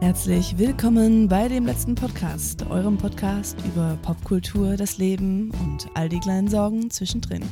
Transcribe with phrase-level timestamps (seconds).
[0.00, 6.20] Herzlich willkommen bei dem letzten Podcast, eurem Podcast über Popkultur, das Leben und all die
[6.20, 7.42] kleinen Sorgen zwischendrin.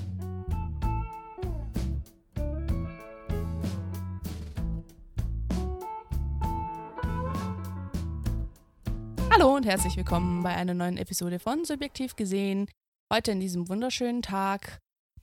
[9.33, 12.71] Hallo und herzlich willkommen bei einer neuen Episode von Subjektiv gesehen.
[13.13, 14.79] Heute in diesem wunderschönen Tag.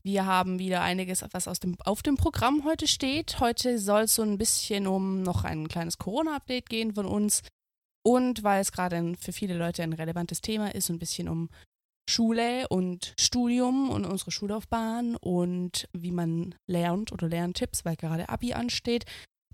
[0.06, 3.40] Wir haben wieder einiges, was aus dem, auf dem Programm heute steht.
[3.40, 7.42] Heute soll es so ein bisschen um noch ein kleines Corona-Update gehen von uns.
[8.06, 11.50] Und weil es gerade für viele Leute ein relevantes Thema ist, so ein bisschen um
[12.10, 18.54] Schule und Studium und unsere Schullaufbahn und wie man lernt oder Lerntipps, weil gerade Abi
[18.54, 19.06] ansteht.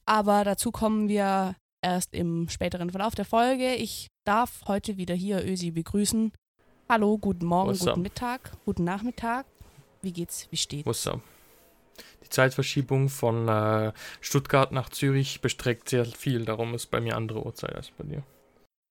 [0.05, 3.75] Aber dazu kommen wir erst im späteren Verlauf der Folge.
[3.75, 6.31] Ich darf heute wieder hier Ösi begrüßen.
[6.89, 7.89] Hallo, guten Morgen, What's up?
[7.89, 9.45] guten Mittag, guten Nachmittag.
[10.01, 10.47] Wie geht's?
[10.49, 10.85] Wie steht's?
[10.85, 11.21] What's up?
[12.23, 17.45] Die Zeitverschiebung von äh, Stuttgart nach Zürich bestreckt sehr viel, darum ist bei mir andere
[17.45, 18.23] Uhrzeit als bei dir.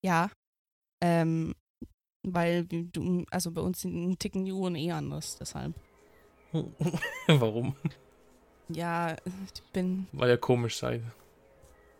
[0.03, 0.31] Ja.
[1.03, 1.55] Ähm,
[2.23, 5.75] weil du, also bei uns sind ticken die Uhren eh anders, deshalb.
[7.27, 7.77] Warum?
[8.69, 10.07] Ja, ich bin.
[10.13, 11.03] Weil ihr komisch seid.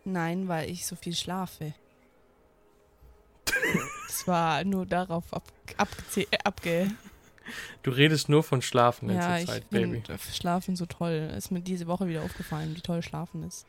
[0.05, 1.73] Nein, weil ich so viel schlafe.
[4.07, 5.43] Das war nur darauf ab,
[6.15, 6.91] äh, abge.
[7.83, 10.03] Du redest nur von Schlafen in Ja, letzter ich Zeit, Baby.
[10.33, 11.31] Schlafen so toll.
[11.37, 13.65] Ist mir diese Woche wieder aufgefallen, wie toll Schlafen ist.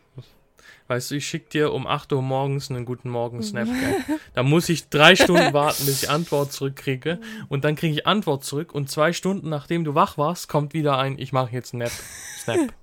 [0.89, 3.67] Weißt du, ich schick dir um 8 Uhr morgens einen guten Morgen-Snap.
[3.67, 4.19] gell?
[4.35, 7.21] Da muss ich drei Stunden warten, bis ich Antwort zurückkriege.
[7.49, 8.75] Und dann kriege ich Antwort zurück.
[8.75, 11.93] Und zwei Stunden nachdem du wach warst, kommt wieder ein, ich mache jetzt Nap.
[12.39, 12.73] Snap.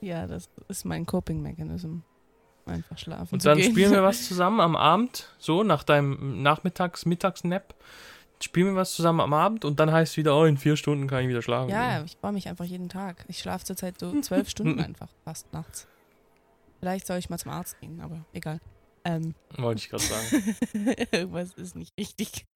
[0.00, 1.98] Ja, das ist mein Coping-Mechanism.
[2.66, 3.34] Einfach schlafen.
[3.34, 3.70] Und dann gehen.
[3.70, 7.72] spielen wir was zusammen am Abend, so nach deinem Nachmittags-, Mittags-Nap.
[8.42, 11.06] Spielen wir was zusammen am Abend und dann heißt es wieder, oh, in vier Stunden
[11.06, 11.70] kann ich wieder schlafen.
[11.70, 12.06] Ja, gehen.
[12.06, 13.24] ich freue mich einfach jeden Tag.
[13.28, 15.86] Ich schlafe zurzeit so zwölf Stunden einfach, fast nachts.
[16.80, 18.60] Vielleicht soll ich mal zum Arzt gehen, aber egal.
[19.04, 20.56] Ähm, Wollte ich gerade sagen.
[21.12, 22.46] irgendwas ist nicht richtig.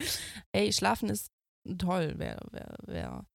[0.53, 1.31] Ey, schlafen ist
[1.79, 2.15] toll.
[2.17, 3.27] Wer, wer, wer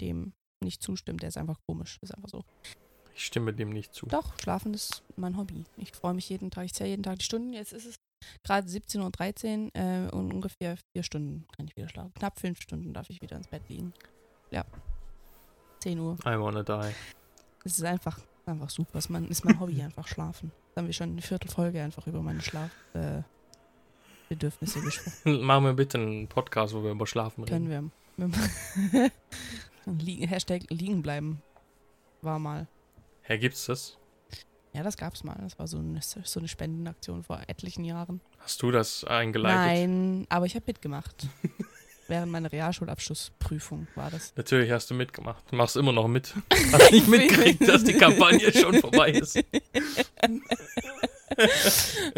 [0.00, 1.98] dem nicht zustimmt, der ist einfach komisch.
[2.00, 2.44] Ist einfach so.
[3.14, 4.06] Ich stimme dem nicht zu.
[4.06, 5.64] Doch, schlafen ist mein Hobby.
[5.76, 6.64] Ich freue mich jeden Tag.
[6.64, 7.52] Ich zähle jeden Tag die Stunden.
[7.52, 7.96] Jetzt ist es
[8.42, 12.12] gerade 17.13 Uhr äh, und ungefähr vier Stunden kann ich wieder schlafen.
[12.14, 13.92] Knapp fünf Stunden darf ich wieder ins Bett liegen.
[14.50, 14.64] Ja.
[15.80, 16.16] 10 Uhr.
[16.24, 16.94] I wanna die.
[17.64, 18.98] Es ist einfach, einfach super.
[18.98, 20.52] Es ist mein, Hobby, einfach schlafen.
[20.74, 25.40] Da haben wir schon eine Viertelfolge einfach über meine Schlafbedürfnisse äh, gesprochen.
[25.44, 27.68] Machen wir bitte einen Podcast, wo wir über Schlafen reden.
[27.68, 29.10] Können wir.
[29.86, 31.42] Liegen, Hashtag liegen bleiben.
[32.20, 32.66] War mal.
[33.22, 33.98] Hä, gibt's das?
[34.78, 35.36] Ja, das gab's mal.
[35.42, 38.20] Das war so eine, so eine Spendenaktion vor etlichen Jahren.
[38.38, 39.58] Hast du das eingeleitet?
[39.58, 41.26] Nein, aber ich habe mitgemacht.
[42.06, 44.32] Während meiner Realschulabschlussprüfung war das.
[44.36, 45.42] Natürlich hast du mitgemacht.
[45.50, 46.32] Du machst immer noch mit.
[46.72, 49.42] Hast nicht mitgekriegt, dass die Kampagne schon vorbei ist.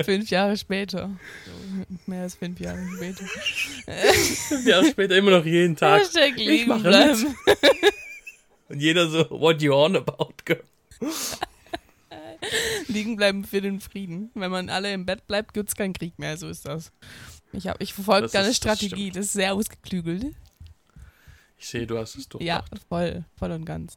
[0.04, 1.10] fünf Jahre später.
[2.04, 3.24] Mehr als fünf Jahre später.
[4.48, 6.02] Fünf Jahre später immer noch jeden Tag.
[6.02, 7.34] Hashtag Ich mache bleiben.
[8.68, 10.62] Und jeder so, what you on about, girl?
[12.88, 14.30] Liegen bleiben für den Frieden.
[14.34, 16.36] Wenn man alle im Bett bleibt, gibt's keinen Krieg mehr.
[16.36, 16.92] So ist das.
[17.52, 19.10] Ich, hab- ich verfolge Das da eine ist- das Strategie.
[19.10, 20.34] Das ist sehr ausgeklügelt.
[21.56, 22.68] Ich sehe, du hast es durchdacht.
[22.72, 23.94] Ja, voll, voll und ganz.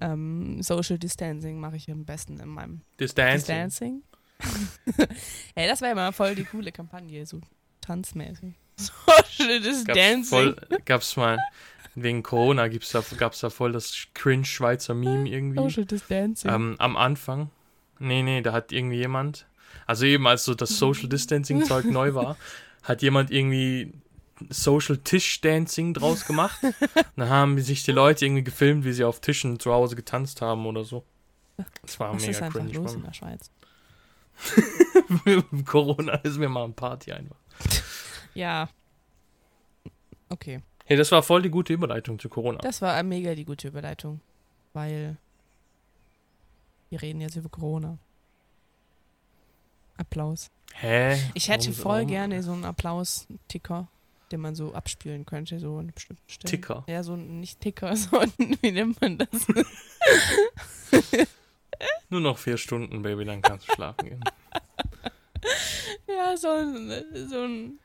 [0.00, 3.38] Ähm, Social Distancing mache ich am besten in meinem Das Dancing.
[3.66, 4.02] Distancing.
[5.54, 7.40] hey, das wäre mal voll die coole Kampagne, so
[7.80, 8.54] tanzmäßig.
[8.76, 10.24] Social Gab's Distancing.
[10.24, 11.38] voll, gab's mal,
[11.96, 15.58] wegen Corona gibt's da, gab's da voll das cringe-Schweizer Meme irgendwie.
[15.58, 16.50] Social Distancing.
[16.50, 17.50] Ähm, am Anfang.
[17.98, 19.46] Nee, nee, da hat irgendwie jemand,
[19.86, 22.36] also eben als so das Social Distancing Zeug neu war,
[22.82, 23.92] hat jemand irgendwie
[24.50, 26.60] Social Tisch Dancing draus gemacht.
[27.16, 30.64] Dann haben sich die Leute irgendwie gefilmt, wie sie auf Tischen zu Hause getanzt haben
[30.66, 31.04] oder so.
[31.82, 32.72] Das war Was ist mega einfach cringe.
[32.74, 33.50] los in der Schweiz?
[35.64, 37.36] Corona ist mir mal ein Party einfach.
[38.34, 38.68] Ja.
[40.28, 40.62] Okay.
[40.84, 42.58] Hey, das war voll die gute Überleitung zu Corona.
[42.58, 44.20] Das war mega die gute Überleitung.
[44.72, 45.16] Weil
[46.90, 47.98] wir reden jetzt über Corona.
[49.96, 50.50] Applaus.
[50.74, 51.18] Hä?
[51.34, 53.88] Ich hätte Warum- voll warum- gerne so einen Applaus-Ticker,
[54.30, 56.50] den man so abspielen könnte, so an bestimmten Stellen.
[56.50, 56.84] Ticker.
[56.86, 59.28] Ja, so ein, nicht Ticker, sondern wie nennt man das?
[62.10, 64.24] Nur noch vier Stunden, Baby, dann kannst du schlafen gehen.
[66.08, 67.78] ja, so ein, so ein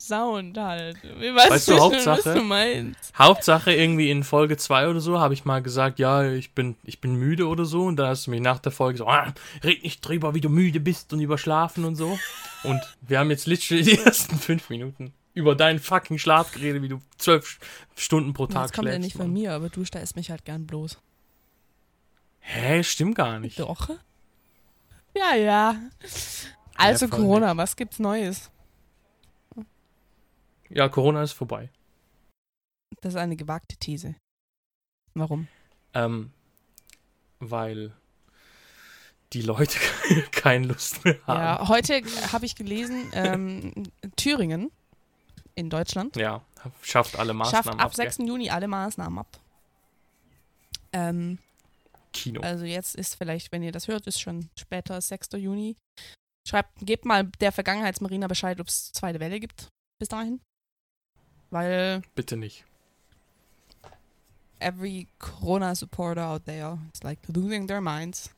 [0.00, 0.96] Sound halt.
[1.02, 3.18] Ich weiß Weißt du, nicht, Hauptsache- was du meinst.
[3.18, 7.00] Hauptsache irgendwie in Folge 2 oder so habe ich mal gesagt, ja, ich bin, ich
[7.00, 7.82] bin müde oder so.
[7.84, 9.34] Und dann hast du mich nach der Folge so, ah,
[9.64, 12.16] red nicht drüber, wie du müde bist und überschlafen und so.
[12.62, 16.88] Und wir haben jetzt literally die ersten fünf Minuten über deinen fucking Schlaf geredet, wie
[16.88, 17.58] du zwölf
[17.96, 19.32] Stunden pro Tag Das kommt ja schläfst, nicht von Mann.
[19.42, 20.98] mir, aber du stellst mich halt gern bloß.
[22.40, 23.58] Hä, stimmt gar nicht.
[23.58, 23.88] Doch.
[25.16, 25.76] Ja, ja.
[26.76, 28.50] Also voll Corona, was gibt's Neues?
[30.70, 31.70] Ja, Corona ist vorbei.
[33.00, 34.16] Das ist eine gewagte These.
[35.14, 35.48] Warum?
[35.94, 36.32] Ähm,
[37.38, 37.92] weil
[39.32, 39.78] die Leute
[40.32, 41.40] keine Lust mehr haben.
[41.40, 43.72] Ja, heute habe ich gelesen, ähm,
[44.16, 44.70] Thüringen
[45.54, 46.42] in Deutschland Ja,
[46.82, 48.10] schafft alle Maßnahmen schafft ab ab, gell?
[48.10, 48.18] 6.
[48.18, 49.38] Juni alle Maßnahmen ab.
[50.92, 51.38] Ähm,
[52.12, 52.40] Kino.
[52.40, 55.28] also jetzt ist vielleicht, wenn ihr das hört, ist schon später, 6.
[55.36, 55.76] Juni.
[56.48, 59.68] Schreibt, gebt mal der Vergangenheitsmarina Bescheid, ob es zweite Welle gibt
[59.98, 60.40] bis dahin.
[61.50, 62.64] Weil Bitte nicht.
[64.60, 68.30] every Corona supporter out there is like losing their minds.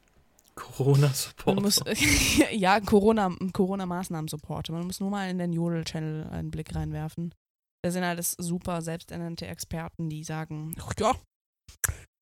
[0.54, 1.54] Corona-Support.
[1.54, 1.80] Man muss,
[2.52, 4.72] ja, Corona, Corona-Maßnahmen-Supporter.
[4.74, 7.34] Man muss nur mal in den Jodel-Channel einen Blick reinwerfen.
[7.82, 11.14] Da sind alles super selbsternannte Experten, die sagen, ach ja,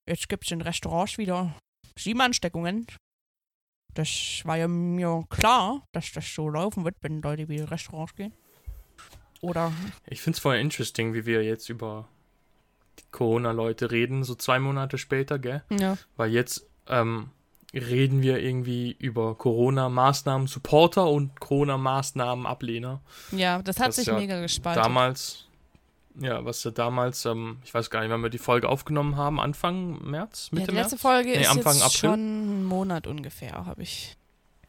[0.09, 1.53] jetzt gibt es in Restaurants wieder
[1.99, 2.87] sieben Ansteckungen.
[3.95, 8.15] Das war ja mir klar, dass das so laufen wird, wenn Leute wieder in Restaurants
[8.15, 8.33] gehen.
[9.41, 9.73] Oder,
[10.07, 12.09] Ich finde es voll interesting, wie wir jetzt über
[12.99, 15.63] die Corona-Leute reden, so zwei Monate später, gell?
[15.71, 17.31] ja, Weil jetzt ähm,
[17.73, 23.01] reden wir irgendwie über Corona-Maßnahmen-Supporter und Corona-Maßnahmen-Ablehner.
[23.31, 24.83] ja das hat Das sich ja mega gespalten.
[24.83, 25.45] Damals,
[26.19, 29.39] ja, was ja damals, ähm, ich weiß gar nicht, wann wir die Folge aufgenommen haben,
[29.39, 31.03] Anfang März, ja, Mitte die letzte März?
[31.03, 31.99] Folge Nee, ist Anfang jetzt April.
[31.99, 34.17] schon einen Monat ungefähr, habe ich.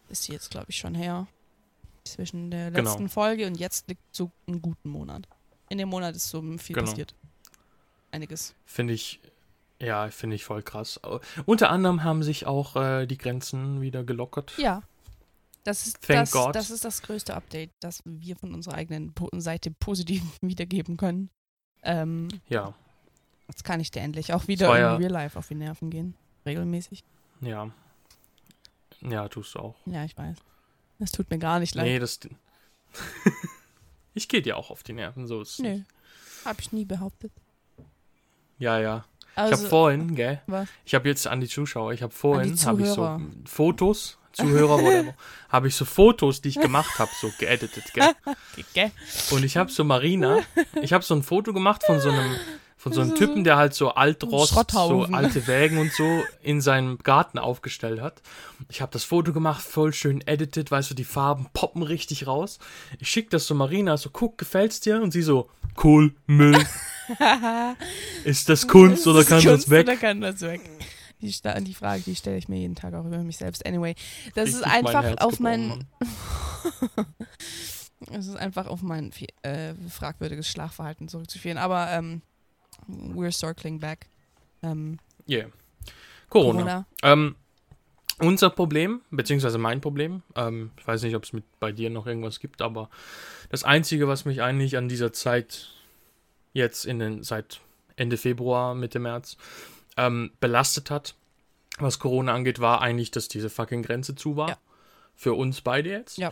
[0.10, 1.28] Ist die jetzt, glaube ich, schon her.
[2.14, 2.90] Zwischen der Genau.
[2.90, 5.28] letzten Folge und jetzt liegt so einen guten Monat.
[5.70, 6.90] In dem Monat ist so viel Genau.
[6.90, 7.14] passiert.
[8.12, 8.56] Einiges.
[8.66, 9.20] Finde ich,
[9.80, 11.00] ja, finde ich voll krass.
[11.46, 14.54] Unter anderem haben sich auch äh, die Grenzen wieder gelockert.
[14.58, 14.82] Ja.
[15.66, 20.24] Das ist, das, das ist das größte Update, das wir von unserer eigenen Seite positiv
[20.42, 21.30] wiedergeben können.
[21.84, 22.74] Ähm, Ja,
[23.48, 25.90] jetzt kann ich dir endlich auch wieder war in ja- Real Life auf die Nerven
[25.92, 26.16] gehen.
[26.46, 27.04] Regelmäßig.
[27.42, 27.70] ja.
[29.02, 29.76] Ja, tust du auch.
[29.86, 30.36] Ja, ich weiß.
[31.00, 31.86] Das tut mir gar nicht leid.
[31.86, 32.20] Nee, das.
[34.14, 35.70] ich gehe dir auch auf die Nerven, so ist es Nö.
[35.70, 35.86] nicht.
[36.46, 37.32] Hab ich nie behauptet.
[38.58, 39.06] Ja, ja.
[39.32, 40.42] Ich Also, habe vorhin, gell?
[40.48, 40.68] was?
[40.86, 43.22] Ich habe jetzt an die Zuschauer, ich habe vorhin, habe ich so Zuhörer.
[43.46, 45.14] Fotos, Zuhörer, whatever,
[45.50, 48.12] habe ich so Fotos, die ich gemacht habe, so geeditet, gell?
[48.74, 48.92] Gell?
[49.32, 50.40] Und ich habe so Marina,
[50.82, 52.36] ich habe so ein Foto gemacht von so einem,
[52.80, 56.98] von so einem Typen, der halt so Altrost, so alte Wägen und so in seinem
[57.00, 58.22] Garten aufgestellt hat.
[58.70, 62.58] Ich habe das Foto gemacht, voll schön edited, weißt du, die Farben poppen richtig raus.
[62.98, 65.02] Ich schicke das so Marina, so guck, gefällt's dir?
[65.02, 65.50] Und sie so,
[65.84, 66.58] cool, Müll.
[68.24, 69.86] Ist das Kunst oder kann Kunst das weg?
[69.86, 70.62] Oder kann das weg?
[71.22, 71.36] Die,
[71.66, 73.66] die Frage, die stelle ich mir jeden Tag auch über mich selbst.
[73.66, 73.94] Anyway,
[74.36, 75.88] das ist Richtig mein einfach Herz auf mein, Mann.
[78.10, 79.12] es ist einfach auf mein
[79.42, 81.58] äh, fragwürdiges Schlafverhalten zurückzuführen.
[81.58, 82.22] Aber ähm,
[82.88, 84.08] we're circling back.
[84.64, 85.50] Ähm, Yeah.
[86.30, 86.60] Corona.
[86.60, 86.86] Corona.
[87.04, 87.36] Ähm,
[88.20, 92.06] unser Problem, beziehungsweise mein Problem, ähm, ich weiß nicht, ob es mit bei dir noch
[92.06, 92.90] irgendwas gibt, aber
[93.50, 95.70] das Einzige, was mich eigentlich an dieser Zeit
[96.54, 97.62] jetzt in den, seit
[97.96, 99.38] Ende Februar, Mitte März,
[99.98, 101.16] ähm, belastet hat,
[101.78, 104.50] was Corona angeht, war eigentlich, dass diese fucking Grenze zu war.
[104.50, 104.58] Ja.
[105.16, 106.18] Für uns beide jetzt.
[106.18, 106.32] Ja.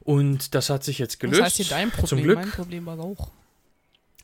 [0.00, 1.40] Und das hat sich jetzt gelöst.
[1.40, 2.06] Das heißt dein Problem.
[2.06, 2.36] Zum Glück.
[2.36, 3.30] Mein Problem war auch.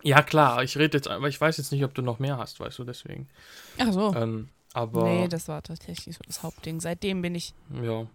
[0.02, 2.60] Ja, klar, ich rede jetzt, aber ich weiß jetzt nicht, ob du noch mehr hast,
[2.60, 3.28] weißt du, deswegen.
[3.78, 4.14] Ach so.
[4.14, 6.80] Ähm, aber, nee, das war tatsächlich so das Hauptding.
[6.80, 8.06] Seitdem bin ich ja.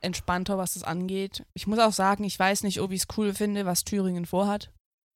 [0.00, 1.44] entspannter, was das angeht.
[1.54, 4.70] Ich muss auch sagen, ich weiß nicht, ob ich es cool finde, was Thüringen vorhat.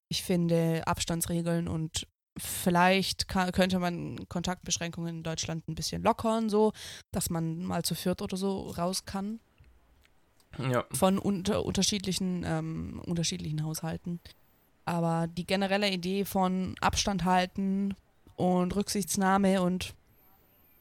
[0.08, 6.72] Ich finde Abstandsregeln und vielleicht ka- könnte man Kontaktbeschränkungen in Deutschland ein bisschen lockern, so,
[7.12, 9.40] dass man mal zu viert oder so raus kann
[10.58, 14.20] Ja, von unter unterschiedlichen, ähm, unterschiedlichen Haushalten.
[14.84, 17.94] Aber die generelle Idee von Abstand halten
[18.36, 19.94] und Rücksichtsnahme und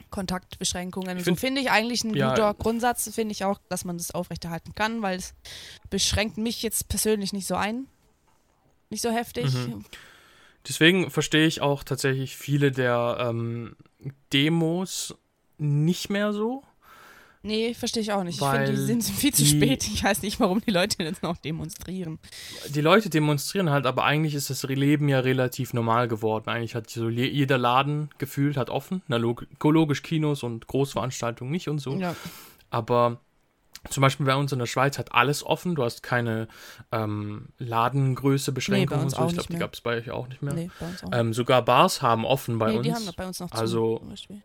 [0.10, 2.30] Kontaktbeschränkungen, Ich so find- finde ich eigentlich ein Ja.
[2.30, 5.34] guter Grundsatz, finde ich auch, dass man das aufrechterhalten kann, weil es
[5.90, 7.88] beschränkt mich jetzt persönlich nicht so ein.
[8.90, 9.52] Nicht so heftig.
[9.54, 9.86] Mhm.
[10.68, 13.76] Deswegen verstehe ich auch tatsächlich viele der ähm,
[14.32, 15.16] Demos
[15.58, 16.64] nicht mehr so.
[17.46, 18.42] Nee, verstehe ich auch nicht.
[18.42, 19.86] Ich finde, die sind viel zu die- spät.
[19.88, 22.18] Ich weiß nicht, warum die Leute jetzt noch demonstrieren.
[22.74, 26.50] Die Leute demonstrieren halt, aber eigentlich ist das Leben ja relativ normal geworden.
[26.50, 29.02] Eigentlich hat so je- jeder Laden gefühlt hat offen.
[29.08, 31.96] Na, log logisch Kinos und Großveranstaltungen nicht und so.
[31.96, 32.16] Ja.
[32.70, 33.20] Aber
[33.90, 35.76] zum Beispiel bei uns in der Schweiz hat alles offen.
[35.76, 36.48] Du hast keine
[36.94, 39.26] ähm, Ladengröße Beschränkungen uns und so.
[39.26, 40.54] auch Ich glaube, die gab es bei euch auch nicht mehr.
[40.54, 41.10] Nee, bei uns auch.
[41.12, 42.88] Ähm, sogar Bars haben offen bei nee, uns.
[42.88, 43.58] die haben bei uns noch zu.
[43.58, 44.42] Also- zum Beispiel.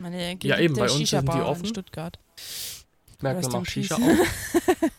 [0.00, 1.64] Meine Ja, eben, bei uns sind die offen.
[1.64, 2.18] in Stuttgart.
[3.20, 4.00] Merkt man auch Shisha auch.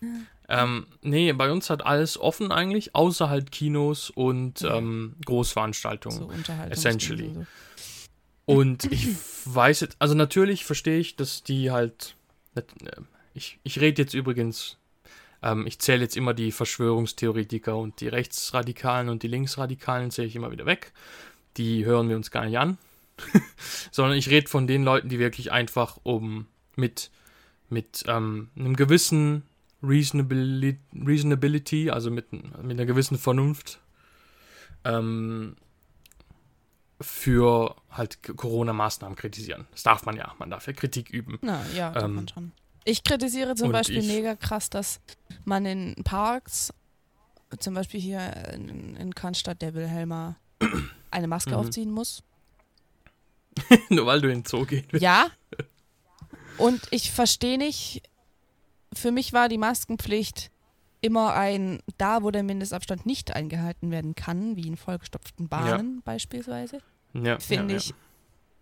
[0.48, 4.76] ähm, nee, bei uns hat alles offen eigentlich, außer halt Kinos und Ja.
[4.76, 6.18] ähm, Großveranstaltungen.
[6.18, 6.30] So
[6.70, 7.32] essentially.
[7.34, 7.46] So.
[8.46, 9.08] Und ich
[9.44, 12.16] weiß jetzt, also natürlich verstehe ich, dass die halt,
[12.54, 12.62] äh,
[13.34, 14.76] ich, ich rede jetzt übrigens,
[15.42, 20.36] ähm, ich zähle jetzt immer die Verschwörungstheoretiker und die Rechtsradikalen und die Linksradikalen zähle ich
[20.36, 20.92] immer wieder weg.
[21.56, 22.78] Die hören wir uns gar nicht an.
[23.90, 26.46] Sondern ich rede von den Leuten, die wirklich einfach um
[26.76, 27.10] mit,
[27.68, 29.42] mit ähm, einem gewissen
[29.82, 33.80] Reasonability, Reasonability also mit, mit einer gewissen Vernunft,
[34.84, 35.56] ähm,
[37.00, 39.66] für halt Corona-Maßnahmen kritisieren.
[39.70, 41.38] Das darf man ja, man darf ja Kritik üben.
[41.42, 42.52] Na ja, ähm, man schon.
[42.84, 45.00] Ich kritisiere zum Beispiel ich, mega krass, dass
[45.44, 46.72] man in Parks,
[47.58, 50.36] zum Beispiel hier in, in Cannstatt der Wilhelma,
[51.10, 51.56] eine Maske mhm.
[51.56, 52.22] aufziehen muss.
[53.88, 55.02] Nur weil du in den Zoo gehen willst.
[55.02, 55.28] Ja.
[56.58, 58.02] Und ich verstehe nicht,
[58.92, 60.50] für mich war die Maskenpflicht
[61.00, 66.02] immer ein, da wo der Mindestabstand nicht eingehalten werden kann, wie in vollgestopften Bahnen ja.
[66.04, 66.80] beispielsweise,
[67.12, 67.94] ja, finde ja, ich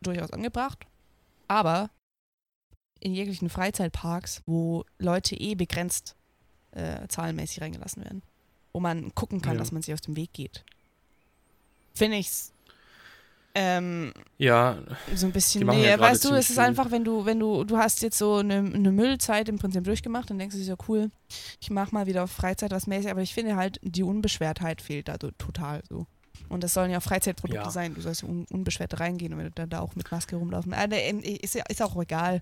[0.03, 0.87] durchaus angebracht.
[1.49, 1.91] Aber
[3.01, 6.17] in jeglichen Freizeitparks, wo Leute eh begrenzt
[6.73, 8.23] äh, zahlenmäßig reingelassen werden,
[8.73, 10.65] wo man gucken kann, dass man sich aus dem Weg geht,
[11.95, 12.54] finde ich es
[13.55, 14.79] ähm, ja.
[15.15, 15.67] So ein bisschen.
[15.67, 18.37] Nee, ja weißt du, es ist einfach, wenn du, wenn du, du hast jetzt so
[18.37, 21.11] eine, eine Müllzeit im Prinzip durchgemacht, dann denkst du dir so, cool,
[21.61, 25.09] ich mach mal wieder auf Freizeit was mäßig, aber ich finde halt, die Unbeschwertheit fehlt
[25.09, 26.07] da so, total so.
[26.49, 27.71] Und das sollen ja Freizeitprodukte ja.
[27.71, 30.73] sein, du sollst un unbeschwert reingehen und wenn du dann da auch mit Maske rumlaufen.
[30.73, 32.41] Äh, ist, ist auch egal.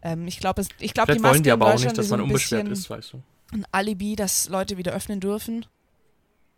[0.00, 2.88] Ähm, ich glaube, glaub, die Maske wollen die aber auch nicht, dass man unbeschwert ist,
[2.88, 3.22] weißt du.
[3.52, 5.66] Ein Alibi, dass Leute wieder öffnen dürfen.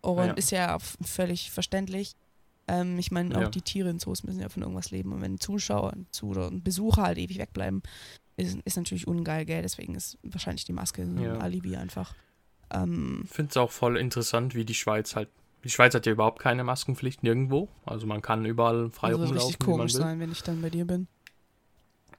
[0.01, 0.33] Und ja.
[0.33, 2.15] ist ja völlig verständlich.
[2.67, 3.49] Ähm, ich meine, auch ja.
[3.49, 5.13] die Tiere in Zoos müssen ja von irgendwas leben.
[5.13, 7.83] Und wenn Zuschauer zu, oder Besucher halt ewig wegbleiben,
[8.37, 9.61] ist, ist natürlich ungeil, gell?
[9.61, 11.37] Deswegen ist wahrscheinlich die Maske ein ja.
[11.37, 12.15] Alibi einfach.
[12.71, 15.29] Ähm, ich finde es auch voll interessant, wie die Schweiz halt.
[15.63, 17.69] Die Schweiz hat ja überhaupt keine Maskenpflicht nirgendwo.
[17.85, 19.35] Also man kann überall frei also rumlaufen.
[19.35, 21.07] Das richtig komisch sein, wenn ich dann bei dir bin.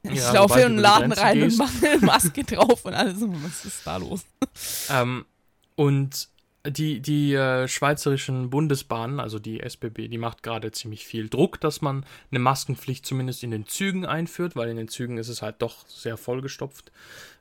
[0.03, 1.61] Ich ja, laufe in den Laden rein gehst.
[1.61, 3.17] und mache eine Maske drauf und alles.
[3.21, 4.25] Was ist da los?
[4.91, 5.25] Ähm,
[5.77, 6.29] und
[6.71, 11.81] die, die äh, schweizerischen Bundesbahnen, also die SBB, die macht gerade ziemlich viel Druck, dass
[11.81, 15.57] man eine Maskenpflicht zumindest in den Zügen einführt, weil in den Zügen ist es halt
[15.61, 16.93] doch sehr vollgestopft.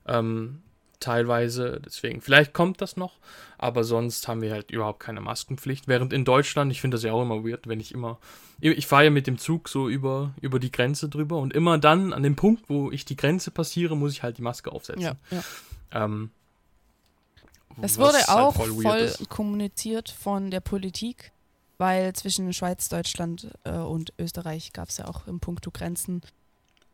[0.08, 0.62] Ähm,
[1.00, 3.20] teilweise, deswegen, vielleicht kommt das noch,
[3.58, 5.88] aber sonst haben wir halt überhaupt keine Maskenpflicht.
[5.88, 8.20] Während in Deutschland, ich finde das ja auch immer weird, wenn ich immer,
[8.60, 12.14] ich fahre ja mit dem Zug so über, über die Grenze drüber und immer dann
[12.14, 15.02] an dem Punkt, wo ich die Grenze passiere, muss ich halt die Maske aufsetzen.
[15.02, 15.44] Ja, ja.
[15.92, 16.32] Ähm,
[17.82, 21.32] es wurde halt auch voll, voll kommuniziert von der Politik,
[21.78, 26.22] weil zwischen Schweiz, Deutschland äh, und Österreich gab es ja auch im Punkto Grenzen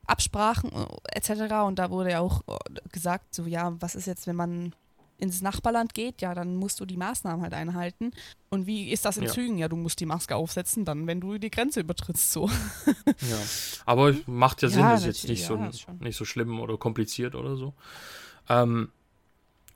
[0.08, 1.54] Absprachen äh, etc.
[1.66, 2.58] Und da wurde ja auch äh,
[2.92, 4.74] gesagt, so ja, was ist jetzt, wenn man
[5.22, 8.12] ins Nachbarland geht, ja, dann musst du die Maßnahmen halt einhalten.
[8.50, 9.30] Und wie ist das in ja.
[9.30, 9.60] Zügen?
[9.60, 12.50] Ja, du musst die Maske aufsetzen, dann, wenn du die Grenze übertrittst, so.
[13.06, 13.38] ja,
[13.86, 17.36] aber macht ja Sinn, ja, ist jetzt nicht, ja, so, nicht so schlimm oder kompliziert
[17.36, 17.74] oder so.
[18.50, 18.92] Ähm,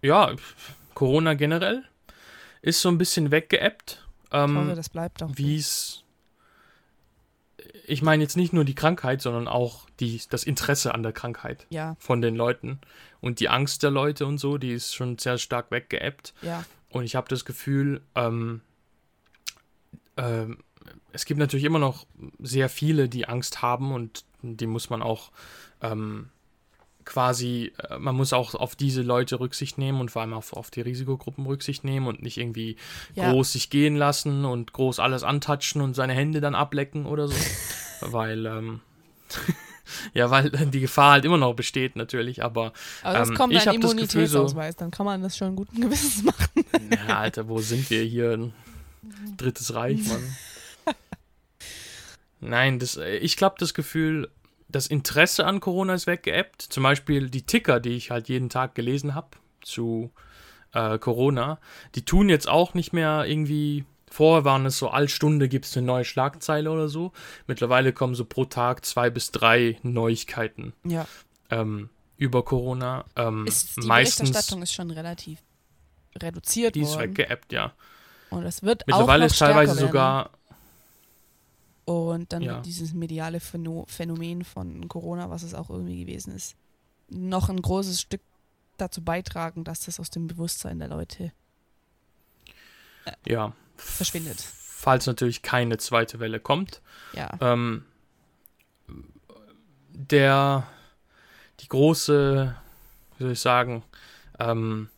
[0.01, 0.35] ja,
[0.95, 1.83] Corona generell
[2.63, 4.03] ist so ein bisschen weggeebbt.
[4.31, 5.29] Ähm, ich hoffe, das bleibt auch.
[5.35, 6.01] Wie es.
[7.87, 11.67] Ich meine jetzt nicht nur die Krankheit, sondern auch die, das Interesse an der Krankheit
[11.69, 11.95] ja.
[11.99, 12.79] von den Leuten.
[13.21, 16.33] Und die Angst der Leute und so, die ist schon sehr stark weggeebbt.
[16.41, 16.65] Ja.
[16.89, 18.61] Und ich habe das Gefühl, ähm,
[20.17, 20.63] ähm,
[21.11, 22.07] es gibt natürlich immer noch
[22.39, 25.31] sehr viele, die Angst haben und die muss man auch
[25.81, 26.29] ähm,
[27.05, 30.71] quasi, äh, man muss auch auf diese Leute Rücksicht nehmen und vor allem auf, auf
[30.71, 32.75] die Risikogruppen Rücksicht nehmen und nicht irgendwie
[33.13, 33.31] ja.
[33.31, 37.35] groß sich gehen lassen und groß alles antatschen und seine Hände dann ablecken oder so.
[38.01, 38.81] weil, ähm,
[40.13, 43.65] ja, weil die Gefahr halt immer noch besteht natürlich, aber, aber das ähm, kommt ich
[43.65, 46.65] Immunitätsausweis, so, dann kann man das schon guten Gewissens machen.
[47.07, 48.51] ja, Alter, wo sind wir hier?
[49.37, 50.35] Drittes Reich, Mann.
[52.39, 54.29] Nein, das, äh, ich glaube, das Gefühl,
[54.75, 56.61] das Interesse an Corona ist weggeebbt.
[56.61, 59.29] Zum Beispiel die Ticker, die ich halt jeden Tag gelesen habe
[59.61, 60.11] zu
[60.73, 61.59] äh, Corona,
[61.95, 63.85] die tun jetzt auch nicht mehr irgendwie.
[64.11, 67.13] Vorher waren es so, all Stunde gibt es eine neue Schlagzeile oder so.
[67.47, 71.07] Mittlerweile kommen so pro Tag zwei bis drei Neuigkeiten ja.
[71.49, 73.05] ähm, über Corona.
[73.15, 75.39] Ähm, ist, die meistens, Berichterstattung ist schon relativ
[76.17, 76.91] reduziert die worden.
[76.91, 77.73] Die ist weggeebbt, ja.
[78.29, 80.31] Und es wird Mittlerweile auch ist teilweise sogar
[81.85, 82.59] und dann ja.
[82.61, 86.55] dieses mediale Phänomen von Corona, was es auch irgendwie gewesen ist,
[87.09, 88.21] noch ein großes Stück
[88.77, 91.31] dazu beitragen, dass das aus dem Bewusstsein der Leute
[93.05, 93.53] äh, ja.
[93.77, 94.41] verschwindet.
[94.41, 96.81] Falls natürlich keine zweite Welle kommt.
[97.13, 97.29] Ja.
[97.39, 97.85] Ähm,
[99.89, 100.67] der,
[101.59, 102.55] die große,
[103.17, 103.83] wie soll ich sagen,
[104.39, 104.89] ähm,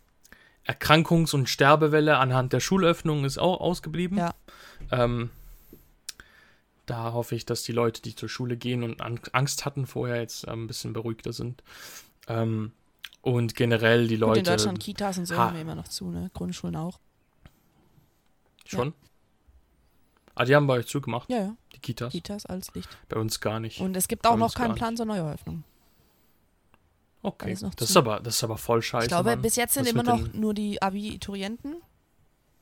[0.66, 4.18] Erkrankungs- und Sterbewelle anhand der Schulöffnung ist auch ausgeblieben.
[4.18, 4.34] Ja.
[4.92, 5.30] Ähm,
[6.88, 10.48] da hoffe ich, dass die Leute, die zur Schule gehen und Angst hatten vorher, jetzt
[10.48, 11.62] äh, ein bisschen beruhigter sind.
[12.28, 12.72] Ähm,
[13.22, 14.40] Und generell die Gut, Leute.
[14.40, 16.32] in Deutschland Kitas und so Ha- haben wir immer noch zu, ne?
[16.34, 17.00] Grundschulen auch.
[18.66, 18.94] Schon?
[20.36, 21.56] Ah, die haben bei euch zugemacht, Ja, ja.
[21.74, 22.12] die Kitas.
[22.14, 22.90] Kitas alles dicht.
[23.10, 23.80] Bei uns gar nicht.
[23.82, 25.64] Und es gibt Bei auch noch keinen Plan zur Neueröffnung.
[27.22, 27.52] okay.
[27.52, 27.84] Das zu.
[27.84, 29.06] ist, aber, das ist aber voll scheiße.
[29.06, 29.42] ich glaube, Mann.
[29.42, 31.78] bis jetzt sind Was immer noch den- nur die Abiturienten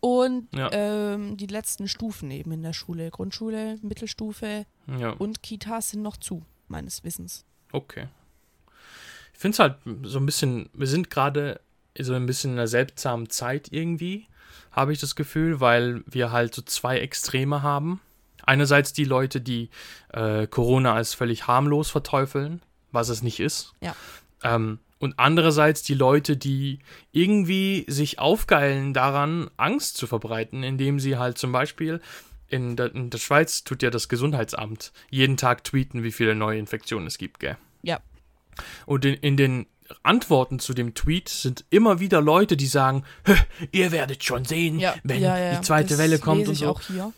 [0.05, 0.69] und Ja.
[0.71, 3.09] ähm, die letzten Stufen eben in der Schule.
[3.09, 4.65] Grundschule, Mittelstufe
[4.99, 7.43] Ja, und Kitas sind noch zu, meines Wissens.
[7.71, 8.07] okay.
[9.33, 11.59] Ich finde es halt so ein bisschen, wir sind gerade
[11.99, 14.27] so ein bisschen in einer seltsamen Zeit irgendwie,
[14.71, 17.99] habe ich das Gefühl, weil wir halt so zwei Extreme haben.
[18.45, 19.69] Einerseits die Leute, die
[20.13, 22.61] äh, Corona als völlig harmlos verteufeln,
[22.93, 23.73] was es nicht ist.
[23.81, 23.93] Ja.
[24.43, 26.79] Ähm, und andererseits die Leute, die
[27.13, 32.01] irgendwie sich aufgeilen daran, Angst zu verbreiten, indem sie halt zum Beispiel
[32.47, 36.59] in der, in der Schweiz tut ja das Gesundheitsamt jeden Tag tweeten, wie viele neue
[36.59, 37.57] Infektionen es gibt, gell?
[37.81, 37.99] Ja.
[38.85, 39.65] Und in, in den
[40.03, 43.35] Antworten zu dem Tweet sind immer wieder Leute, die sagen, "Hä,
[43.71, 46.69] ihr werdet schon sehen, wenn die zweite das Welle kommt und so.
[46.69, 47.13] auch hier.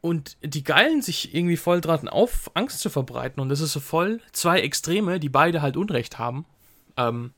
[0.00, 3.40] Und die geilen sich irgendwie voll dran auf, Angst zu verbreiten.
[3.40, 6.46] Und das ist so voll zwei Extreme, die beide halt Unrecht haben.
[7.08, 7.32] Ähm,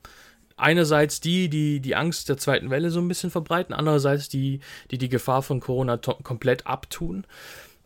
[0.56, 4.98] einerseits die, die die Angst der zweiten Welle so ein bisschen verbreiten, andererseits die, die
[4.98, 7.26] die Gefahr von Corona komplett abtun.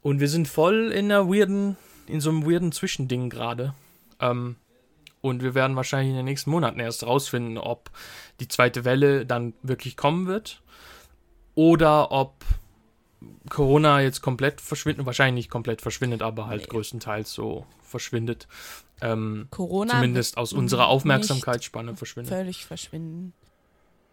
[0.02, 3.74] Und wir sind voll in einer weirden, in so einem weirden Zwischending gerade.
[4.20, 4.56] Ähm,
[5.20, 7.90] und wir werden wahrscheinlich in den nächsten Monaten erst rausfinden, ob
[8.38, 10.62] die zweite Welle dann wirklich kommen wird
[11.56, 12.44] oder ob
[13.48, 16.68] Corona jetzt komplett verschwindet, wahrscheinlich nicht komplett verschwindet, aber halt Nee.
[16.68, 18.46] größtenteils so verschwindet.
[19.02, 22.32] Ähm, Corona zumindest aus unserer Aufmerksamkeitsspanne verschwindet.
[22.32, 23.34] völlig verschwinden.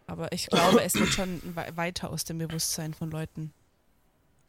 [0.06, 3.52] Aber ich glaube, es wird schon wei- weiter aus dem Bewusstsein von Leuten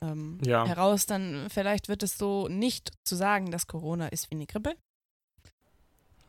[0.02, 0.66] ähm, Ja.
[0.66, 1.06] heraus.
[1.06, 4.76] Dann vielleicht wird es so nicht zu sagen, dass Corona ist wie eine Grippe.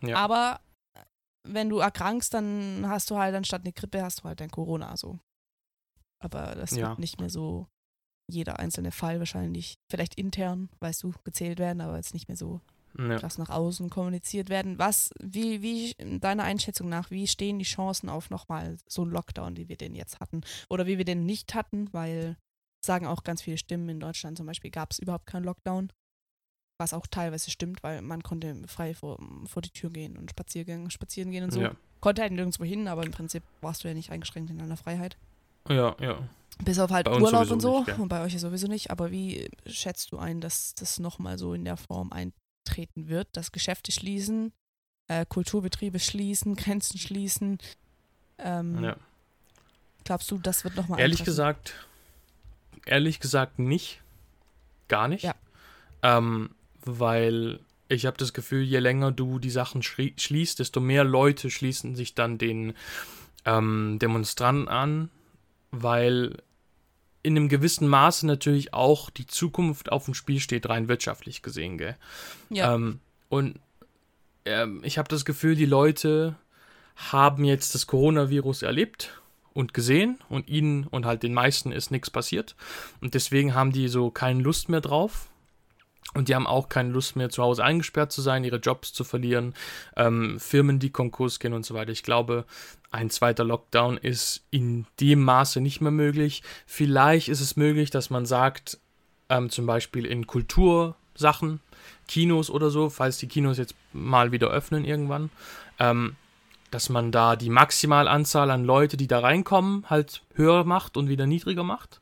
[0.02, 0.16] Ja.
[0.18, 0.60] Aber
[1.48, 4.96] wenn du erkrankst, dann hast du halt anstatt eine Grippe hast du halt ein Corona
[4.96, 5.18] so.
[6.22, 6.90] Aber das Ja.
[6.90, 7.66] wird nicht mehr so
[8.28, 12.60] jeder einzelne Fall wahrscheinlich, vielleicht intern, weißt du, gezählt werden, aber jetzt nicht mehr so
[12.98, 13.18] Ja.
[13.18, 14.78] krass nach außen kommuniziert werden.
[14.78, 19.56] Was, wie, wie, deiner Einschätzung nach, wie stehen die Chancen auf nochmal so einen Lockdown,
[19.56, 20.42] wie wir den jetzt hatten?
[20.70, 22.36] Oder wie wir den nicht hatten, weil
[22.84, 25.92] sagen auch ganz viele Stimmen in Deutschland zum Beispiel gab es überhaupt keinen Lockdown.
[26.78, 30.90] Was auch teilweise stimmt, weil man konnte frei vor, vor die Tür gehen und spazieren,
[30.90, 31.60] spazieren gehen und so.
[31.60, 31.72] Ja.
[32.00, 35.16] Konnte halt nirgendwo hin, aber im Prinzip warst du ja nicht eingeschränkt in deiner Freiheit.
[35.68, 36.28] ja, ja.
[36.64, 37.78] Bis auf halt Urlaub und so.
[37.78, 38.00] nicht, gell.
[38.00, 38.90] und bei euch ja sowieso nicht.
[38.90, 42.12] Aber wie schätzt du ein, dass das nochmal so in der Form
[42.66, 43.28] eintreten wird?
[43.32, 44.52] Dass Geschäfte schließen,
[45.08, 47.58] äh, Kulturbetriebe schließen, Grenzen schließen.
[48.38, 48.96] Ähm, ja.
[50.04, 51.74] Glaubst du, das wird nochmal Ehrlich gesagt,
[52.84, 54.02] ehrlich gesagt nicht.
[54.88, 55.24] Gar nicht.
[55.24, 55.34] Ja.
[56.02, 56.50] Ähm,
[56.84, 61.96] weil ich habe das Gefühl, je länger du die Sachen schließt, desto mehr Leute schließen
[61.96, 62.74] sich dann den
[63.44, 65.10] ähm, Demonstranten an,
[65.72, 66.36] weil
[67.26, 71.76] in einem gewissen Maße natürlich auch die Zukunft auf dem Spiel steht, rein wirtschaftlich gesehen,
[71.76, 71.96] gell?
[72.50, 73.58] Ja, Ähm, und
[74.44, 76.36] ähm, ich habe das Gefühl, die Leute
[76.94, 79.20] haben jetzt das Coronavirus erlebt
[79.54, 82.54] und gesehen und ihnen und halt den meisten ist nichts passiert.
[83.00, 85.28] Und deswegen haben die so keine Lust mehr drauf.
[86.14, 89.02] Und die haben auch keine Lust mehr, zu Hause eingesperrt zu sein, ihre Jobs zu
[89.02, 89.52] verlieren,
[89.96, 91.90] ähm, Firmen, die Konkurs gehen und so weiter.
[91.90, 92.44] Ich glaube,
[92.96, 96.42] ein zweiter Lockdown ist in dem Maße nicht mehr möglich.
[96.66, 98.78] Vielleicht ist es möglich, dass man sagt,
[99.28, 101.60] ähm, zum Beispiel in Kultursachen,
[102.08, 105.30] Kinos oder so, falls die Kinos jetzt mal wieder öffnen irgendwann,
[105.78, 106.16] ähm,
[106.70, 111.26] dass man da die Maximalanzahl an Leute, die da reinkommen, halt höher macht und wieder
[111.26, 112.00] niedriger macht.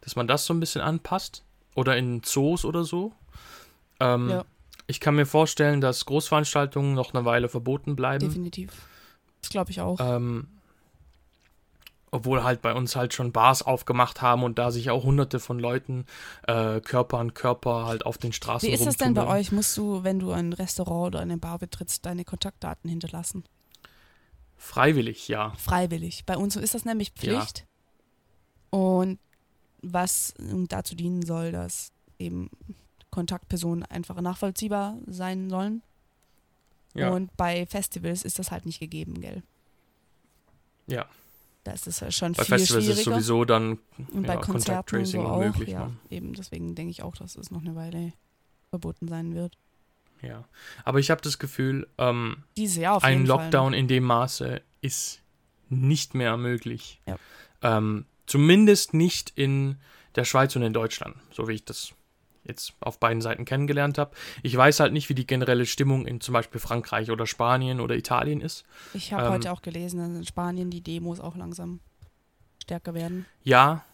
[0.00, 1.44] Dass man das so ein bisschen anpasst.
[1.74, 3.12] Oder in Zoos oder so.
[4.00, 4.44] Ähm, Ja.
[4.88, 8.26] Ich kann mir vorstellen, dass Großveranstaltungen noch eine Weile verboten bleiben.
[8.26, 8.72] definitiv.
[9.42, 9.98] Das glaube ich auch.
[10.00, 10.48] Ähm,
[12.10, 15.58] obwohl halt bei uns halt schon Bars aufgemacht haben und da sich auch hunderte von
[15.58, 16.04] Leuten
[16.46, 19.50] äh, Körper an Körper halt auf den Straßen Wie ist das denn bei euch?
[19.50, 23.44] Musst du, wenn du ein Restaurant oder eine Bar betrittst, deine Kontaktdaten hinterlassen?
[24.56, 25.52] Freiwillig, ja.
[25.56, 26.24] Freiwillig.
[26.26, 27.66] Bei uns ist das nämlich Pflicht.
[28.70, 29.18] Und
[29.82, 30.34] was
[30.68, 32.50] dazu dienen soll, dass eben
[33.10, 35.82] Kontaktpersonen einfach nachvollziehbar sein sollen.
[36.94, 37.10] Ja.
[37.10, 39.42] Und bei Festivals ist das halt nicht gegeben, gell?
[40.86, 41.06] Ja.
[41.64, 43.14] Da ist es ja schon Bei viel Festivals ist schwieriger.
[43.14, 43.78] sowieso dann
[44.12, 44.52] und bei ja, Konzerten
[44.90, 45.36] Contact und Tracing so auch.
[45.38, 45.96] unmöglich, ja, ne?
[46.10, 48.12] eben deswegen denke ich auch, dass es noch eine Weile
[48.70, 49.56] verboten sein wird.
[50.22, 50.44] ja.
[50.84, 53.20] Aber ich habe das Gefühl, ähm, Dieses Jahr auf ein Fall.
[53.22, 53.28] ne?
[53.28, 55.20] Lockdown in dem Maße ist
[55.68, 57.00] nicht mehr möglich.
[57.06, 57.16] Ja.
[57.62, 59.76] Ähm, zumindest nicht in
[60.16, 61.92] der Schweiz und in Deutschland, so wie ich das
[62.44, 64.14] jetzt auf beiden Seiten kennengelernt habe.
[64.42, 67.96] Ich weiß halt nicht, wie die generelle Stimmung in zum Beispiel Frankreich oder Spanien oder
[67.96, 68.64] Italien ist.
[68.94, 71.80] Ich habe Ähm, heute auch gelesen, dass in Spanien die Demos auch langsam
[72.62, 73.26] stärker werden.
[73.42, 73.84] Ja,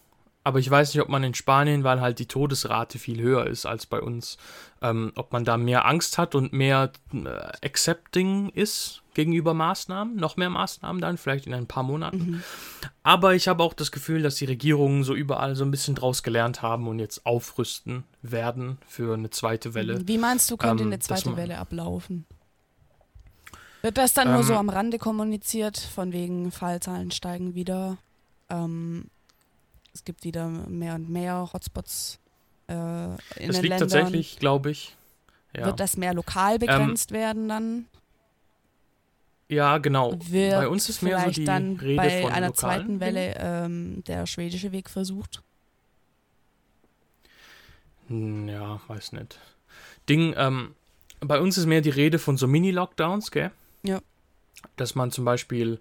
[0.43, 3.65] aber ich weiß nicht, ob man in Spanien, weil halt die Todesrate viel höher ist
[3.65, 4.37] als bei uns,
[4.81, 7.27] ähm, ob man da mehr Angst hat und mehr äh,
[7.65, 12.17] accepting ist gegenüber Maßnahmen, noch mehr Maßnahmen dann, vielleicht in ein paar Monaten.
[12.17, 12.43] Mhm.
[13.03, 16.23] Aber ich habe auch das Gefühl, dass die Regierungen so überall so ein bisschen draus
[16.23, 20.07] gelernt haben und jetzt aufrüsten werden für eine zweite Welle.
[20.07, 22.25] Wie meinst du, könnte Ähm, eine zweite man- Welle ablaufen?
[23.81, 27.97] Wird das dann nur so Ähm, am Rande kommuniziert, von wegen Fallzahlen steigen wieder?
[28.49, 29.09] Ähm,
[29.93, 32.19] es gibt wieder mehr und mehr Hotspots
[32.67, 33.79] äh, in Das den liegt Ländern.
[33.79, 34.95] tatsächlich, glaube ich.
[35.55, 35.65] Ja.
[35.65, 37.85] Wird das mehr lokal begrenzt werden dann?
[39.47, 40.13] ja, genau.
[40.29, 42.99] Wird bei uns ist mehr so die dann Rede bei von einer lokalen zweiten.
[42.99, 45.41] Welle ähm, der schwedische Weg versucht?
[48.07, 49.39] Hm, Ja, weiß nicht.
[50.07, 50.75] Ding, ähm,
[51.19, 53.51] bei uns ist mehr die Rede von so Mini-Lockdowns, gell?
[53.83, 54.01] Ja.
[54.75, 55.79] Dass man zum Beispiel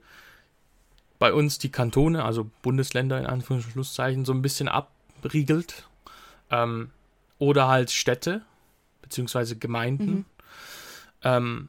[1.19, 5.89] bei uns die Kantone, also Bundesländer in Anführungs- und Schlusszeichen, so ein bisschen abriegelt.
[6.51, 6.91] Ähm,
[7.39, 8.43] oder halt Städte,
[9.03, 10.11] beziehungsweise Gemeinden.
[10.11, 10.25] Mhm.
[11.23, 11.69] Ähm,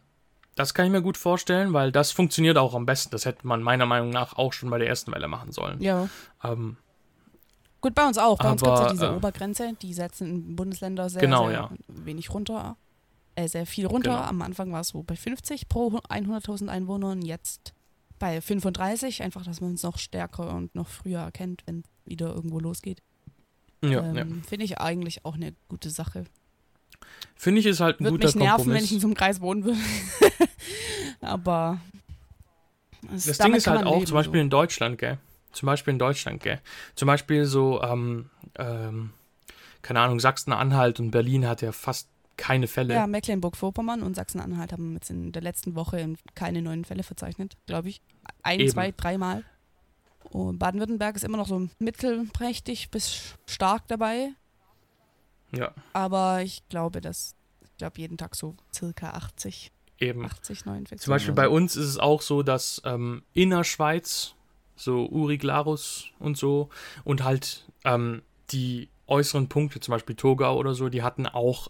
[0.56, 3.12] das kann ich mir gut vorstellen, weil das funktioniert auch am besten.
[3.12, 5.82] Das hätte man meiner Meinung nach auch schon bei der ersten Welle machen sollen.
[5.82, 6.10] Ja.
[6.44, 6.78] Ähm,
[7.82, 8.38] Gut, bei uns auch.
[8.38, 9.74] Bei uns gibt es ja Aber, diese äh, Obergrenze.
[9.82, 11.72] Die setzen in Bundesländer sehr, Genau, sehr ja.
[11.88, 12.76] wenig runter.
[13.36, 14.12] Äh, sehr viel runter.
[14.12, 14.24] Genau.
[14.24, 17.22] Am Anfang war es so bei 50 pro 100.000 Einwohnern.
[17.22, 17.74] Jetzt
[18.20, 19.24] bei 35.
[19.24, 23.02] Einfach, dass man es noch stärker und noch früher erkennt, wenn wieder irgendwo losgeht.
[23.84, 24.26] ja, ähm, ja.
[24.48, 26.26] Finde ich eigentlich auch eine gute Sache.
[27.36, 28.78] Finde ich, ist halt ein Würde guter mich nerven, Kompromiss.
[28.78, 29.80] wenn ich in so einem Kreis wohnen würde.
[31.22, 31.80] Aber
[33.14, 34.44] es- Das Ding ist halt auch, leben, zum Beispiel so.
[34.44, 35.18] in Deutschland, gell?
[35.52, 36.62] Zum Beispiel in Deutschland, gell?
[36.96, 39.12] Zum Beispiel so, ähm, ähm,
[39.82, 42.94] keine Ahnung, Sachsen-Anhalt und Berlin hat ja fast keine Fälle.
[42.94, 47.90] Ja, Mecklenburg-Vorpommern und Sachsen-Anhalt haben jetzt in der letzten Woche keine neuen Fälle verzeichnet, glaube
[47.90, 48.02] ich.
[48.42, 48.72] Ein, Eben.
[48.72, 49.44] zwei, dreimal.
[50.32, 54.30] Und Baden-Württemberg ist immer noch so mittelprächtig bis stark dabei.
[55.52, 60.24] Ja, Aber ich glaube, dass, ich glaube, jeden Tag so circa 80, eben.
[60.24, 61.02] 80 Neuinfektionen.
[61.02, 61.56] Zum Beispiel oder bei so.
[61.56, 64.36] uns ist es auch so, dass ähm, Innerschweiz,
[64.76, 66.70] so Uri Glarus und so,
[67.04, 68.22] und halt ähm,
[68.52, 71.70] die äußeren Punkte, zum Beispiel Togau oder so, die hatten auch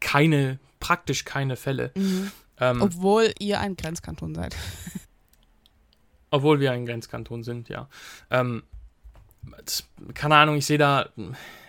[0.00, 1.92] keine, praktisch keine Fälle.
[1.94, 2.30] Mhm.
[2.58, 4.56] Ähm, Obwohl ihr ein Grenzkanton seid.
[6.30, 7.88] Obwohl wir ein Grenzkanton sind, ja.
[8.30, 8.62] Ähm,
[10.14, 11.08] keine Ahnung, ich sehe da,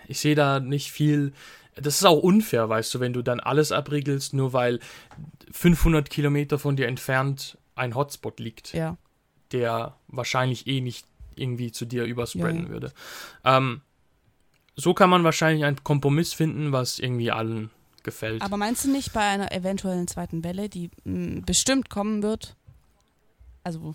[0.06, 1.32] ich sehe da nicht viel.
[1.74, 4.78] Das ist auch unfair, weißt du, wenn du dann alles abriegelst, nur weil
[5.50, 8.98] 500 Kilometer von dir entfernt ein Hotspot liegt, Ja.
[9.52, 12.68] der wahrscheinlich eh nicht irgendwie zu dir überspreaden Ja.
[12.68, 12.92] würde.
[13.44, 13.80] Ähm,
[14.76, 17.70] so kann man wahrscheinlich einen Kompromiss finden, was irgendwie allen
[18.04, 18.42] gefällt.
[18.42, 22.56] Aber meinst du nicht bei einer eventuellen zweiten Welle, die mh, bestimmt kommen wird,
[23.64, 23.94] also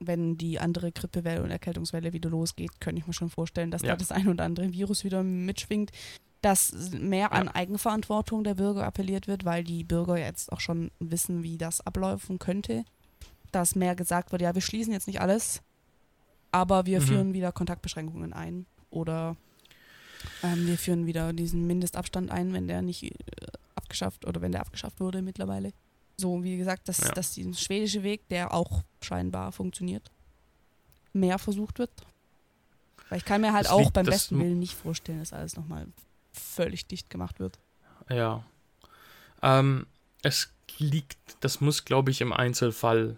[0.00, 3.90] wenn die andere Grippewelle und Erkältungswelle wieder losgeht, könnte ich mir schon vorstellen, dass Ja.
[3.92, 5.92] da das ein oder andere Virus wieder mitschwingt,
[6.40, 11.44] dass mehr an Eigenverantwortung der Bürger appelliert wird, weil die Bürger jetzt auch schon wissen,
[11.44, 12.84] wie das ablaufen könnte.
[13.52, 15.62] Dass mehr gesagt wird, ja, wir schließen jetzt nicht alles,
[16.50, 17.04] aber wir Mhm.
[17.04, 19.36] führen wieder Kontaktbeschränkungen ein oder
[20.42, 23.10] ähm, wir führen wieder diesen Mindestabstand ein, wenn der nicht äh,
[23.74, 25.72] abgeschafft oder wenn der abgeschafft wurde mittlerweile.
[26.16, 27.12] So, wie gesagt, dass, Ja.
[27.12, 30.10] dass der schwedische Weg, der auch scheinbar funktioniert,
[31.12, 31.90] mehr versucht wird.
[33.08, 35.56] Weil ich kann mir halt Das auch liegt- beim besten Willen nicht vorstellen, dass alles
[35.56, 35.86] nochmal
[36.32, 37.58] völlig dicht gemacht wird.
[38.08, 38.44] Ja.
[39.42, 39.86] Ähm,
[40.22, 43.16] es liegt, das muss, glaube ich, im Einzelfall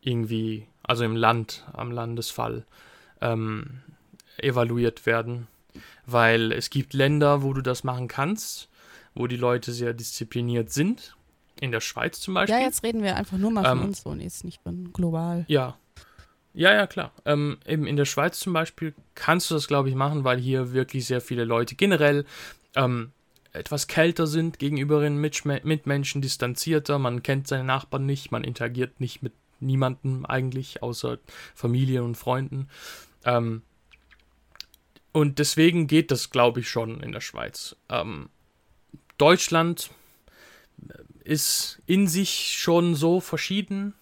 [0.00, 2.64] irgendwie, also im Land, am Landesfall,
[3.20, 3.82] ähm,
[4.38, 5.48] evaluiert werden.
[6.06, 8.68] Weil es gibt Länder, wo du das machen kannst,
[9.14, 11.16] wo die Leute sehr diszipliniert sind.
[11.60, 12.54] In der Schweiz zum Beispiel.
[12.58, 15.44] Ja, jetzt reden wir einfach nur mal von Ähm, uns und jetzt nicht von global.
[15.48, 15.76] Ja.
[16.52, 17.12] Ja, ja, klar.
[17.24, 20.72] Ähm, eben in der Schweiz zum Beispiel kannst du das, glaube ich, machen, weil hier
[20.72, 22.24] wirklich sehr viele Leute generell
[22.74, 23.12] ähm,
[23.52, 26.98] etwas kälter sind gegenüber ihren Mitschme- Mitmenschen, distanzierter.
[26.98, 31.18] Man kennt seine Nachbarn nicht, man interagiert nicht mit niemandem eigentlich, außer
[31.54, 32.68] Familie und Freunden.
[33.24, 33.62] Ähm,
[35.16, 37.74] und deswegen geht das, glaube ich, schon in der Schweiz.
[37.88, 38.28] Ähm,
[39.16, 39.90] Deutschland
[41.24, 43.94] ist in sich schon so verschieden,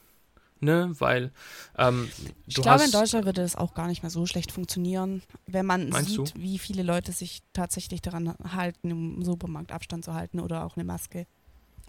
[0.58, 1.30] ne, weil
[1.78, 2.10] ähm,
[2.48, 5.66] Ich du glaube, in Deutschland würde das auch gar nicht mehr so schlecht funktionieren, wenn
[5.66, 10.64] man sieht, wie viele Leute sich tatsächlich daran halten, im Supermarkt Abstand zu halten oder
[10.64, 11.28] auch eine Maske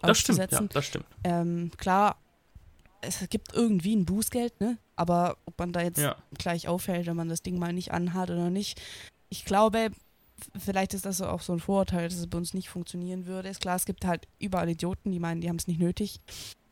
[0.03, 1.05] das stimmt, ja, das stimmt.
[1.23, 2.17] Ähm, klar,
[3.01, 4.77] es gibt irgendwie ein Bußgeld, ne?
[4.95, 6.15] Aber ob man da jetzt Ja.
[6.37, 8.79] gleich aufhält, wenn man das Ding mal nicht anhat oder nicht.
[9.29, 9.89] Ich glaube,
[10.57, 13.49] vielleicht ist das auch so ein Vorurteil, dass es bei uns nicht funktionieren würde.
[13.49, 16.19] Ist klar, es gibt halt überall Idioten, die meinen, die haben es nicht nötig.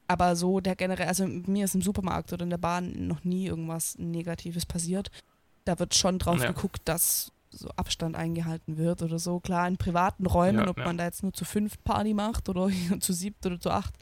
[0.07, 3.45] Aber so der generell, also mir ist im Supermarkt oder in der Bahn noch nie
[3.47, 5.09] irgendwas Negatives passiert.
[5.65, 6.51] Da wird schon drauf Ja.
[6.51, 9.39] geguckt, dass so Abstand eingehalten wird oder so.
[9.39, 10.85] Klar, in privaten Räumen, Ja, ob ja.
[10.85, 13.93] man da jetzt nur zu fünft Party macht oder zu siebt oder zu acht,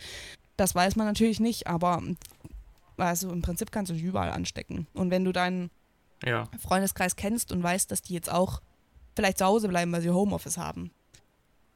[0.57, 2.01] das weiß man natürlich nicht, aber
[2.97, 4.87] also im Prinzip kannst du dich überall anstecken.
[4.93, 5.69] Und wenn du deinen
[6.25, 8.61] Ja, Freundeskreis kennst und weißt, dass die jetzt auch
[9.15, 10.91] vielleicht zu Hause bleiben, weil sie Homeoffice haben,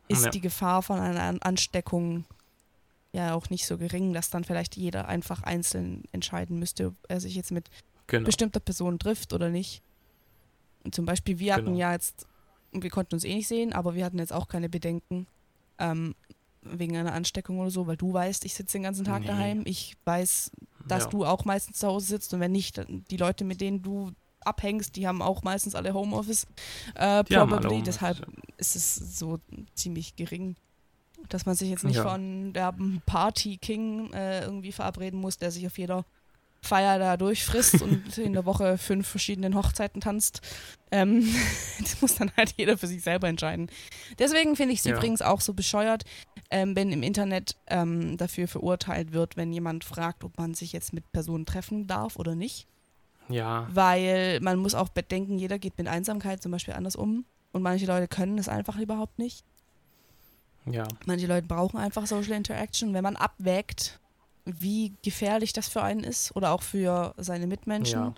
[0.08, 0.30] ist Ja.
[0.32, 2.26] die Gefahr von einer An- Ansteckung
[3.12, 7.20] ja auch nicht so gering, dass dann vielleicht jeder einfach einzeln entscheiden müsste, ob er
[7.20, 7.70] sich jetzt mit
[8.08, 8.26] genau.
[8.26, 9.82] bestimmter Person trifft oder nicht.
[10.84, 11.78] Und zum Beispiel, wir hatten Genau.
[11.80, 12.28] ja jetzt,
[12.72, 15.28] wir konnten uns eh nicht sehen, aber wir hatten jetzt auch keine Bedenken
[15.80, 16.14] ähm,
[16.62, 19.28] wegen einer Ansteckung oder so, weil du weißt, ich sitze den ganzen Tag Nee.
[19.28, 19.62] daheim.
[19.66, 20.52] Ich weiß,
[20.88, 21.10] dass ja.
[21.10, 24.12] du auch meistens zu Hause sitzt und wenn nicht, dann die Leute, mit denen du
[24.46, 26.46] abhängst, die haben auch meistens alle Homeoffice.
[26.96, 28.26] Äh, probably, Homeoffice, deshalb ja.
[28.58, 29.40] ist es so
[29.74, 30.56] ziemlich gering,
[31.30, 32.04] dass man sich jetzt nicht Ja.
[32.10, 32.74] von der
[33.06, 36.06] Party King äh, irgendwie verabreden muss, der sich auf jeder
[36.62, 40.42] Feier da durchfrisst und in der Woche fünf verschiedenen Hochzeiten tanzt.
[40.92, 41.28] Ähm,
[41.80, 43.70] das muss dann halt jeder für sich selber entscheiden.
[44.20, 44.96] Deswegen finde ich es Ja.
[44.96, 46.04] übrigens auch so bescheuert,
[46.52, 50.94] ähm, wenn im Internet ähm, dafür verurteilt wird, wenn jemand fragt, ob man sich jetzt
[50.94, 52.68] mit Personen treffen darf oder nicht.
[53.30, 57.26] Ja, Weil man muss auch bedenken, jeder geht mit Einsamkeit zum Beispiel anders um.
[57.52, 59.46] Und manche Leute können es einfach überhaupt nicht.
[60.66, 62.94] ja, Manche Leute brauchen einfach Social Interaction.
[62.94, 64.00] Wenn man abwägt,
[64.46, 68.14] wie gefährlich das für einen ist oder auch für seine Mitmenschen, ja.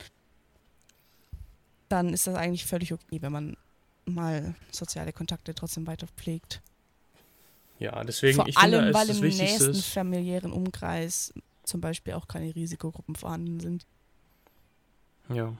[1.90, 3.58] dann ist das eigentlich völlig okay, wenn man
[4.06, 6.62] mal soziale Kontakte trotzdem weiter pflegt.
[7.80, 12.28] Ja, deswegen, Vor ich allem, finde, weil das im nächsten familiären Umkreis zum Beispiel auch
[12.28, 13.86] keine Risikogruppen vorhanden sind.
[15.30, 15.54] Ja.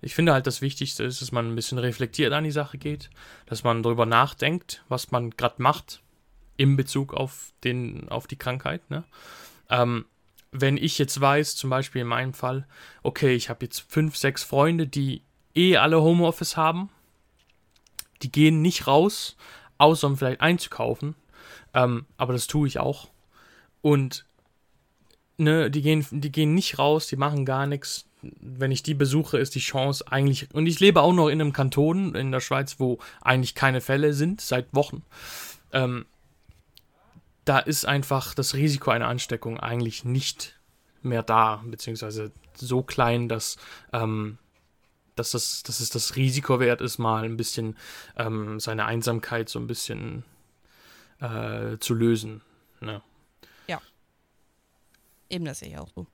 [0.00, 3.08] Ich finde halt, das Wichtigste ist, dass man ein bisschen reflektiert an die Sache geht,
[3.46, 6.02] dass man darüber nachdenkt, was man gerade macht
[6.56, 8.90] in Bezug auf, den, auf die Krankheit.
[8.90, 9.04] Ne?
[9.70, 10.06] Ähm,
[10.50, 12.66] wenn ich jetzt weiß, zum Beispiel in meinem Fall,
[13.02, 15.22] okay, ich habe jetzt fünf, sechs Freunde, die
[15.54, 16.90] eh alle Homeoffice haben,
[18.22, 19.36] die gehen nicht raus,
[19.78, 21.14] außer um vielleicht einzukaufen,
[21.74, 23.08] ähm, aber das tue ich auch.
[23.80, 24.26] Und
[25.38, 28.08] ne, die gehen, die gehen nicht raus, die machen gar nichts.
[28.22, 30.52] Wenn ich die besuche, ist die Chance eigentlich.
[30.54, 34.14] Und ich lebe auch noch in einem Kanton in der Schweiz, wo eigentlich keine Fälle
[34.14, 35.02] sind, seit Wochen.
[35.72, 36.06] Ähm,
[37.44, 40.58] da ist einfach das Risiko einer Ansteckung eigentlich nicht
[41.02, 43.56] mehr da, beziehungsweise so klein, dass,
[43.92, 44.38] ähm,
[45.16, 47.76] dass, das, dass es das Risiko wert ist, mal ein bisschen
[48.16, 50.24] ähm, seine Einsamkeit so ein bisschen
[51.18, 52.42] äh, zu lösen.
[52.80, 53.02] Ne?
[55.32, 56.06] Eben das sehe ich auch so.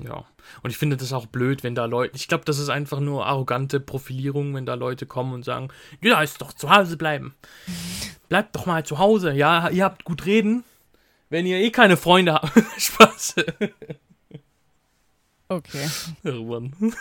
[0.00, 0.24] Ja.
[0.62, 2.16] Und ich finde das auch blöd, wenn da Leute.
[2.16, 5.68] Ich glaube, das ist einfach nur arrogante Profilierung, wenn da Leute kommen und sagen:
[6.00, 7.34] Ja, ist doch zu Hause bleiben.
[8.28, 9.32] Bleibt doch mal zu Hause.
[9.32, 10.64] Ja, ihr habt gut reden.
[11.30, 12.52] Wenn ihr eh keine Freunde habt.
[12.78, 13.36] Spaß.
[15.48, 15.88] Okay.
[16.22, 16.74] Irgendwann.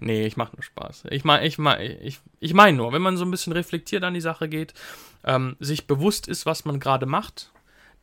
[0.00, 1.04] nee, ich mache nur Spaß.
[1.10, 4.14] Ich meine ich mein, ich, ich mein nur, wenn man so ein bisschen reflektiert an
[4.14, 4.74] die Sache geht,
[5.24, 7.52] ähm, sich bewusst ist, was man gerade macht,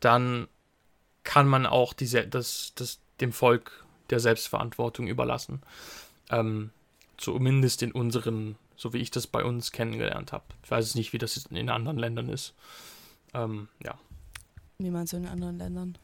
[0.00, 0.48] dann
[1.24, 5.62] kann man auch diese, das, das, dem Volk der Selbstverantwortung überlassen.
[6.30, 6.70] Ähm,
[7.16, 10.44] zumindest in unseren, so wie ich das bei uns kennengelernt habe.
[10.64, 12.54] Ich weiß es nicht, wie das in anderen Ländern ist.
[13.34, 13.98] Ähm, ja.
[14.78, 15.98] Wie meinst du in anderen Ländern?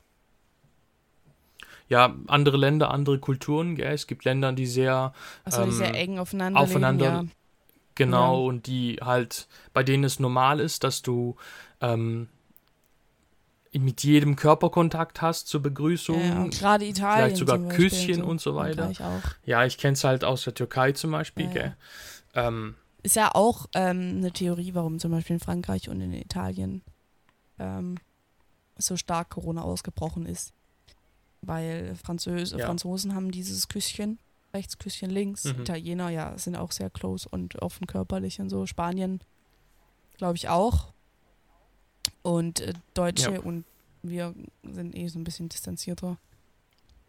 [1.88, 3.74] ja, andere Länder, andere Kulturen.
[3.76, 3.92] Gell?
[3.92, 5.12] Es gibt Länder, die sehr
[5.44, 7.32] Achso, die Ähm, sehr eng aufeinander, aufeinander- legen, ja.
[7.94, 8.48] Genau, Ja.
[8.48, 11.36] und die halt, bei denen es normal ist, dass du
[11.82, 12.28] ähm,
[13.74, 16.20] mit jedem Körperkontakt hast zur Begrüßung.
[16.20, 16.46] Ja, ja.
[16.48, 17.16] Gerade Italien.
[17.36, 18.90] vielleicht sogar Küsschen und so weiter.
[18.90, 19.00] Ich.
[19.44, 21.76] Ja, ich kenne es halt aus der Türkei zum Beispiel, Ja, gell?
[22.34, 26.82] Ähm, Ist ja auch ähm, eine Theorie, warum zum Beispiel in Frankreich und in Italien
[27.58, 27.96] ähm,
[28.76, 30.52] so stark Corona ausgebrochen ist.
[31.40, 32.66] Weil Französ Ja.
[32.66, 34.18] Franzosen haben dieses Küsschen,
[34.54, 35.44] rechts Küsschen links.
[35.44, 35.62] Mhm.
[35.62, 38.66] Italiener, ja, sind auch sehr close und offen körperlich und so.
[38.66, 39.20] Spanien,
[40.18, 40.92] glaube ich, auch.
[42.22, 43.40] Und äh, Deutsche Ja.
[43.40, 43.64] und
[44.02, 46.16] wir sind eh so ein bisschen distanzierter,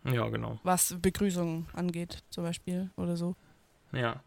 [0.05, 0.59] ja, genau.
[0.63, 3.35] was Begrüßungen angeht, zum Beispiel oder so.
[3.91, 4.21] Ja.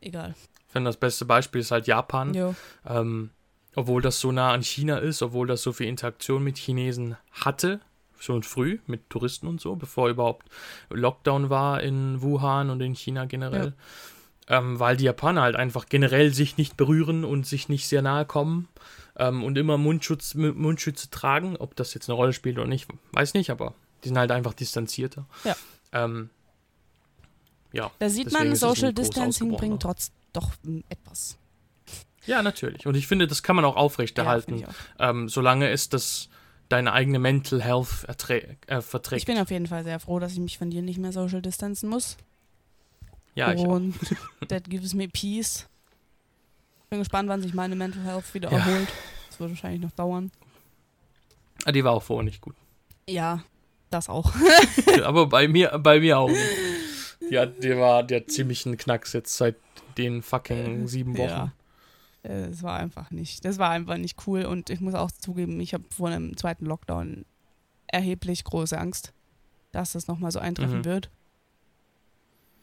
[0.00, 0.34] Egal.
[0.66, 2.34] Ich finde, das beste Beispiel ist halt Japan.
[2.34, 2.54] Jo.
[2.86, 3.30] Ähm,
[3.74, 7.80] obwohl das so nah an China ist, obwohl das so viel Interaktion mit Chinesen hatte,
[8.18, 10.48] schon früh mit Touristen und so, bevor überhaupt
[10.90, 13.74] Lockdown war in Wuhan und in China generell.
[14.48, 18.24] Ähm, weil die Japaner halt einfach generell sich nicht berühren und sich nicht sehr nahe
[18.24, 18.68] kommen
[19.18, 21.56] ähm, und immer Mundschutz, Mundschütze tragen.
[21.56, 24.54] Ob das jetzt eine Rolle spielt oder nicht, weiß nicht, aber die sind halt einfach
[24.54, 25.26] distanzierter.
[25.44, 25.56] Ja.
[25.92, 26.30] Ähm,
[27.72, 27.90] ja.
[27.98, 30.52] Da sieht man, Social Distancing bringt trotz, doch
[30.88, 31.36] etwas.
[32.26, 32.86] Ja, natürlich.
[32.86, 36.28] Und ich finde, das kann man auch aufrechterhalten, Ja, finde ähm, solange es das
[36.68, 38.82] deine eigene Mental Health äh, auch.
[38.82, 39.22] verträgt.
[39.22, 41.40] ich bin auf jeden Fall sehr froh, dass ich mich von dir nicht mehr social
[41.40, 42.16] distanzen muss.
[43.34, 43.68] ja, ich auch.
[43.68, 43.94] Und
[44.48, 45.66] that gives me peace.
[46.90, 48.58] Bin gespannt, wann sich meine Mental Health wieder Ja.
[48.58, 48.88] erholt.
[49.28, 50.30] Das wird wahrscheinlich noch dauern.
[51.64, 52.54] Ah, Die war auch vorher nicht gut.
[53.08, 53.42] Ja,
[53.90, 54.32] das auch.
[55.04, 56.28] Aber bei mir, bei mir auch.
[56.28, 56.40] nicht.
[57.30, 59.56] Die hat, die war, die hat ziemlich einen Knacks jetzt seit
[59.98, 61.28] den fucking sieben Wochen.
[61.28, 61.52] Ja.
[62.22, 63.44] Äh, Es war einfach nicht.
[63.44, 64.44] Das war einfach nicht cool.
[64.44, 67.24] Und ich muss auch zugeben, ich habe vor einem zweiten Lockdown
[67.86, 69.12] erheblich große Angst,
[69.72, 70.84] dass das nochmal so eintreffen Mhm.
[70.84, 71.10] wird.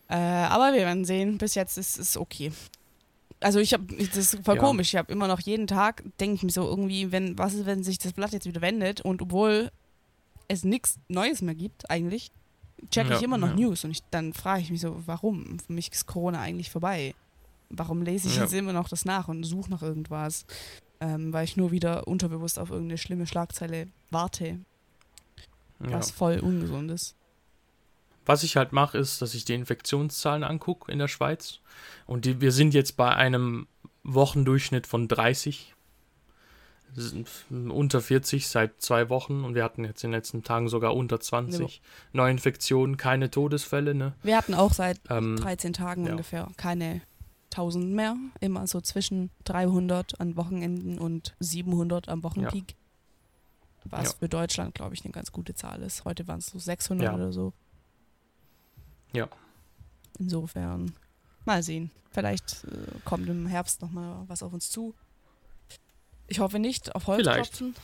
[0.07, 1.37] Äh, aber wir werden sehen.
[1.37, 2.51] Bis jetzt ist es okay.
[3.45, 4.61] Also ich habe, das ist voll Ja.
[4.61, 4.87] komisch.
[4.87, 7.83] Ich habe immer noch jeden Tag, denke ich mir so irgendwie, wenn, was ist, wenn
[7.83, 9.69] sich das Blatt jetzt wieder wendet und obwohl
[10.47, 12.31] es nichts Neues mehr gibt eigentlich,
[12.89, 13.53] checke ich Ja, immer noch ja.
[13.55, 15.59] News und ich, dann frage ich mich so, warum?
[15.59, 17.13] Für mich ist Corona eigentlich vorbei.
[17.69, 20.47] Warum lese ich jetzt immer noch das nach und suche nach irgendwas?
[20.99, 24.59] Ähm, weil ich nur wieder unterbewusst auf irgendeine schlimme Schlagzeile warte,
[25.77, 27.15] was voll ungesund ist.
[28.25, 31.59] Was ich halt mache, ist, dass ich die Infektionszahlen angucke in der Schweiz.
[32.05, 33.67] Und die, wir sind jetzt bei einem
[34.03, 35.73] Wochendurchschnitt von 30.
[36.95, 37.27] Das sind
[37.71, 41.19] Unter 40 seit zwei Wochen und wir hatten jetzt in den letzten Tagen sogar unter
[41.19, 41.81] 20
[42.13, 43.93] Neuinfektionen, keine Todesfälle.
[43.93, 44.13] Ne?
[44.23, 46.11] Wir hatten auch seit Ähm, 13 Tagen ja.
[46.11, 47.01] ungefähr keine
[47.51, 48.15] 1000 mehr.
[48.39, 52.75] Immer so zwischen 300 an Wochenenden und 700 am Wochenpeak.
[53.83, 54.17] Was Ja.
[54.19, 56.05] für Deutschland, glaube ich, eine ganz gute Zahl ist.
[56.05, 57.13] Heute waren es so 600 Ja.
[57.15, 57.53] oder so.
[59.15, 59.27] Ja.
[60.19, 60.93] Insofern,
[61.45, 61.91] mal sehen.
[62.11, 64.93] Vielleicht äh, kommt im Herbst nochmal was auf uns zu.
[66.27, 67.27] Ich hoffe nicht auf Vielleicht.
[67.27, 67.75] Holzklopfen.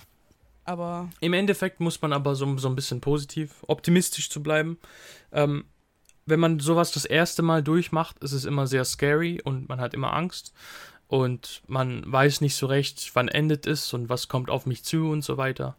[0.64, 4.78] Aber Im Endeffekt muss man aber so, so ein bisschen positiv, optimistisch zu bleiben.
[5.32, 5.66] Ähm,
[6.26, 9.94] wenn man sowas das erste Mal durchmacht, ist es immer sehr scary und man hat
[9.94, 10.54] immer Angst.
[11.08, 15.10] Und man weiß nicht so recht, wann endet es und was kommt auf mich zu
[15.10, 15.76] und so weiter.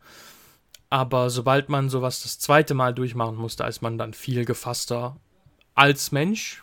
[0.91, 5.17] Aber sobald man sowas das zweite Mal durchmachen muss, da ist man dann viel gefasster
[5.75, 6.63] als Mensch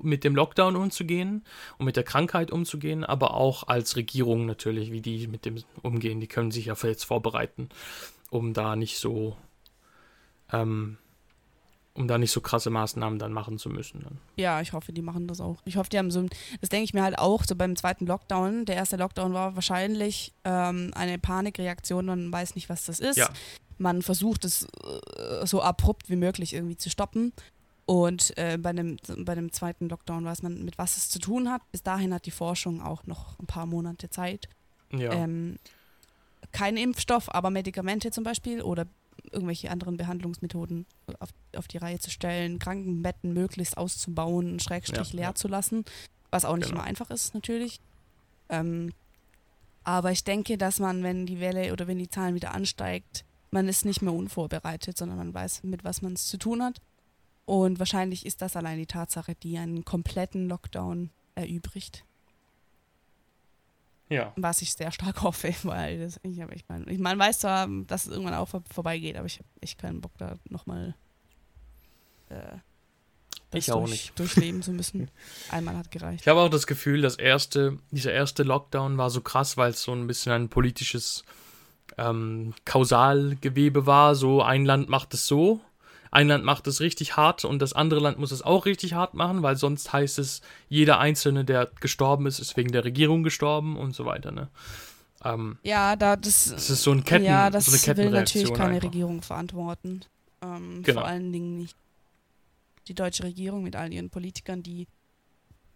[0.00, 1.44] mit dem Lockdown umzugehen
[1.76, 6.20] und mit der Krankheit umzugehen, aber auch als Regierung natürlich, wie die mit dem umgehen.
[6.20, 7.68] Die können sich ja jetzt vorbereiten,
[8.30, 9.36] um da nicht so,
[10.52, 10.96] ähm,
[11.94, 14.00] um da nicht so krasse Maßnahmen dann machen zu müssen.
[14.02, 14.18] Dann.
[14.36, 15.60] Ja, ich hoffe, die machen das auch.
[15.66, 16.30] Ich hoffe, die haben so, ein-
[16.60, 18.64] das denke ich mir halt auch, so beim zweiten Lockdown.
[18.64, 23.16] Der erste Lockdown war wahrscheinlich ähm, eine Panikreaktion, man weiß nicht, was das ist.
[23.18, 23.28] Ja.
[23.78, 27.32] Man versucht es äh, so abrupt wie möglich irgendwie zu stoppen.
[27.84, 31.50] Und äh, bei, einem, bei dem zweiten Lockdown weiß man, mit was es zu tun
[31.50, 31.62] hat.
[31.72, 34.48] Bis dahin hat die Forschung auch noch ein paar Monate Zeit.
[34.92, 35.58] Ja, Ähm,
[36.52, 38.86] kein Impfstoff, aber Medikamente zum Beispiel oder
[39.30, 40.86] irgendwelche anderen Behandlungsmethoden
[41.18, 45.34] auf, auf die Reihe zu stellen, Krankenbetten möglichst auszubauen, Schrägstrich Ja, leer ja.
[45.34, 45.84] zu lassen,
[46.30, 46.80] was auch nicht Genau.
[46.80, 47.80] immer einfach ist natürlich.
[48.48, 48.92] Ähm,
[49.84, 53.68] aber ich denke, dass man, wenn die Welle oder wenn die Zahlen wieder ansteigt, man
[53.68, 56.80] ist nicht mehr unvorbereitet, sondern man weiß, mit was man es zu tun hat.
[57.44, 62.04] Und wahrscheinlich ist das allein die Tatsache, die einen kompletten Lockdown erübrigt.
[64.08, 64.32] ja.
[64.36, 67.68] Was ich sehr stark hoffe, weil das, ich, hab, ich meine, ich mein, weiß zwar,
[67.86, 70.94] dass es irgendwann auch vor, vorbeigeht, aber ich habe echt keinen Bock, da nochmal
[72.28, 72.58] äh,
[73.70, 74.18] auch durch, nicht.
[74.18, 75.10] durchleben zu müssen.
[75.50, 76.22] Einmal hat gereicht.
[76.22, 79.82] Ich habe auch das Gefühl, das erste, dieser erste Lockdown war so krass, weil es
[79.82, 81.24] so ein bisschen ein politisches
[81.98, 84.14] ähm, Kausalgewebe war.
[84.14, 85.60] So ein Land macht es so,
[86.12, 89.14] ein Land macht es richtig hart und das andere Land muss es auch richtig hart
[89.14, 93.78] machen, weil sonst heißt es, jeder Einzelne, der gestorben ist, ist wegen der Regierung gestorben
[93.78, 94.30] und so weiter.
[94.30, 94.48] Ne?
[95.24, 98.74] Ähm, Ja, da das, es ist so, ein Ketten, ja, das so will natürlich keine
[98.74, 98.88] einfach.
[98.88, 100.02] Regierung verantworten.
[100.42, 101.00] Ähm, Genau.
[101.00, 101.76] Vor allen Dingen nicht
[102.88, 104.86] die deutsche Regierung mit all ihren Politikern, die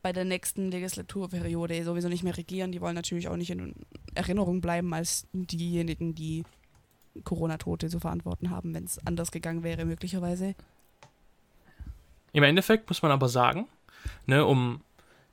[0.03, 2.73] bei der nächsten Legislaturperiode sowieso nicht mehr regieren.
[2.73, 3.75] Die wollen natürlich auch nicht in
[4.15, 6.45] Erinnerung bleiben als diejenigen, die
[7.25, 10.55] Corona-Tote zu verantworten haben, wenn es anders gegangen wäre, möglicherweise.
[12.33, 13.67] Im Endeffekt muss man aber sagen,
[14.27, 14.81] ne, um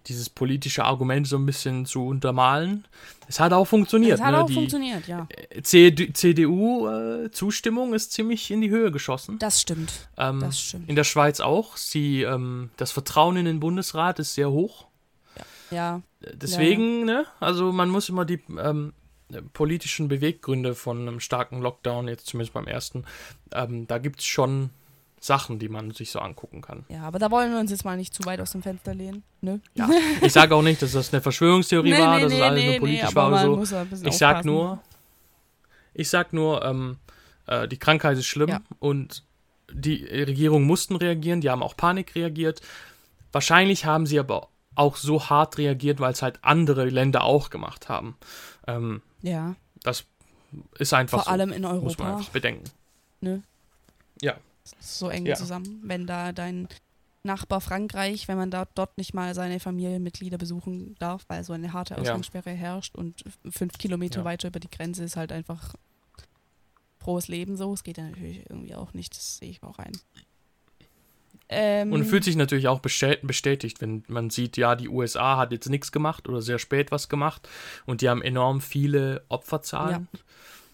[0.08, 2.86] dieses politische Argument so ein bisschen zu untermalen,
[3.28, 4.16] es hat auch funktioniert.
[4.16, 4.44] Es hat ne?
[4.44, 5.28] auch Die funktioniert, ja.
[5.62, 9.40] CDU-Zustimmung ist ziemlich in die Höhe geschossen.
[9.40, 10.10] Das stimmt.
[10.18, 10.90] Ähm, Das stimmt.
[10.90, 11.78] in der Schweiz auch.
[11.78, 14.88] Sie, ähm, das Vertrauen in den Bundesrat ist sehr hoch.
[15.72, 18.92] Ja, Deswegen, ne, also man muss immer die ähm,
[19.54, 23.06] politischen Beweggründe von einem starken Lockdown, jetzt zumindest beim ersten,
[23.54, 24.70] ähm, da gibt es schon
[25.20, 26.84] Sachen, die man sich so angucken kann.
[26.90, 29.24] ja, aber da wollen wir uns jetzt mal nicht zu weit aus dem Fenster lehnen.
[29.42, 29.62] Ne?
[29.74, 29.90] Ja,
[30.22, 32.64] ich sage auch nicht, dass das eine Verschwörungstheorie Nee, war, nee, dass es nee, alles
[32.64, 33.84] nee, nur politisch war oder so.
[34.06, 34.48] Ich sag aufpassen.
[34.48, 34.80] nur,
[35.94, 36.98] ich sag nur, ähm,
[37.48, 38.62] äh, die Krankheit ist schlimm Ja.
[38.80, 39.24] und
[39.72, 42.62] die Regierung mussten reagieren, die haben auch Panik reagiert.
[43.32, 47.90] Wahrscheinlich haben sie aber auch so hart reagiert, weil es halt andere Länder auch gemacht
[47.90, 48.18] haben.
[48.68, 50.06] Ähm, Ja, das
[50.78, 52.18] ist einfach vor so, allem in muss man Europa.
[52.18, 52.70] einfach bedenken.
[53.22, 53.42] Ne?
[54.22, 54.38] Ja.
[54.80, 55.36] So eng Ja.
[55.36, 55.82] zusammen.
[55.84, 56.68] Wenn da dein
[57.24, 61.72] Nachbar Frankreich, wenn man da dort nicht mal seine Familienmitglieder besuchen darf, weil so eine
[61.74, 62.02] harte Ja.
[62.02, 64.26] Ausgangssperre herrscht und fünf Kilometer Ja.
[64.26, 65.74] weiter über die Grenze ist halt einfach
[67.00, 67.74] frohes Leben so.
[67.74, 69.94] Es geht ja natürlich irgendwie auch nicht, das sehe ich auch ein.
[71.50, 75.52] Ähm, Und fühlt sich natürlich auch bestät- bestätigt, wenn man sieht, ja, die USA hat
[75.52, 77.48] jetzt nichts gemacht oder sehr spät was gemacht
[77.86, 80.08] und die haben enorm viele Opferzahlen.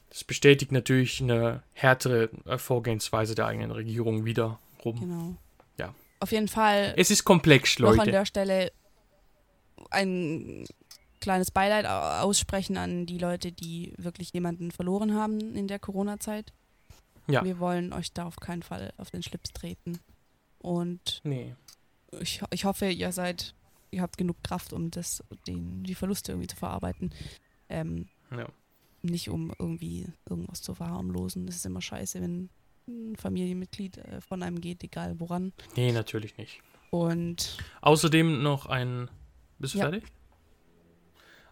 [0.10, 4.60] Das bestätigt natürlich eine härtere äh, Vorgehensweise der eigenen Regierung wiederum.
[4.84, 5.36] Genau.
[5.78, 5.94] Ja.
[6.20, 8.12] Auf jeden Fall Es ist komplex, noch an Leute.
[8.12, 8.72] der Stelle
[9.92, 10.66] ein
[11.20, 16.54] kleines Beileid au- aussprechen an die Leute, die wirklich jemanden verloren haben in der Corona-Zeit.
[17.28, 17.44] Ja.
[17.44, 20.00] Wir wollen euch da auf keinen Fall auf den Schlips treten.
[20.60, 21.56] Und Nee.
[22.20, 23.56] ich, ich hoffe, ihr seid,
[23.92, 27.14] ihr habt genug Kraft, um das, den, die Verluste irgendwie zu verarbeiten.
[27.70, 28.48] Ähm, Ja.
[29.02, 31.46] nicht um irgendwie irgendwas zu verharmlosen.
[31.48, 32.50] Das ist immer scheiße, wenn
[32.88, 35.54] ein Familienmitglied äh, von einem geht, egal woran.
[35.76, 36.62] Nee, natürlich nicht.
[36.92, 39.10] Und Außerdem noch ein.
[39.60, 39.86] Bist du Ja.
[39.90, 40.04] fertig?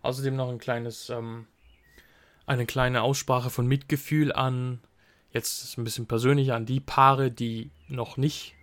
[0.01, 1.47] Außerdem noch ein kleines, ähm,
[2.45, 4.80] eine kleine Aussprache von Mitgefühl an,
[5.32, 8.55] jetzt ein bisschen persönlicher, an die Paare, die noch nicht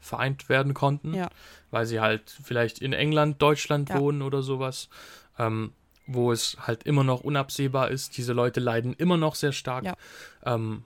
[0.00, 1.28] vereint werden konnten, Ja.
[1.70, 4.00] weil sie halt vielleicht in England, Deutschland Ja.
[4.00, 4.88] wohnen oder sowas,
[5.38, 5.72] ähm,
[6.06, 8.16] wo es halt immer noch unabsehbar ist.
[8.16, 9.84] Diese Leute leiden immer noch sehr stark.
[9.84, 9.94] Ja.
[10.44, 10.82] Ähm,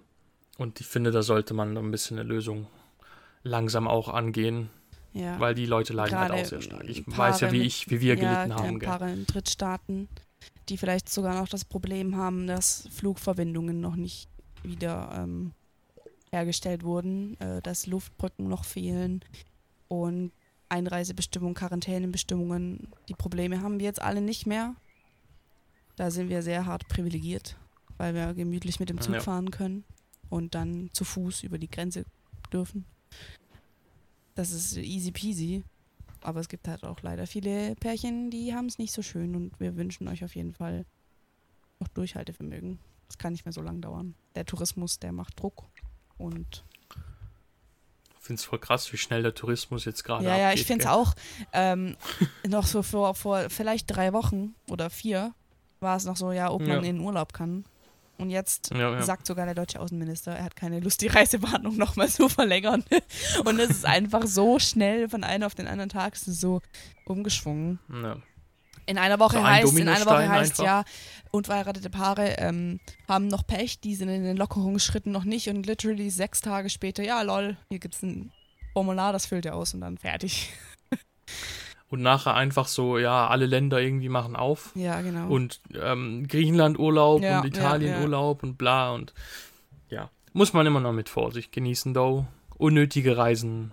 [0.58, 2.66] und ich finde, da sollte man ein bisschen eine Lösung
[3.42, 4.68] langsam auch angehen.
[5.12, 5.38] ja.
[5.38, 6.84] Weil die Leute leiden halt Gerade auch sehr stark.
[6.88, 8.78] Ich Paare weiß ja, wie ich, wie wir gelitten haben.
[8.80, 10.08] Paare in Drittstaaten,
[10.68, 14.28] die vielleicht sogar noch das Problem haben, dass Flugverbindungen noch nicht
[14.64, 15.52] wieder ähm,
[16.34, 19.24] hergestellt wurden, äh, dass Luftbrücken noch fehlen
[19.88, 20.32] und
[20.68, 22.88] Einreisebestimmungen, Quarantänebestimmungen.
[23.08, 24.74] Die Probleme haben wir jetzt alle nicht mehr.
[25.96, 27.56] Da sind wir sehr hart privilegiert,
[27.98, 29.20] weil wir gemütlich mit dem Zug Ja.
[29.20, 29.84] fahren können
[30.28, 32.04] und dann zu Fuß über die Grenze
[32.52, 32.84] dürfen.
[34.34, 35.62] Das ist easy peasy.
[36.22, 39.60] Aber es gibt halt auch leider viele Pärchen, die haben es nicht so schön und
[39.60, 40.86] wir wünschen euch auf jeden Fall
[41.78, 42.78] noch Durchhaltevermögen.
[43.10, 44.14] Es kann nicht mehr so lang dauern.
[44.34, 45.66] Der Tourismus, der macht Druck
[46.18, 46.64] und
[48.18, 50.84] Ich finde es voll krass, wie schnell der Tourismus jetzt gerade ja, ja, ich finde
[50.84, 51.14] es auch.
[51.52, 51.96] Ähm,
[52.48, 55.34] noch so vor, vor vielleicht drei Wochen oder vier
[55.80, 56.76] war es noch so, ja, ob man Ja.
[56.78, 57.64] in den Urlaub kann.
[58.16, 59.02] Und jetzt Ja, ja.
[59.02, 62.84] sagt sogar der deutsche Außenminister, er hat keine Lust, die Reisewarnung nochmal zu verlängern.
[63.44, 66.60] Und es ist einfach so schnell von einem auf den anderen Tag, so
[67.04, 67.80] umgeschwungen.
[67.92, 68.16] Ja.
[68.86, 70.64] In einer Woche So ein heißt, in einer Woche heißt einfach.
[70.64, 70.84] ja,
[71.30, 76.10] unverheiratete Paare ähm, haben noch Pech, die sind in den Lockerungsschritten noch nicht und literally
[76.10, 78.30] sechs Tage später, ja lol, hier gibt's ein
[78.72, 80.52] Formular, das füllt ihr aus und dann fertig.
[81.90, 84.72] Und nachher einfach so, ja, alle Länder irgendwie machen auf.
[84.74, 85.28] Ja, genau.
[85.28, 88.02] Und ähm, Griechenland Urlaub Ja, und Italien ja, ja.
[88.02, 89.14] Urlaub und bla und
[89.90, 90.10] ja.
[90.32, 92.26] Muss man immer noch mit Vorsicht genießen, though.
[92.56, 93.70] Unnötige Reisen.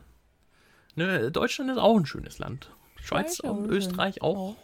[0.96, 2.70] Ne, Deutschland ist auch ein schönes Land.
[3.02, 3.72] Schweiz auch und.
[3.72, 4.56] Österreich auch.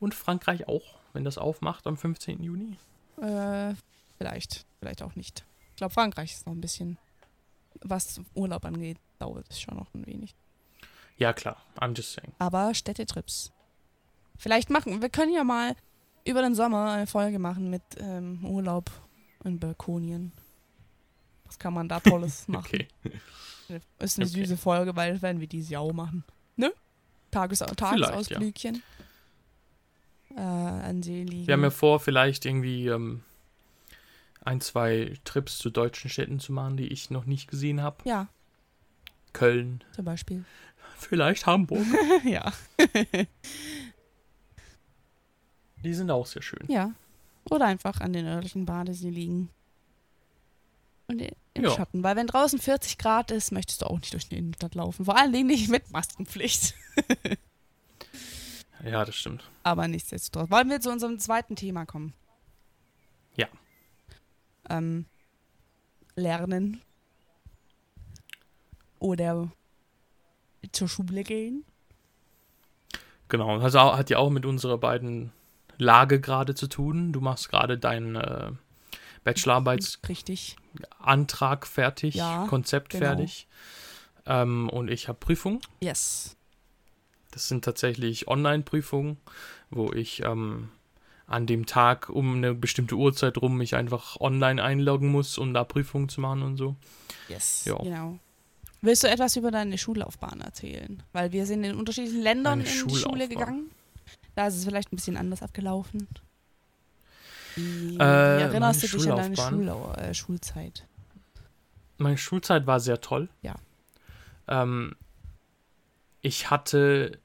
[0.00, 2.42] Und Frankreich auch, wenn das aufmacht am 15.
[2.42, 2.76] Juni.
[3.20, 3.74] Äh,
[4.18, 5.44] vielleicht, vielleicht auch nicht.
[5.70, 6.98] Ich glaube, Frankreich ist noch ein bisschen,
[7.82, 10.34] was Urlaub angeht, dauert es schon noch ein wenig.
[11.18, 11.56] Ja, klar.
[11.78, 12.32] I'm just saying.
[12.38, 13.52] Aber Städtetrips.
[14.38, 15.76] Vielleicht machen, wir können ja mal
[16.24, 18.90] über den Sommer eine Folge machen mit ähm, Urlaub
[19.44, 20.32] in Balkonien.
[21.44, 22.64] Was kann man da Tolles machen?
[22.66, 22.88] Okay.
[23.98, 24.40] Ist eine Okay.
[24.40, 26.24] süße Folge, weil werden wir dieses Jahr auch machen.
[26.56, 26.72] Ne?
[27.30, 28.82] Tages Tagesausflügchen.
[30.36, 31.46] Äh, an See liegen.
[31.46, 33.22] Wir haben ja vor, vielleicht irgendwie ähm,
[34.44, 37.96] ein, zwei Trips zu deutschen Städten zu machen, die ich noch nicht gesehen habe.
[38.04, 38.28] ja,
[39.32, 40.44] Köln, zum Beispiel.
[40.98, 41.84] vielleicht Hamburg.
[42.24, 42.52] ja.
[45.82, 46.66] Die sind auch sehr schön.
[46.68, 46.92] Ja.
[47.48, 49.48] Oder einfach an den örtlichen Badesee liegen.
[51.06, 51.22] Und
[51.54, 51.70] im Ja.
[51.70, 52.02] Schatten.
[52.02, 55.04] Weil wenn draußen 40 Grad ist, möchtest du auch nicht durch die Innenstadt laufen.
[55.06, 56.74] Vor allen Dingen nicht mit Maskenpflicht.
[58.84, 59.48] Ja, das stimmt.
[59.62, 60.50] Aber nichtsdestotrotz.
[60.50, 62.14] Wollen wir zu unserem zweiten Thema kommen?
[63.36, 63.46] Ja.
[64.68, 65.06] Ähm,
[66.16, 66.82] lernen.
[68.98, 69.50] Oder
[70.72, 71.64] zur Schule gehen.
[73.28, 73.58] Genau.
[73.58, 75.32] Das au- hat ja auch mit unserer beiden
[75.78, 77.12] Lage gerade zu tun.
[77.12, 78.50] Du machst gerade deinen äh,
[79.24, 83.06] Bachelorarbeitsantrag fertig, Ja, Konzept genau.
[83.06, 83.46] fertig.
[84.26, 85.60] Ähm, und ich habe Prüfungen.
[85.80, 86.36] Yes.
[87.30, 89.16] Das sind tatsächlich Online-Prüfungen,
[89.70, 90.68] wo ich ähm,
[91.26, 95.64] an dem Tag um eine bestimmte Uhrzeit rum mich einfach online einloggen muss, um da
[95.64, 96.74] Prüfungen zu machen und so.
[97.28, 97.64] Yes.
[97.66, 97.76] Ja.
[97.76, 98.18] Genau.
[98.82, 101.02] Willst du etwas über deine Schullaufbahn erzählen?
[101.12, 103.70] Weil wir sind in unterschiedlichen Ländern Meine in die Schule gegangen.
[104.34, 106.08] Da ist es vielleicht ein bisschen anders abgelaufen.
[107.56, 109.36] Wie, Äh, erinnerst du dich an deine?
[109.36, 109.68] Schul
[109.98, 110.86] äh, Schulzeit?
[111.98, 113.28] Meine Schulzeit war sehr toll.
[113.42, 113.54] Ja.
[114.48, 114.96] Ähm,
[116.22, 117.18] ich hatte,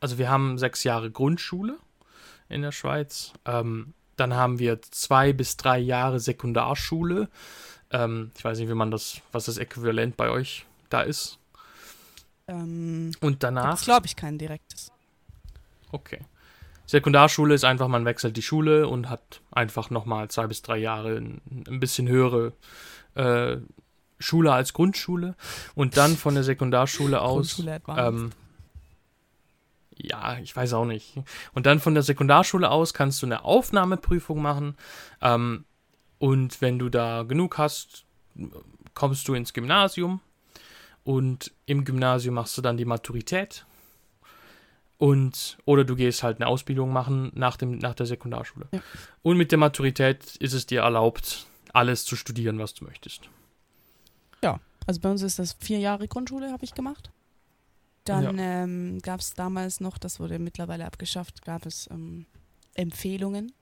[0.00, 1.78] also wir haben sechs Jahre Grundschule
[2.48, 3.32] in der Schweiz.
[3.44, 7.28] Ähm, dann haben wir zwei bis drei Jahre Sekundarschule.
[7.90, 11.38] Ähm, ich weiß nicht, wie man das, was das Äquivalent bei euch da ist.
[12.48, 13.70] Ähm, Und danach.
[13.72, 14.92] das glaube ich kein direktes.
[15.92, 16.20] Okay.
[16.86, 21.16] Sekundarschule ist einfach, man wechselt die Schule und hat einfach nochmal zwei bis drei Jahre
[21.16, 22.52] ein, ein bisschen höhere
[23.14, 23.56] äh,
[24.18, 25.34] Schule als Grundschule.
[25.74, 27.62] Und dann von der Sekundarschule aus.
[27.88, 28.32] Ähm,
[29.96, 31.18] ja, ich weiß auch nicht.
[31.54, 34.76] Und dann von der Sekundarschule aus kannst du eine Aufnahmeprüfung machen.
[35.22, 35.64] Ähm,
[36.18, 38.04] und wenn du da genug hast,
[38.94, 40.20] kommst du ins Gymnasium.
[41.04, 43.64] Und im Gymnasium machst du dann die Maturität.
[44.98, 48.66] Und, oder du gehst halt eine Ausbildung machen nach, dem, nach der Sekundarschule.
[48.72, 48.80] Ja.
[49.22, 53.28] Und mit der Maturität ist es dir erlaubt, alles zu studieren, was du möchtest.
[54.86, 57.10] Also bei uns ist das vier Jahre Grundschule, habe ich gemacht.
[58.04, 62.26] Dann ähm, gab es damals noch, das wurde mittlerweile abgeschafft, gab es ähm,
[62.74, 63.52] Empfehlungen.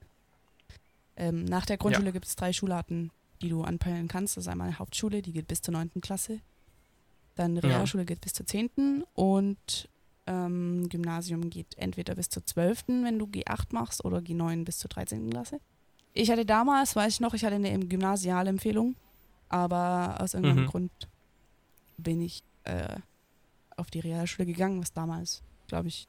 [1.17, 3.11] Ähm, nach der Grundschule gibt es drei Schularten,
[3.41, 4.37] die du anpeilen kannst.
[4.37, 5.93] Das ist einmal Hauptschule, die geht bis zur 9.
[6.03, 6.41] Klasse.
[7.37, 7.63] Dann Ja.
[7.63, 9.05] Realschule geht bis zur 10.
[9.15, 9.89] Und
[10.27, 14.89] ähm, Gymnasium geht entweder bis zur 12., wenn du G8 machst, oder G9 bis zur
[14.91, 15.31] 13.
[15.31, 15.61] Klasse.
[16.13, 18.95] Ich hatte damals, weiß ich noch, ich hatte eine Gymnasialempfehlung,
[19.49, 20.69] aber aus irgendeinem Mhm.
[20.69, 20.93] Grund
[21.97, 22.97] bin ich äh,
[23.77, 26.09] auf die Realschule gegangen, was damals, glaube ich,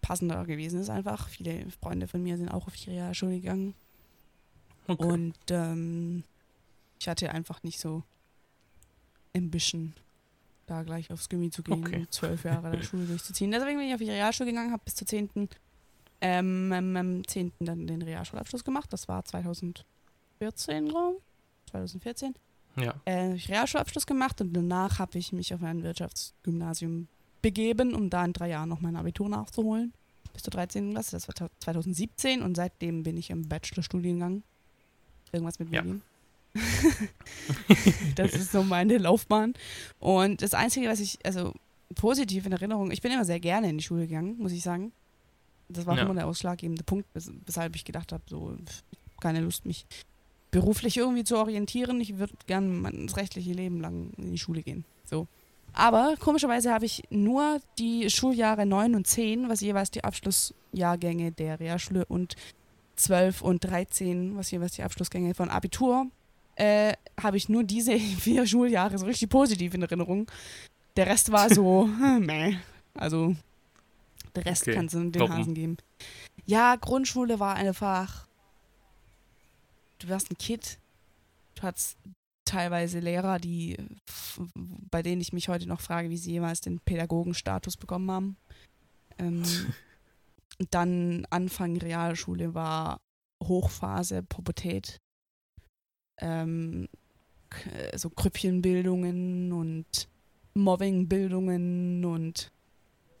[0.00, 1.28] passender gewesen ist einfach.
[1.28, 3.74] Viele Freunde von mir sind auch auf die Realschule gegangen.
[4.86, 5.04] Okay.
[5.04, 6.24] Und ähm,
[6.98, 8.02] ich hatte einfach nicht so
[9.36, 9.94] Ambition,
[10.66, 11.96] da gleich aufs Gimmi zu gehen Okay.
[12.00, 13.50] und zwölf Jahre der Schule durchzuziehen.
[13.50, 15.48] Deswegen bin ich auf die Realschule gegangen, habe bis zur 10.
[16.20, 17.52] Ähm, am 10.
[17.60, 18.92] dann den Realschulabschluss gemacht.
[18.92, 19.84] Das war 2014,
[20.88, 21.70] glaube ich.
[21.70, 22.34] 2014
[22.76, 22.94] ja.
[23.06, 27.08] äh, ich Realschulabschluss gemacht und danach habe ich mich auf ein Wirtschaftsgymnasium
[27.42, 29.92] begeben, um da in drei Jahren noch mein Abitur nachzuholen.
[30.32, 30.90] Bis zur 13.
[30.92, 34.42] Klasse, das war 2017 und seitdem bin ich im Bachelorstudiengang.
[35.32, 35.82] Irgendwas mit Ja.
[35.82, 36.02] Medien.
[38.16, 39.54] das ist so meine Laufbahn.
[39.98, 41.52] Und das Einzige, was ich, also
[41.94, 44.92] positiv in Erinnerung, ich bin immer sehr gerne in die Schule gegangen, muss ich sagen.
[45.68, 46.04] Das war Ja.
[46.04, 48.56] immer der ausschlaggebende Punkt, wes weshalb ich gedacht habe, so,
[49.20, 49.86] keine Lust, mich
[50.50, 52.00] beruflich irgendwie zu orientieren.
[52.00, 54.84] Ich würde gern mein das rechtliche Leben lang in die Schule gehen.
[55.04, 55.26] So.
[55.74, 61.60] Aber komischerweise habe ich nur die Schuljahre 9 und 10, was jeweils die Abschlussjahrgänge der
[61.60, 62.34] Realschule und
[62.96, 66.06] 12 und 13, was jeweils die Abschlussgänge von Abitur,
[66.56, 70.30] äh, habe ich nur diese vier Schuljahre so richtig positiv in Erinnerung.
[70.96, 71.86] Der Rest war so,
[72.20, 72.56] meh.
[72.94, 73.36] Also,
[74.34, 74.74] der Rest Okay.
[74.74, 75.28] kannst du den?
[75.32, 75.76] Hasen geben.
[76.46, 78.26] Ja, Grundschule war einfach.
[79.98, 80.78] Du warst ein Kind.
[81.54, 81.96] Du hattest
[82.44, 83.76] teilweise Lehrer, die,
[84.90, 88.36] bei denen ich mich heute noch frage, wie sie jemals den Pädagogenstatus bekommen haben.
[89.18, 89.42] Ähm,
[90.70, 93.00] dann Anfang Realschule war
[93.42, 94.98] Hochphase, Pubertät.
[96.20, 96.88] Ähm,
[97.94, 100.08] so Krüppchenbildungen und
[100.54, 102.50] Mobbingbildungen und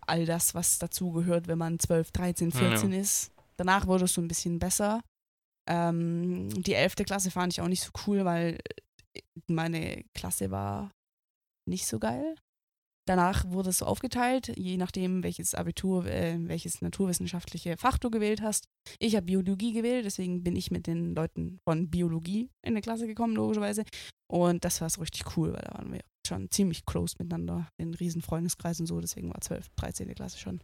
[0.00, 2.56] all das, was dazugehört, wenn man 12, 13, Ja.
[2.56, 3.30] 14 ist.
[3.56, 5.02] Danach wurde es so ein bisschen besser.
[5.68, 6.96] Ähm, die 11.
[6.96, 8.58] Klasse fand ich auch nicht so cool, weil
[9.14, 10.90] äh, meine Klasse war
[11.68, 12.34] nicht so geil.
[13.06, 18.42] Danach wurde es so aufgeteilt, je nachdem, welches Abitur, äh, welches naturwissenschaftliche Fach du gewählt
[18.42, 18.66] hast.
[18.98, 23.06] Ich habe Biologie gewählt, deswegen bin ich mit den Leuten von Biologie in eine Klasse
[23.06, 23.84] gekommen, logischerweise.
[24.30, 27.94] Und das war so richtig cool, weil da waren wir schon ziemlich close miteinander, in
[27.94, 29.00] riesen Freundeskreisen so.
[29.00, 30.14] Deswegen war 12., 13.
[30.14, 30.60] Klasse schon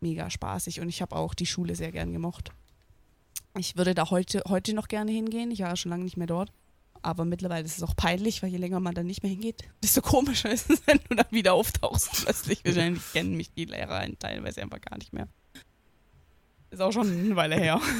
[0.00, 2.52] mega spaßig und ich habe auch die Schule sehr gern gemocht.
[3.58, 5.50] Ich würde da heute, heute noch gerne hingehen.
[5.50, 6.50] Ich war ja schon lange nicht mehr dort.
[7.02, 10.00] Aber mittlerweile ist es auch peinlich, weil je länger man da nicht mehr hingeht, desto
[10.02, 12.24] komischer ist es, wenn du dann wieder auftauchst.
[12.24, 15.26] Plötzlich wahrscheinlich kennen mich die Lehrer teilweise einfach gar nicht mehr.
[16.70, 17.80] Ist auch schon eine Weile her.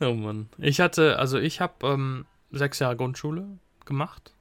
[0.00, 0.48] Oh Mann.
[0.58, 3.46] Ich hatte, also ich habe ähm, sechs Jahre Grundschule
[3.84, 4.34] gemacht,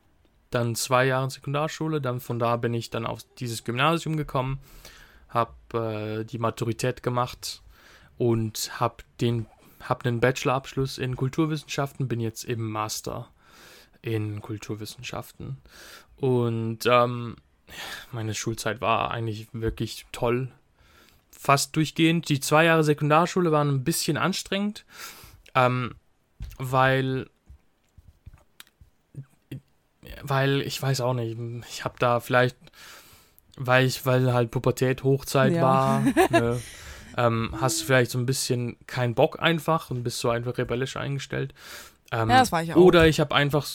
[0.50, 4.60] dann zwei Jahre Sekundarschule, dann von da bin ich dann auf dieses Gymnasium gekommen,
[5.30, 7.63] habe äh, die Maturität gemacht
[8.18, 9.46] und habe den
[9.82, 13.30] habe einen Bachelorabschluss in Kulturwissenschaften, bin jetzt im Master
[14.02, 15.58] in Kulturwissenschaften
[16.16, 17.36] und ähm,
[18.12, 20.50] meine Schulzeit war eigentlich wirklich toll,
[21.32, 22.30] fast durchgehend.
[22.30, 24.86] Die zwei Jahre Sekundarschule waren ein bisschen anstrengend,
[25.56, 25.96] ähm,
[26.58, 27.28] weil
[30.22, 31.38] weil ich weiß auch nicht,
[31.70, 32.58] ich habe da vielleicht,
[33.58, 35.62] weil ich, weil halt Pubertät Hochzeit Ja.
[35.62, 36.62] war, ne,
[37.18, 40.98] ähm, hast du vielleicht so ein bisschen keinen Bock einfach und bist so einfach rebellisch
[40.98, 41.54] eingestellt.
[42.12, 42.78] Ähm, Ja, das war ich auch.
[42.78, 43.66] Oder ich habe einfach,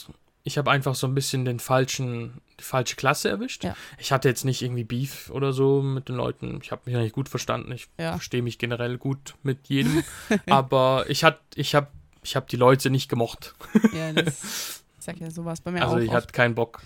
[0.43, 3.63] ich habe einfach so ein bisschen den falschen, die falsche Klasse erwischt.
[3.63, 3.75] Ja.
[3.97, 6.59] Ich hatte jetzt nicht irgendwie Beef oder so mit den Leuten.
[6.63, 7.71] Ich habe mich eigentlich gut verstanden.
[7.71, 8.11] Ich Ja.
[8.13, 10.03] verstehe mich generell gut mit jedem.
[10.49, 11.87] aber ich hatte, ich habe,
[12.23, 13.55] ich habe die Leute nicht gemocht.
[13.93, 15.99] Ja, das, ich sag ja sowas bei mir Also auch.
[15.99, 16.15] ich oft.
[16.17, 16.81] hatte keinen Bock.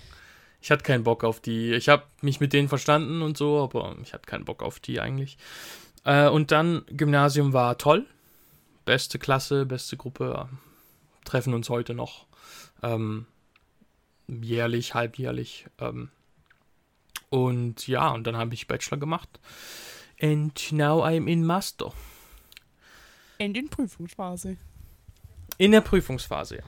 [0.62, 1.74] Ich hatte keinen Bock auf die.
[1.74, 5.02] Ich habe mich mit denen verstanden und so, aber ich hatte keinen Bock auf die
[5.02, 5.38] eigentlich.
[6.04, 8.06] Äh, und dann Gymnasium war toll.
[8.86, 10.50] Beste Klasse, beste Gruppe.
[11.26, 12.26] Treffen uns heute noch.
[12.82, 13.26] Ähm,
[14.28, 15.68] jährlich, halbjährlich.
[15.80, 16.10] Ähm,
[17.30, 19.40] und ja, und dann habe ich Bachelor gemacht.
[20.22, 21.94] And now I'm in Master.
[23.38, 24.58] In den Prüfungsphase.
[25.58, 26.64] In der Prüfungsphase, ja.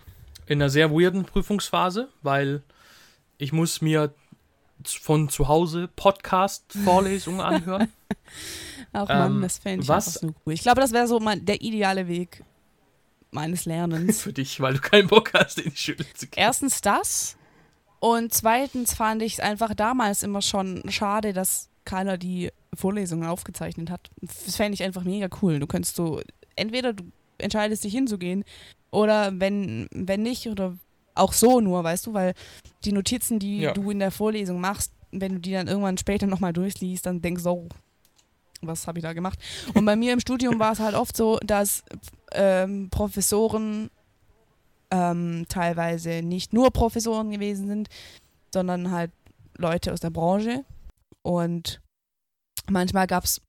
[0.48, 2.64] In einer sehr weirden Prüfungsphase, weil
[3.38, 4.14] ich muss mir
[4.84, 7.92] von zu Hause Podcast-Vorlesungen anhören.
[8.96, 10.54] Ach Ähm, Mann, das fände ich was- so cool.
[10.54, 12.44] Ich glaube, das wäre so mein, der ideale Weg
[13.32, 14.22] meines Lernens.
[14.22, 16.42] Für dich, weil du keinen Bock hast, in die Schule zu gehen.
[16.42, 17.36] Erstens das
[18.00, 23.90] und zweitens fand ich es einfach damals immer schon schade, dass keiner die Vorlesungen aufgezeichnet
[23.90, 24.10] hat.
[24.22, 25.60] Das fände ich einfach mega cool.
[25.60, 26.22] Du könntest so,
[26.56, 27.04] entweder du
[27.38, 28.44] entscheidest dich hinzugehen
[28.92, 30.78] oder wenn, wenn nicht oder
[31.14, 32.34] auch so nur, weißt du, weil
[32.86, 33.74] die Notizen, die Ja.
[33.74, 37.44] du in der Vorlesung machst, wenn du die dann irgendwann später nochmal durchliest, dann denkst
[37.44, 37.70] du, oh,
[38.68, 39.40] was habe ich da gemacht?
[39.74, 41.84] Und bei mir im Studium war es halt oft so, dass
[42.34, 43.90] ähm, Professoren
[44.92, 47.90] ähm, teilweise nicht nur Professoren gewesen sind,
[48.54, 49.12] sondern halt
[49.58, 50.64] Leute aus der Branche.
[51.22, 51.82] Und
[52.70, 53.42] manchmal gab es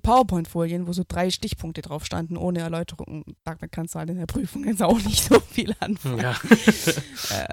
[0.00, 3.24] PowerPoint-Folien, wo so drei Stichpunkte drauf standen, ohne Erläuterung.
[3.44, 6.20] Da kannst du halt in der Prüfung jetzt auch nicht so viel anfangen.
[6.20, 6.36] Ja.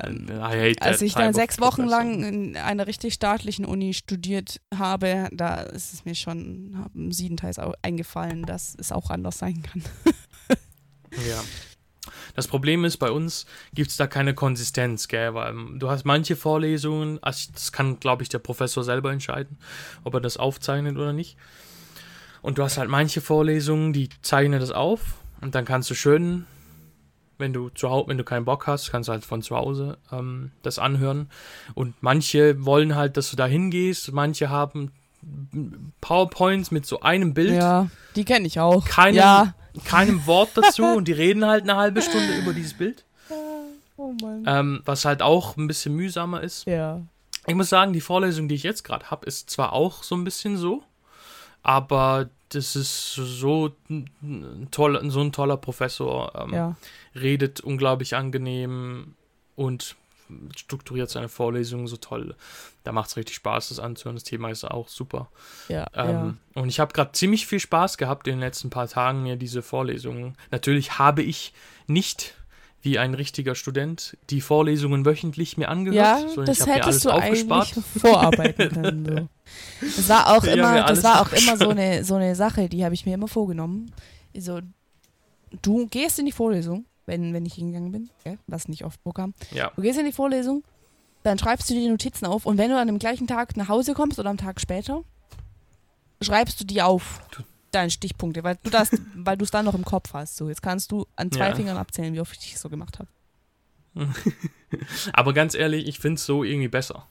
[0.04, 0.30] Ähm,
[0.80, 5.94] als ich dann sechs Wochen lang in einer richtig staatlichen Uni studiert habe, da ist
[5.94, 9.84] es mir schon siebenteils eingefallen, dass es auch anders sein kann.
[11.28, 11.44] Ja.
[12.36, 15.34] Das Problem ist, bei uns gibt es da keine Konsistenz, gell?
[15.34, 19.58] Weil ähm, du hast manche Vorlesungen, also das kann, glaube ich, der Professor selber entscheiden,
[20.04, 21.38] ob er das aufzeichnet oder nicht.
[22.44, 26.46] Und du hast halt manche Vorlesungen, die zeichnen das auf und dann kannst du schön,
[27.40, 29.98] wenn du zu Hause, wenn du keinen Bock hast, kannst du halt von zu Hause
[30.12, 31.30] ähm, das anhören.
[31.74, 34.92] Und manche wollen halt, dass du da hingehst, manche haben
[36.02, 38.86] PowerPoints mit so einem Bild Ja, die kenne ich auch.
[38.86, 39.54] Keinem- ja.
[39.86, 43.06] keinem Wort dazu und die reden halt eine halbe Stunde über dieses Bild.
[43.98, 44.12] Oh.
[44.46, 46.66] Ähm, was halt auch ein bisschen mühsamer ist.
[46.68, 47.02] Ja.
[47.48, 50.24] Ich muss sagen, die Vorlesung, die ich jetzt gerade habe, ist zwar auch so ein
[50.24, 50.84] bisschen so,
[51.64, 56.76] aber das ist so ein, toller, so ein toller Professor, ähm, Ja.
[57.16, 59.16] redet unglaublich angenehm
[59.56, 59.96] und
[60.56, 62.36] strukturiert seine Vorlesungen so toll.
[62.84, 64.16] Da macht es richtig Spaß, das anzuhören.
[64.16, 65.30] Das Thema ist auch super.
[65.68, 65.88] Ja.
[65.96, 66.10] ja.
[66.10, 69.36] Ähm, Und ich habe gerade ziemlich viel Spaß gehabt in den letzten paar Tagen, mir
[69.36, 70.36] diese Vorlesungen.
[70.52, 71.54] Natürlich habe ich
[71.88, 72.36] nicht
[72.84, 77.72] wie ein richtiger Student die Vorlesungen wöchentlich mir angehört, Ja, sondern das hättest du aufgespart.
[77.78, 79.06] eigentlich vorarbeiten können.
[79.82, 79.88] So.
[79.98, 82.94] Das war auch immer, das war auch immer so eine, so eine Sache, die habe
[82.94, 83.92] ich mir immer vorgenommen.
[84.38, 84.60] So,
[85.62, 89.34] du gehst in die Vorlesung, wenn, wenn ich hingegangen bin, gell, was nicht oft vorkam.
[89.52, 90.64] Ja, Du gehst in die Vorlesung,
[91.24, 93.70] dann schreibst du dir die Notizen auf und wenn du an dem gleichen Tag nach
[93.70, 95.04] Hause kommst oder am Tag später,
[96.22, 97.44] schreibst du die auf, Du-
[97.76, 100.36] deine Stichpunkte, weil du das, weil du es dann noch im Kopf hast.
[100.38, 101.56] So, jetzt kannst du an zwei Ja.
[101.56, 103.10] Fingern abzählen, wie oft ich es so gemacht habe.
[105.14, 107.08] aber ganz ehrlich, ich finde es so irgendwie besser.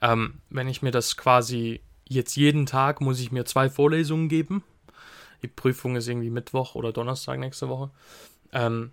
[0.00, 4.64] Ähm, wenn ich mir das quasi jetzt jeden Tag muss ich mir zwei Vorlesungen geben.
[5.42, 7.90] Die Prüfung ist irgendwie Mittwoch oder Donnerstag nächste Woche.
[8.52, 8.92] Ähm,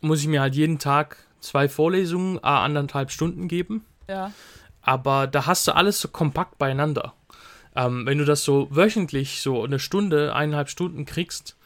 [0.00, 3.84] muss ich mir halt jeden Tag zwei Vorlesungen, a anderthalb Stunden geben.
[4.08, 4.32] Ja.
[4.82, 7.14] aber da hast du alles so kompakt beieinander.
[7.74, 11.56] Ähm, wenn du das so wöchentlich, so eine Stunde, eineinhalb Stunden kriegst,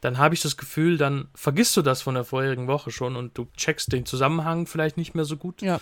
[0.00, 3.36] dann habe ich das Gefühl, dann vergisst du das von der vorherigen Woche schon und
[3.36, 5.62] du checkst den Zusammenhang vielleicht nicht mehr so gut.
[5.62, 5.80] Ja.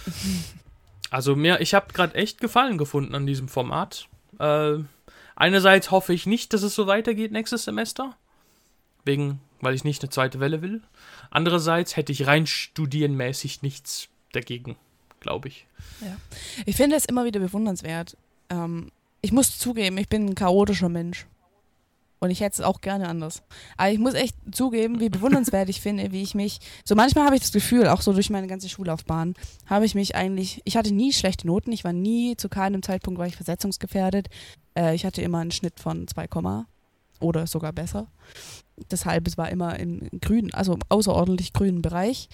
[1.11, 4.09] Also mir, ich habe gerade echt Gefallen gefunden an diesem Format.
[4.39, 4.79] Äh,
[5.37, 8.17] einerseits hoffe ich nicht, dass es so weitergeht nächstes Semester,
[9.05, 10.83] wegen, weil ich nicht eine zweite Welle will.
[11.31, 14.77] Andererseits hätte ich rein studienmäßig nichts dagegen,
[15.21, 15.67] glaube ich.
[16.67, 18.17] Ich finde es immer wieder bewundernswert.
[18.49, 18.91] Ähm,
[19.25, 21.27] ich muss zugeben, ich bin ein chaotischer Mensch.
[22.21, 23.43] Und ich hätte es auch gerne anders.
[23.79, 26.59] Aber ich muss echt zugeben, wie bewundernswert ich finde, wie ich mich.
[26.85, 29.35] So manchmal habe ich das Gefühl, auch so durch meine ganze Schullaufbahn,
[29.67, 30.61] habe ich mich eigentlich.
[30.65, 31.73] Ich hatte nie schlechte Noten.
[31.73, 34.29] Ich war nie, zu keinem Zeitpunkt war ich versetzungsgefährdet.
[34.75, 36.29] Äh, ich hatte immer einen Schnitt von 2,
[37.21, 38.09] oder sogar besser.
[38.91, 42.29] Deshalb, es war immer im grünen, also außerordentlich grünen Bereich.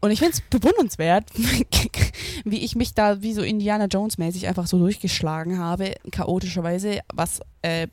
[0.00, 1.30] Und ich finde es bewundernswert,
[2.44, 7.40] wie ich mich da wie so Indiana Jones mäßig einfach so durchgeschlagen habe, chaotischerweise, was
[7.62, 7.88] äh,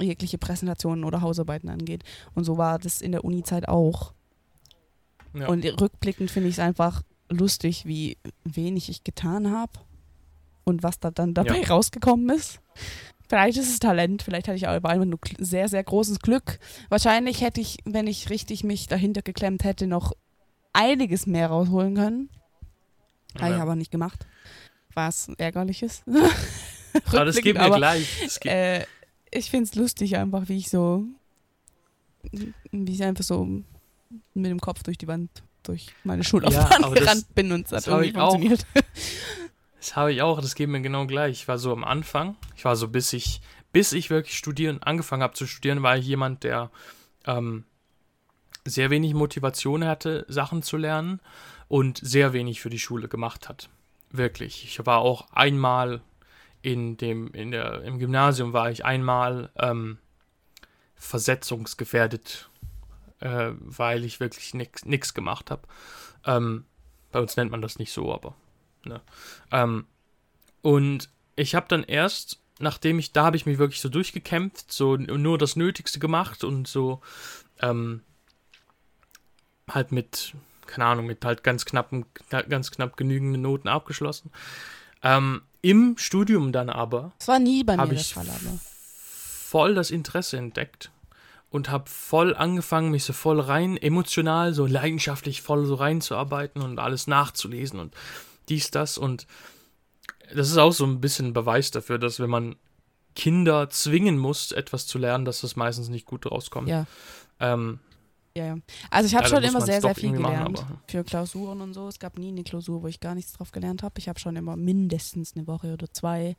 [0.00, 2.02] jegliche Präsentationen oder Hausarbeiten angeht.
[2.34, 4.12] Und so war das in der Uni-Zeit auch.
[5.32, 5.48] Ja.
[5.48, 9.72] Und rückblickend finde ich es einfach lustig, wie wenig ich getan habe
[10.64, 11.68] und was da dann dabei Ja.
[11.68, 12.60] rausgekommen ist.
[13.28, 16.58] Vielleicht ist es Talent, vielleicht hatte ich aber einfach nur sehr, sehr großes Glück.
[16.88, 20.12] Wahrscheinlich hätte ich, wenn ich richtig mich dahinter geklemmt hätte, noch
[20.74, 22.28] einiges mehr rausholen können.
[23.38, 23.62] Habe ich Ja.
[23.62, 24.26] aber nicht gemacht.
[24.92, 26.04] Was ärgerlich ist.
[26.06, 26.20] aber
[27.24, 28.20] das Rückblickend, geht mir aber, gleich.
[28.22, 28.86] Das geht, Äh,
[29.30, 31.04] ich finde es lustig einfach, wie ich so,
[32.70, 33.44] wie ich einfach so
[34.34, 35.30] mit dem Kopf durch die Wand,
[35.62, 38.30] durch meine Schullaufbahn das- gerannt bin und es hat das irgendwie ich auch.
[38.32, 38.66] funktioniert.
[39.78, 41.32] Das habe ich auch, das geht mir genau gleich.
[41.42, 45.22] Ich war so am Anfang, ich war so bis ich, bis ich wirklich studieren, angefangen
[45.22, 46.70] habe zu studieren, war ich jemand, der
[47.26, 47.64] ähm,
[48.64, 51.20] sehr wenig Motivation hatte, Sachen zu lernen
[51.68, 53.68] und sehr wenig für die Schule gemacht hat.
[54.10, 54.64] Wirklich.
[54.64, 56.00] Ich war auch einmal
[56.62, 59.98] in dem, in der, im Gymnasium war ich einmal ähm,
[60.94, 62.48] versetzungsgefährdet,
[63.20, 65.62] äh, weil ich wirklich nichts gemacht habe.
[66.24, 66.64] Ähm,
[67.12, 68.34] bei uns nennt man das nicht so, aber
[68.86, 69.00] Ne?
[69.50, 69.86] Ähm,
[70.62, 74.96] und ich habe dann erst, nachdem ich, da habe ich mich wirklich so durchgekämpft, so
[74.96, 77.00] nur das Nötigste gemacht und so
[77.60, 78.02] ähm,
[79.70, 80.34] halt mit,
[80.66, 82.04] keine Ahnung, mit halt ganz knappen,
[82.48, 84.30] ganz knapp genügenden Noten abgeschlossen.
[85.02, 88.58] Ähm, Im Studium dann aber Das war nie bei mir der ich Fall, aber.
[88.62, 90.90] voll das Interesse entdeckt
[91.50, 96.78] und habe voll angefangen, mich so voll rein, emotional, so leidenschaftlich voll so reinzuarbeiten und
[96.78, 97.94] alles nachzulesen und
[98.48, 99.26] dies, das und
[100.34, 102.56] das ist auch so ein bisschen Beweis dafür, dass wenn man
[103.14, 106.68] Kinder zwingen muss, etwas zu lernen, dass das meistens nicht gut rauskommt.
[106.68, 106.86] Ja,
[107.40, 107.78] Ähm,
[108.36, 108.56] ja, ja.
[108.90, 111.88] Also ich habe schon immer sehr, sehr viel machen, gelernt aber- für Klausuren und so.
[111.88, 113.94] Es gab nie eine Klausur, wo ich gar nichts drauf gelernt habe.
[113.98, 116.36] Ich habe schon immer mindestens eine Woche oder zwei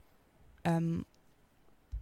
[0.64, 1.06] ähm,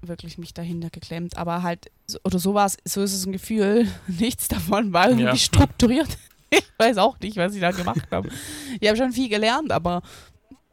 [0.02, 1.38] wirklich mich dahinter geklemmt.
[1.38, 1.91] Aber halt,
[2.24, 5.36] oder so war es, so ist es ein Gefühl, nichts davon war irgendwie Ja.
[5.36, 6.18] strukturiert.
[6.56, 8.30] Ich weiß auch nicht, was ich da gemacht habe.
[8.80, 10.04] Ich habe schon viel gelernt, aber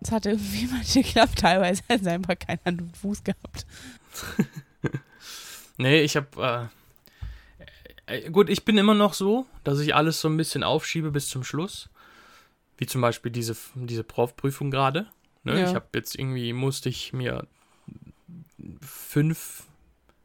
[0.02, 1.38] es hat irgendwie mal geklappt.
[1.38, 3.64] Teilweise hat es einfach keinen Hand und Fuß gehabt.
[5.78, 6.68] Nee, ich habe.
[6.70, 6.79] Äh,
[8.30, 11.44] gut, ich bin immer noch so, dass ich alles so ein bisschen aufschiebe bis zum
[11.44, 11.88] Schluss.
[12.76, 15.06] Wie zum Beispiel diese, diese Profprüfung gerade.
[15.44, 15.60] Ne?
[15.60, 15.68] Ja.
[15.68, 17.46] Ich habe jetzt irgendwie, musste ich mir
[18.80, 19.64] fünf,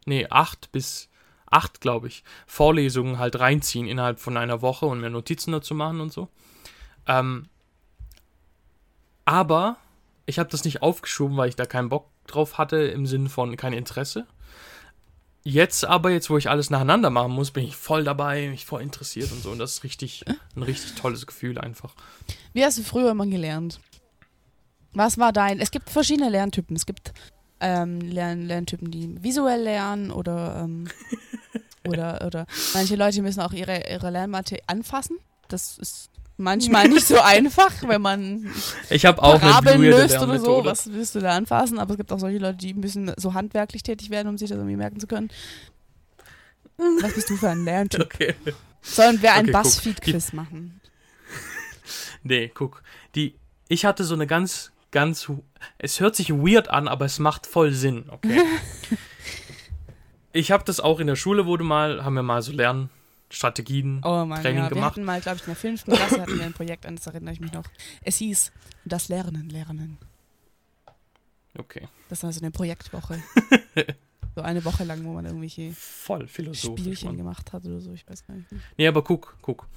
[0.06, 1.10] nee, acht bis
[1.56, 6.02] acht, glaube ich, Vorlesungen halt reinziehen innerhalb von einer Woche und mir Notizen dazu machen
[6.02, 6.28] und so.
[7.08, 7.48] Ähm,
[9.26, 9.78] aber
[10.26, 13.56] ich habe das nicht aufgeschoben, weil ich da keinen Bock drauf hatte, im Sinne von
[13.58, 14.28] kein Interesse.
[15.48, 18.82] Jetzt aber, jetzt wo ich alles nacheinander machen muss, bin ich voll dabei, mich voll
[18.82, 19.52] interessiert und so.
[19.52, 20.26] Und das ist richtig,
[20.56, 21.94] ein richtig tolles Gefühl einfach.
[22.54, 23.80] Wie hast du früher immer gelernt?
[24.94, 25.60] Was war dein?
[25.60, 26.76] Es gibt verschiedene Lerntypen.
[26.76, 27.14] Es gibt
[27.60, 30.88] ähm, Lern Lerntypen, die visuell lernen oder ähm,
[31.88, 35.20] oder oder manche Leute müssen auch ihre ihre Lernmatte anfassen.
[35.48, 38.52] Das ist manchmal nicht so einfach, wenn man
[38.90, 40.66] Ich habe auch eine Parabeln weirde löst oder so.
[40.66, 41.80] Was willst du da anfassen?
[41.80, 44.58] Aber es gibt auch solche Leute, die müssen so handwerklich tätig werden, um sich das
[44.58, 45.30] irgendwie merken zu können.
[46.78, 48.02] Was bist du für ein Lerntyp?
[48.14, 48.36] Okay.
[48.82, 49.52] Sollen wir ein Okay.
[49.52, 50.80] Buzzfeed-Quiz machen?
[52.22, 52.84] Nee, guck.
[53.16, 53.36] Die,
[53.68, 55.32] ich hatte so eine ganz, ganz.
[55.80, 58.42] Es hört sich weird an, aber es macht voll Sinn, okay?
[60.34, 62.52] ich habe das auch in der Schule, wurde mal, haben wir mal so
[63.30, 64.02] Lernstrategien.
[64.04, 64.64] Oh Mann, Training ja.
[64.66, 64.92] Wir gemacht.
[64.92, 67.34] hatten mal, glaube ich, in der fünften Klasse hatten wir ein Projekt an, das erinnere
[67.34, 67.66] ich mich noch.
[68.04, 68.52] Es hieß
[68.86, 69.98] das Lernen, Lernen.
[71.58, 71.88] Okay.
[72.10, 73.22] Das war so eine Projektwoche.
[74.36, 76.28] so eine Woche lang, wo man irgendwelche Voll.
[76.28, 77.18] Spielchen Mann.
[77.18, 78.48] gemacht hat oder so, ich weiß gar nicht.
[78.78, 79.68] Nee, aber guck, guck.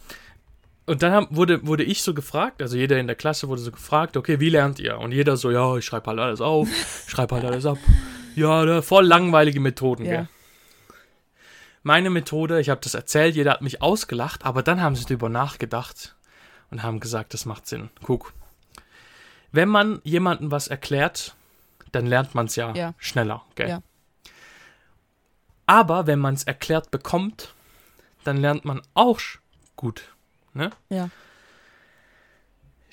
[0.87, 3.71] Und dann haben, wurde, wurde ich so gefragt, also jeder in der Klasse wurde so
[3.71, 4.99] gefragt, okay, wie lernt ihr?
[4.99, 6.69] Und jeder so, ja, ich schreibe halt alles auf,
[7.07, 7.79] schreibe halt alles ab.
[8.35, 10.11] Ja, voll langweilige Methoden, Ja.
[10.13, 10.29] gell?
[11.89, 15.31] Meine Methode, ich habe das erzählt, jeder hat mich ausgelacht, aber dann haben sie darüber
[15.31, 16.17] nachgedacht
[16.71, 17.89] und haben gesagt, das macht Sinn.
[18.03, 18.35] Guck.
[19.53, 21.35] Wenn man jemandem was erklärt,
[21.91, 22.93] dann lernt man es ja, Ja.
[22.99, 23.71] schneller, gell?
[23.71, 23.83] Ja.
[25.65, 27.55] Aber wenn man es erklärt bekommt,
[28.23, 29.19] dann lernt man auch
[29.75, 30.15] gut.
[30.53, 30.69] Ne?
[30.91, 31.09] Ja.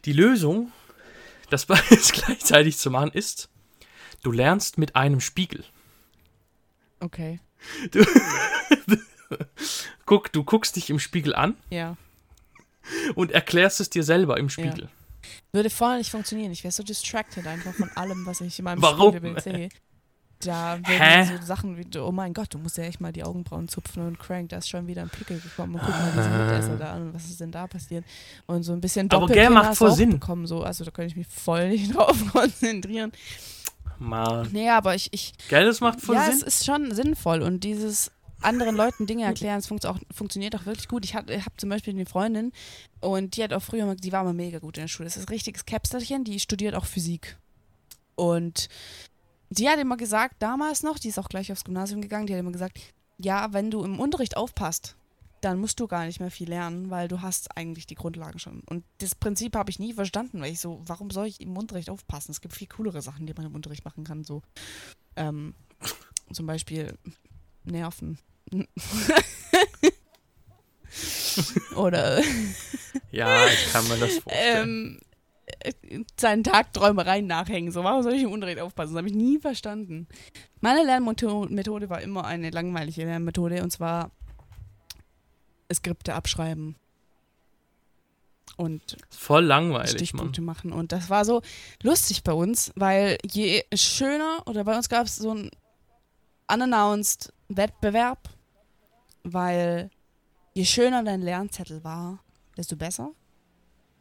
[0.06, 0.72] Die Lösung,
[1.50, 3.50] das beides gleichzeitig zu machen, ist,
[4.24, 5.66] du lernst mit einem Spiegel.
[7.02, 7.42] Okay.
[10.06, 11.96] Guck, du guckst dich im Spiegel an Ja.
[13.16, 14.90] und erklärst es dir selber im Spiegel.
[15.52, 16.52] Würde voll nicht funktionieren.
[16.52, 19.14] Ich wäre so distracted einfach von allem, was ich in meinem Warum?
[19.14, 19.70] Spiegelbild sehe.
[20.42, 23.68] da werden so Sachen wie, oh mein Gott, du musst ja echt mal die Augenbrauen
[23.68, 26.76] zupfen und crank, da ist schon wieder ein Pickel gekommen und guck mal diesen Mitesser
[26.78, 28.06] da an und was ist denn da passiert?
[28.46, 30.12] Und so ein bisschen Aber Doppelkinn macht voll Sinn.
[30.12, 33.12] bekommen, so, also da könnte ich mich voll nicht drauf konzentrieren.
[33.98, 34.46] Mal.
[34.52, 36.34] Nee, aber ich, ich Gell, das macht voll ja, Sinn.
[36.36, 38.12] es ist schon sinnvoll und dieses
[38.42, 41.06] anderen Leuten Dinge erklären, es funkt auch, funktioniert auch wirklich gut.
[41.06, 42.52] Ich habe hab zum Beispiel eine Freundin
[43.02, 45.08] und die hat auch früher, die war mal mega gut in der Schule.
[45.08, 47.38] Das ist ein richtiges Käpselchen, die studiert auch Physik.
[48.16, 48.70] Und
[49.50, 52.40] die hat immer gesagt, damals noch, die ist auch gleich aufs Gymnasium gegangen, die hat
[52.40, 52.80] immer gesagt,
[53.18, 54.96] ja, wenn du im Unterricht aufpasst,
[55.42, 58.62] dann musst du gar nicht mehr viel lernen, weil du hast eigentlich die Grundlagen schon.
[58.62, 61.90] Und das Prinzip habe ich nie verstanden, weil ich so, warum soll ich im Unterricht
[61.90, 62.32] aufpassen?
[62.32, 64.42] Es gibt viel coolere Sachen, die man im Unterricht machen kann, so
[65.16, 65.54] ähm,
[66.34, 66.98] zum Beispiel
[67.66, 68.18] Nerven.
[71.76, 72.22] Oder
[73.12, 74.70] Ja, ich kann mir das vorstellen.
[74.70, 75.00] ähm,
[75.60, 75.74] äh,
[76.20, 77.72] seinen Tagträumereien nachhängen.
[77.72, 78.94] So, warum soll ich im Unterricht aufpassen?
[78.94, 80.08] Das habe ich nie verstanden.
[80.62, 84.12] Meine Lernmethode war immer eine langweilige Lernmethode und zwar
[85.74, 86.76] Skripte abschreiben.
[88.58, 89.98] Und Voll langweilig, Mann.
[89.98, 90.72] Stichpunkte machen.
[90.72, 91.42] Und das war so
[91.84, 95.52] lustig bei uns, weil je schöner, oder bei uns gab es so einen
[96.52, 98.30] unannounced Wettbewerb,
[99.24, 99.90] weil
[100.54, 102.20] je schöner dein Lernzettel war,
[102.58, 103.12] desto besser.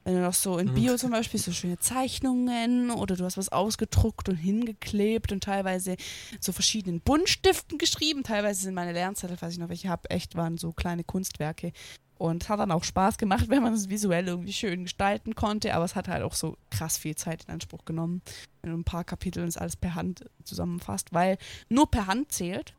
[0.05, 0.75] Wenn du noch so in Mhm.
[0.75, 5.97] Bio zum Beispiel so schöne Zeichnungen oder du hast was ausgedruckt und hingeklebt und teilweise
[6.41, 8.23] so verschiedenen Buntstiften geschrieben.
[8.23, 11.73] Teilweise sind meine Lernzettel, weiß ich noch, welche habe, echt waren so kleine Kunstwerke.
[12.17, 15.85] Und hat dann auch Spaß gemacht, wenn man es visuell irgendwie schön gestalten konnte, aber
[15.85, 18.23] es hat halt auch so krass viel Zeit in Anspruch genommen,
[18.63, 21.39] wenn du ein paar Kapitel das alles per Hand zusammenfasst, weil
[21.69, 22.75] nur per Hand zählt,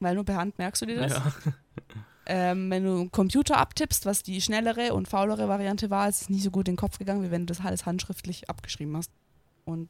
[0.00, 1.12] weil nur per Hand merkst du dir das.
[1.12, 1.32] Ja.
[2.32, 6.28] Ähm, wenn du einen Computer abtippst, was die schnellere und faulere Variante war, ist es
[6.28, 9.10] nicht so gut in den Kopf gegangen, wie wenn du das alles handschriftlich abgeschrieben hast.
[9.64, 9.88] Und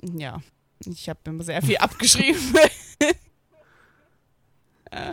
[0.00, 0.40] ja,
[0.84, 2.40] ich habe immer sehr viel abgeschrieben.
[4.90, 5.12] Äh,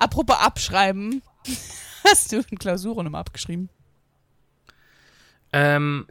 [0.00, 1.22] Apropos abschreiben,
[2.04, 3.68] hast du in Klausuren immer abgeschrieben?
[5.52, 6.06] Ähm,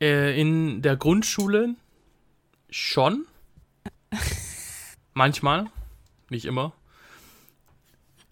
[0.00, 1.74] äh, in der Grundschule
[2.68, 3.24] schon.
[5.14, 5.66] Manchmal,
[6.28, 6.74] nicht immer.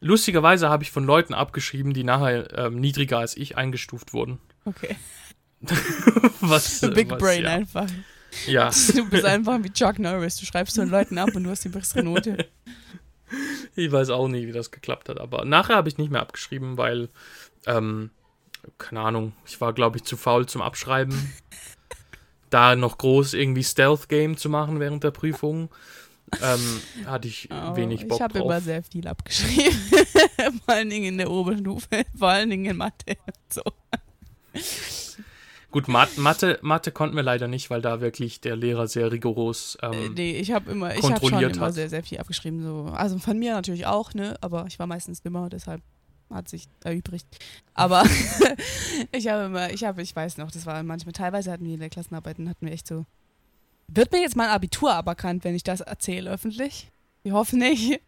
[0.01, 4.39] Lustigerweise habe ich von Leuten abgeschrieben, die nachher ähm, niedriger als ich eingestuft wurden.
[4.67, 4.97] Okay.
[6.41, 7.51] Was, Big was, Brain ja.
[7.51, 7.89] einfach.
[8.47, 10.37] Ja, Du bist einfach wie Chuck Norris.
[10.37, 12.49] Du schreibst so Leuten ab und du hast die bessere Note.
[13.77, 15.21] Ich weiß auch nie, wie das geklappt hat.
[15.21, 17.09] Aber nachher habe ich nicht mehr abgeschrieben, weil,
[17.67, 18.11] ähm,
[18.79, 21.33] keine Ahnung, ich war, glaube ich, zu faul zum Abschreiben.
[22.51, 25.71] da noch groß irgendwie Stealth-Game zu machen während der Prüfung,
[26.43, 28.45] ähm, hatte ich Oh, wenig Bock ich habe drauf.
[28.47, 29.73] immer sehr viel abgeschrieben.
[30.65, 32.05] Vor allen Dingen in der Oberstufe.
[32.17, 33.17] Vor allen Dingen in Mathe.
[33.49, 33.63] So.
[35.71, 39.77] Gut, Mat Mathe, Mathe konnten wir leider nicht, weil da wirklich der Lehrer sehr rigoros.
[39.83, 42.63] Äh, Ähm, nee, ich habe immer, ich habe schon immer sehr, sehr viel abgeschrieben.
[42.63, 42.93] So.
[42.93, 44.37] Also von mir natürlich auch, ne?
[44.41, 45.83] Aber ich war meistens dümmer, deshalb
[46.29, 47.27] hat sich erübrigt.
[47.75, 48.05] Aber
[49.13, 51.81] ich habe immer, ich habe, ich weiß noch, das war manchmal, teilweise hatten wir in
[51.81, 53.05] der Klassenarbeiten, hatten wir echt so.
[53.89, 56.91] Wird mir jetzt mein Abitur aberkannt, wenn ich das erzähle öffentlich?
[57.23, 58.01] Ich hoffe nicht.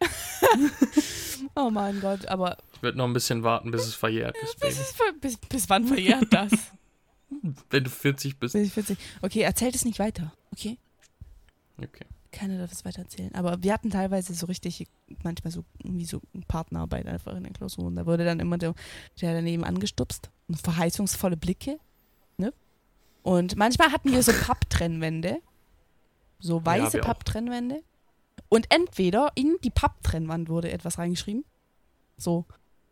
[1.55, 4.95] oh mein Gott, aber ich würde noch ein bisschen warten, bis es verjährt ist, bis,
[5.21, 6.51] bis, bis wann verjährt das?
[7.69, 8.53] Wenn du 40 bist.
[8.53, 8.97] Bis ich 40.
[9.21, 10.77] Okay, erzählt es nicht weiter, okay?
[11.77, 12.05] Okay.
[12.31, 13.33] Keiner darf es weiter erzählen.
[13.35, 14.87] Aber wir hatten teilweise so richtig,
[15.23, 17.95] manchmal so irgendwie so Partnerarbeit einfach in den Klausuren.
[17.95, 18.73] Da wurde dann immer der,
[19.21, 21.79] der daneben angestupst und verheißungsvolle Blicke.
[22.37, 22.51] Ne?
[23.21, 25.41] Und manchmal hatten wir so Papptrennwände.
[26.39, 27.05] So weiße auch.
[27.05, 27.83] Papptrennwände.
[28.49, 31.45] Und entweder in die Papptrennwand wurde etwas reingeschrieben.
[32.17, 32.45] So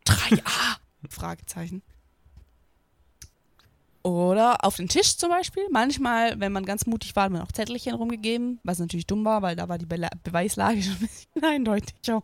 [0.06, 0.76] 3a?
[1.08, 1.82] Fragezeichen.
[4.32, 5.62] Oder auf den Tisch zum Beispiel.
[5.70, 9.42] Manchmal, wenn man ganz mutig war, hat man auch Zettelchen rumgegeben, was natürlich dumm war,
[9.42, 11.94] weil da war die Be Beweislage schon ein bisschen eindeutig.
[12.02, 12.22] Ciao.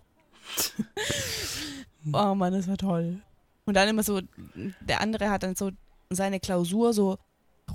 [2.13, 3.21] oh Mann, das war toll.
[3.67, 4.21] Und dann immer so,
[4.81, 5.71] der andere hat dann so
[6.11, 7.19] seine Klausur so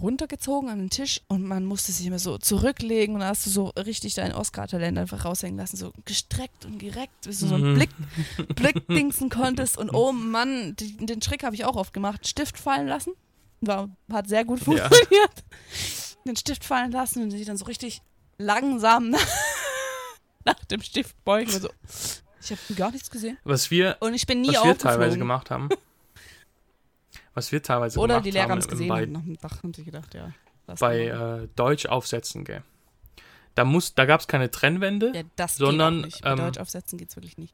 [0.01, 3.51] runtergezogen an den Tisch und man musste sich immer so zurücklegen und da hast du
[3.51, 7.73] so richtig dein Oscar-Talent einfach raushängen lassen, so gestreckt und gereckt, bis du so einen
[7.73, 7.75] Mhm.
[7.75, 7.89] Blick,
[8.55, 12.57] Blick dingsen konntest und oh Mann, die, den Trick habe ich auch oft gemacht, Stift
[12.57, 13.11] fallen lassen.
[13.67, 14.65] War, hat sehr gut Ja.
[14.65, 15.43] funktioniert.
[16.25, 18.01] Den Stift fallen lassen und sich dann so richtig
[18.37, 19.27] langsam nach,
[20.45, 21.69] nach dem Stift beugen und so.
[22.41, 23.37] Ich habe gar nichts gesehen.
[23.43, 25.69] Was wir, Und ich bin nie was wir teilweise gemacht haben.
[27.33, 29.83] was wir teilweise Oder gemacht die Lehrer haben haben, es gesehen bei, und haben sie
[29.83, 30.31] gedacht, ja.
[30.79, 31.43] bei man.
[31.43, 32.63] äh, Deutsch aufsetzen, gell.
[33.55, 35.11] Da, muss- da gab es keine Trennwände.
[35.13, 36.21] ja, das sondern, geht auch nicht.
[36.23, 37.53] Bei ähm, Deutsch aufsetzen geht es wirklich nicht.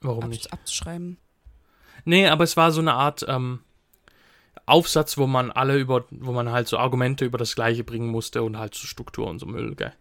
[0.00, 0.52] Warum Ab, nicht?
[0.52, 1.18] Abzuschreiben.
[2.04, 3.62] Nee, aber es war so eine Art, ähm,
[4.64, 8.42] Aufsatz, wo man alle über, wo man halt so Argumente über das Gleiche bringen musste
[8.42, 9.92] und halt so Struktur und so Müll, gell.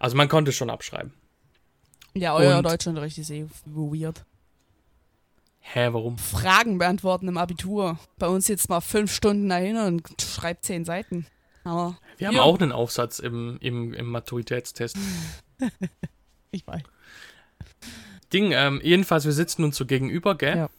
[0.00, 1.12] Also man konnte schon abschreiben.
[2.14, 4.24] Ja, euer Und- Deutschunterricht ist eh weird.
[5.60, 6.16] Hä, warum?
[6.16, 7.98] Fragen beantworten im Abitur.
[8.18, 11.26] Bei uns sitzt mal fünf Stunden dahin und schreibt zehn Seiten.
[11.64, 12.42] Aber Wir haben Ja.
[12.42, 14.96] auch einen Aufsatz im, im, im Maturitätstest.
[16.50, 16.82] ich weiß.
[18.32, 20.56] Ding, ähm, jedenfalls, wir sitzen uns so gegenüber, gell?
[20.56, 20.70] Ja.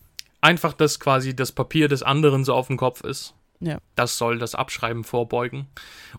[0.41, 3.33] Einfach, dass quasi das Papier des anderen so auf dem Kopf ist.
[3.59, 3.77] Ja.
[3.95, 5.67] Das soll das Abschreiben vorbeugen.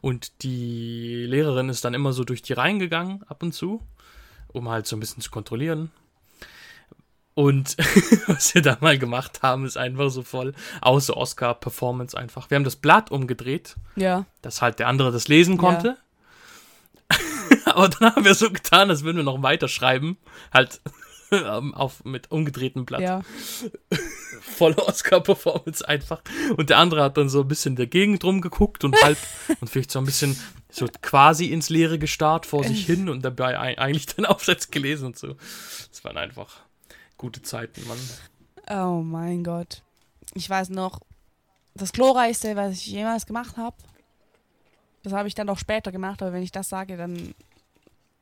[0.03, 3.81] Und die Lehrerin ist dann immer so durch die Reihen gegangen, ab und zu,
[4.49, 5.91] um halt so ein bisschen zu kontrollieren.
[7.33, 7.77] Und
[8.27, 10.53] was wir da mal gemacht haben, ist einfach so voll
[10.83, 12.51] außer Oscar-Performance einfach.
[12.51, 14.27] Wir haben das Blatt umgedreht, Ja.
[14.43, 15.97] dass halt der andere das lesen konnte.
[17.65, 20.19] Aber dann haben wir so getan, als würden wir noch weiterschreiben.
[20.53, 20.81] Halt
[21.31, 23.01] auf, mit umgedrehtem Blatt.
[23.03, 23.23] Ja.
[24.41, 26.23] Volle Oscar-Performance einfach.
[26.57, 29.19] Und der andere hat dann so ein bisschen dagegen drum geguckt und halb
[29.61, 30.37] und vielleicht so ein bisschen
[30.71, 35.07] so quasi ins Leere gestarrt vor sich hin und dabei ei- eigentlich den Aufsatz gelesen
[35.07, 35.37] und so.
[35.91, 36.61] Das waren einfach
[37.17, 37.99] gute Zeiten, Mann.
[38.71, 39.83] Oh mein Gott.
[40.35, 41.01] Ich weiß noch,
[41.75, 43.77] das glorreichste, was ich jemals gemacht habe,
[45.03, 47.35] das habe ich dann auch später gemacht, aber wenn ich das sage, dann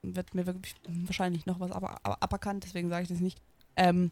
[0.03, 3.41] wird mir wirklich wahrscheinlich noch was aber, aber aberkannt, deswegen sage ich das nicht.
[3.77, 4.11] Ähm,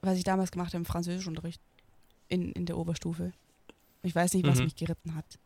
[0.00, 1.60] was ich damals gemacht habe im Französischunterricht
[2.28, 3.32] in, in der Oberstufe.
[4.02, 4.64] Ich weiß nicht, was Mhm.
[4.64, 5.38] mich geritten hat,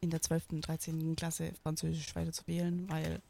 [0.00, 0.52] in der 12.
[0.52, 1.16] und 13.
[1.16, 3.20] Klasse Französisch weiter zu wählen, weil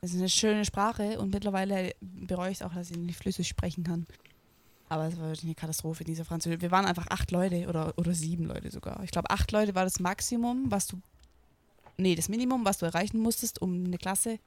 [0.00, 3.48] es ist eine schöne Sprache und mittlerweile bereue ich es auch, dass ich nicht flüssig
[3.48, 4.06] sprechen kann.
[4.88, 6.60] Aber es war wirklich eine Katastrophe, dieser Französisch.
[6.60, 9.02] Wir waren einfach acht Leute oder, oder sieben Leute sogar.
[9.02, 11.00] Ich glaube, acht Leute war das Maximum, was du.
[11.96, 14.38] Nee, das Minimum, was du erreichen musstest, um eine Klasse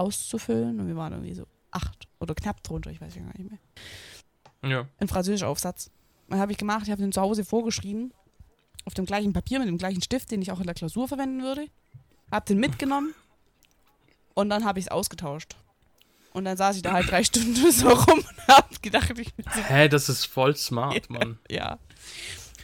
[0.00, 0.80] auszufüllen.
[0.80, 4.70] Und wir waren irgendwie so acht oder knapp drunter, ich weiß ja gar nicht mehr.
[4.70, 4.86] Ja.
[4.98, 5.90] Ein Französischaufsatz.
[6.30, 6.82] Habe ich gemacht?
[6.84, 8.12] Ich habe den zu Hause vorgeschrieben.
[8.84, 11.42] Auf dem gleichen Papier mit dem gleichen Stift, den ich auch in der Klausur verwenden
[11.42, 11.66] würde.
[12.30, 13.14] Hab den mitgenommen.
[14.34, 15.56] Und dann habe ich es ausgetauscht.
[16.32, 19.44] Und dann saß ich da halt drei Stunden so rum und hab gedacht, ich bin
[19.52, 21.38] so Hä, das ist voll smart, Mann.
[21.50, 21.78] ja.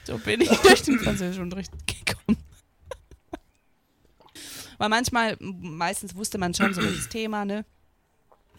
[0.05, 2.39] So bin ich durch den Französischunterricht gekommen.
[4.79, 7.64] Weil manchmal, meistens wusste man schon so welches Thema, ne?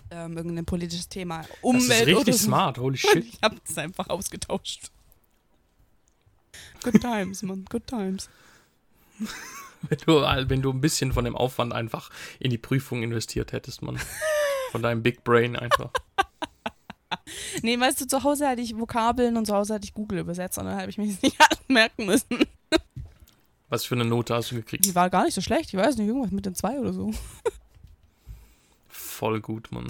[0.10, 1.40] Ähm, irgendein politisches Thema.
[1.40, 2.46] Das Umwelt ist richtig oder so.
[2.46, 3.26] smart, holy shit.
[3.26, 4.92] ich hab es einfach ausgetauscht.
[6.84, 8.30] Good times, man, good times.
[9.90, 10.14] Wenn du,
[10.50, 12.10] wenn du ein bisschen von dem Aufwand einfach
[12.40, 14.00] in die Prüfung investiert hättest, Mann.
[14.72, 15.92] Von deinem Big Brain einfach.
[17.62, 20.58] Nee, weißt du, zu Hause hatte ich Vokabeln und zu Hause hatte ich Google übersetzt
[20.58, 21.38] und dann habe ich mich nicht
[21.70, 22.46] merken müssen.
[23.70, 24.86] Was für eine Note hast du gekriegt?
[24.86, 27.12] Die war gar nicht so schlecht, ich weiß nicht, irgendwas mit den zwei oder so.
[28.88, 29.88] Voll gut, Mann.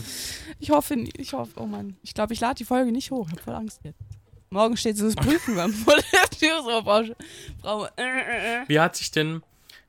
[0.60, 1.98] Ich hoffe, ich hoffe, oh Mann.
[2.02, 3.28] Ich glaube, ich lade die Folge nicht hoch.
[3.28, 4.00] Ich habe voll Angst jetzt.
[4.50, 8.64] Morgen steht so das Prüfen beim vor der Tür so Frau, äh, äh, äh.
[8.68, 9.44] Wie hat sich denn,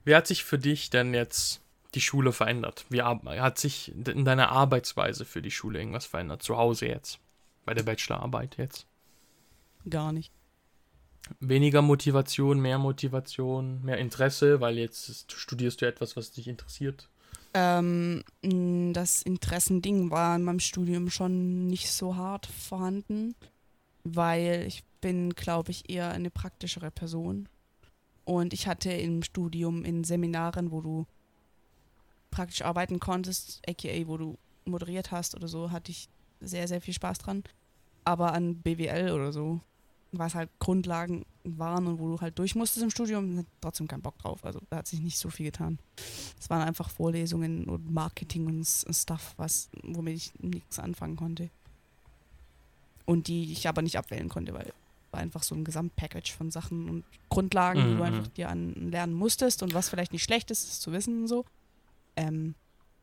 [0.05, 1.61] wie hat sich für dich denn jetzt
[1.95, 2.85] die Schule verändert?
[2.91, 6.43] Wie hat sich in deiner Arbeitsweise für die Schule irgendwas verändert?
[6.43, 7.21] Zu Hause jetzt?
[7.65, 8.87] Bei der Bachelorarbeit jetzt?
[9.89, 10.33] Gar nicht.
[11.41, 17.09] Weniger Motivation, mehr Motivation, mehr Interesse, weil jetzt studierst du etwas, was dich interessiert.
[17.55, 18.23] Ähm,
[18.93, 23.35] das Interessending war in meinem Studium schon nicht so hart vorhanden,
[24.05, 27.49] weil ich bin, glaube ich, eher eine praktischere Person.
[28.25, 31.07] Und ich hatte im Studium in Seminaren, wo du
[32.31, 36.09] praktisch arbeiten konntest, aka wo du moderiert hast oder so, hatte ich
[36.41, 37.43] sehr, sehr viel Spaß dran.
[38.05, 39.61] Aber an BWL oder so,
[40.13, 44.19] was halt Grundlagen waren und wo du halt durch musstest im Studium, trotzdem keinen Bock
[44.19, 44.45] drauf.
[44.45, 45.79] Also da hat sich nicht so viel getan.
[46.39, 51.51] Es waren einfach Vorlesungen und Marketing und Stuff, was, womit ich nichts anfangen konnte.
[53.05, 54.73] Und die ich aber nicht abwählen konnte, weil
[55.11, 58.35] war einfach so ein Gesamtpackage von Sachen und Grundlagen, die Mhm, du einfach mhm.
[58.35, 61.45] dir an lernen musstest und was vielleicht nicht schlecht ist, ist zu wissen und so.
[62.17, 62.55] Ähm,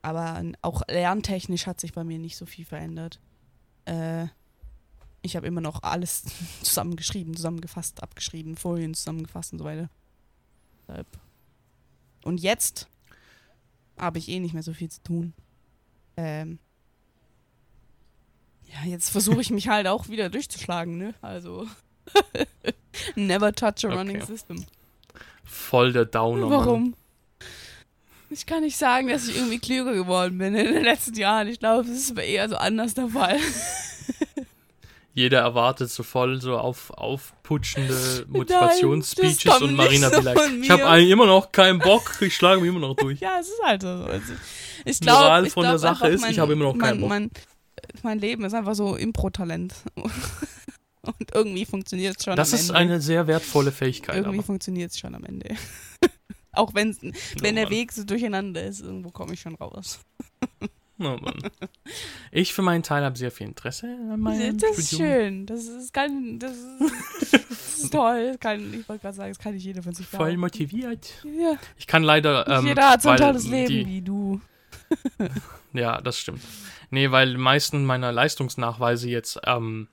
[0.02, 3.18] aber auch lerntechnisch hat sich bei mir nicht so viel verändert.
[3.86, 4.26] Äh,
[5.26, 6.24] ich habe immer noch alles
[6.62, 9.90] zusammengeschrieben, zusammengefasst, abgeschrieben, Folien zusammengefasst und so weiter.
[12.24, 12.88] Und jetzt
[13.98, 15.32] habe ich eh nicht mehr so viel zu tun.
[16.16, 16.58] Ähm,
[18.72, 21.14] ja, jetzt versuche ich mich halt auch wieder durchzuschlagen, ne?
[21.22, 21.66] Also.
[23.16, 24.26] Never touch a running Okay.
[24.26, 24.64] system.
[25.44, 26.46] Voll der Downer.
[26.46, 26.50] Mann.
[26.50, 26.94] Warum?
[28.28, 31.46] Ich kann nicht sagen, dass ich irgendwie klüger geworden bin in den letzten Jahren.
[31.46, 33.38] Ich glaube, es ist eher so anders der Fall.
[35.16, 40.82] Jeder erwartet so voll so auf aufputschende das Motivationsspeeches und Marina so von ich habe
[40.82, 43.18] mir." eigentlich immer noch keinen Bock, ich schlage mich immer noch durch.
[43.22, 43.88] Ja, es ist halt so.
[43.88, 44.34] Also,
[44.84, 47.00] ich Moral glaube, ich von der glaub Sache einfach, ist, ich habe immer noch keinen
[47.00, 47.08] mein, Bock.
[47.08, 47.30] mein,
[48.02, 49.74] mein Leben ist einfach so Impro-Talent.
[51.00, 52.80] Und irgendwie funktioniert es schon Das am ist Ende.
[52.80, 54.16] eine sehr wertvolle Fähigkeit.
[54.16, 55.56] irgendwie funktioniert es schon am Ende.
[56.52, 56.98] Auch wenn's,
[57.40, 57.72] wenn der Mann.
[57.72, 60.00] Weg so durcheinander ist, irgendwo komme ich schon raus.
[60.98, 61.38] Oh Mann.
[62.32, 65.08] Ich für meinen Teil habe sehr viel Interesse an meinem das ist Studium.
[65.10, 65.46] schön.
[65.46, 68.36] Das ist, kann, das ist, das ist toll.
[68.40, 70.40] Kann, ich wollte gerade sagen, das kann nicht jeder von sich Voll behaupten.
[70.40, 71.08] motiviert.
[71.24, 72.48] Ja, Ich kann leider.
[72.48, 74.40] Ähm, jeder hat so ein tolles Leben die, wie du.
[75.72, 76.40] Ja, das stimmt.
[76.90, 79.88] Nee, weil die meisten meiner Leistungsnachweise jetzt ähm,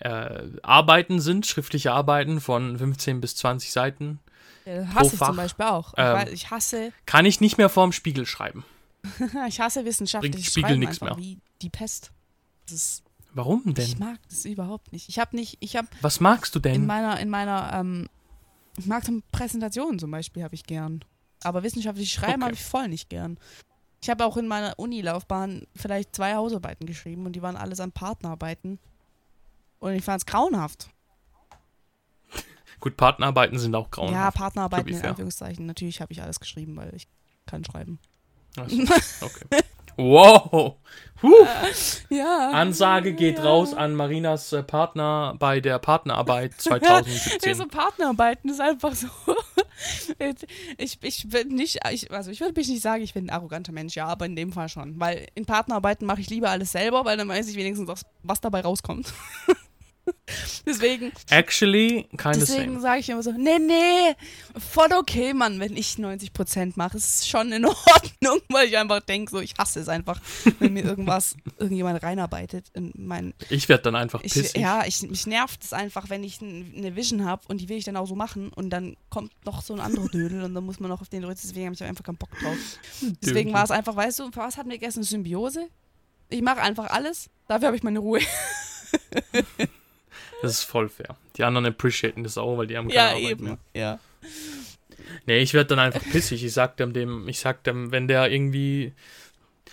[0.00, 4.20] äh, Arbeiten sind, schriftliche Arbeiten von 15 bis 20 Seiten.
[4.66, 5.28] Ja, hasse ich Fach.
[5.28, 5.94] zum Beispiel auch.
[5.96, 6.28] Ähm.
[6.32, 8.64] Ich hasse, Kann ich nicht mehr vorm Spiegel schreiben.
[9.48, 11.16] ich hasse wissenschaftliches Spiegel einfach mehr.
[11.18, 12.10] wie die Pest.
[12.70, 13.02] Ist,
[13.34, 13.98] Warum ich denn?
[13.98, 15.08] mag das überhaupt nicht.
[15.08, 16.86] Ich habe nicht, ich habe Was magst du in denn?
[16.86, 18.08] meiner, in meiner, ähm,
[18.78, 21.04] ich mag Präsentationen zum Beispiel, habe ich gern.
[21.42, 22.42] Aber wissenschaftliches Schreiben Okay.
[22.44, 23.38] habe ich voll nicht gern.
[24.02, 27.92] Ich habe auch in meiner Unilaufbahn vielleicht zwei Hausarbeiten geschrieben und die waren alles an
[27.92, 28.78] Partnerarbeiten.
[29.78, 30.88] Und ich fand es grauenhaft.
[32.80, 34.36] Gut, Partnerarbeiten sind auch Ja, grauenhaft.
[34.36, 35.06] Partnerarbeiten to be in.
[35.08, 35.66] Anführungszeichen.
[35.66, 37.06] Natürlich habe ich alles geschrieben, weil ich
[37.46, 37.98] kann schreiben.
[38.56, 39.62] Ach so, okay.
[39.96, 40.76] Wow.
[41.22, 41.46] Huh.
[42.10, 42.50] Ja.
[42.50, 43.44] Ansage geht ja.
[43.44, 47.68] raus an Marinas äh, Partner bei der Partnerarbeit Nee, so 2017.
[47.68, 49.08] Partnerarbeiten ist einfach so.
[50.78, 53.72] Ich, ich bin nicht, ich, also ich würde mich nicht sagen, ich bin ein arroganter
[53.72, 55.00] Mensch, ja, aber in dem Fall schon.
[55.00, 58.40] Weil in Partnerarbeiten mache ich lieber alles selber, weil dann weiß ich wenigstens, was, was
[58.40, 59.12] dabei rauskommt.
[60.66, 64.14] deswegen Actually, of deswegen sage ich immer so, nee, nee,
[64.58, 66.96] voll okay, Mann, wenn ich 90% mache.
[66.96, 70.20] Es ist schon in Ordnung, weil ich einfach denke, so, ich hasse es einfach,
[70.58, 74.60] wenn mir irgendwas, irgendjemand reinarbeitet in mein, Ich werde dann einfach ich, pissig.
[74.60, 77.84] ja, ich, mich nervt es einfach, wenn ich eine Vision habe und die will ich
[77.84, 80.80] dann auch so machen und dann kommt noch so ein anderer Dödel und dann muss
[80.80, 82.56] man noch auf den drücken, deswegen habe ich einfach keinen Bock drauf.
[83.22, 85.68] Deswegen war es einfach, weißt du, was hatten wir gestern Symbiose?
[86.30, 88.20] Ich mache einfach alles, dafür habe ich meine Ruhe.
[90.44, 91.16] Das ist voll fair.
[91.36, 93.44] Die anderen appreciaten das auch, weil die haben keine Ja, Arbeit eben.
[93.44, 93.58] mehr.
[93.74, 93.98] Ja.
[95.26, 96.44] Nee, ich werde dann einfach pissig.
[96.44, 98.92] Ich sag dem, dem, ich sag dem, wenn der irgendwie.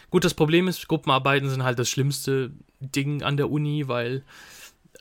[0.09, 4.23] Gut, das Problem ist, Gruppenarbeiten sind halt das schlimmste Ding an der Uni, weil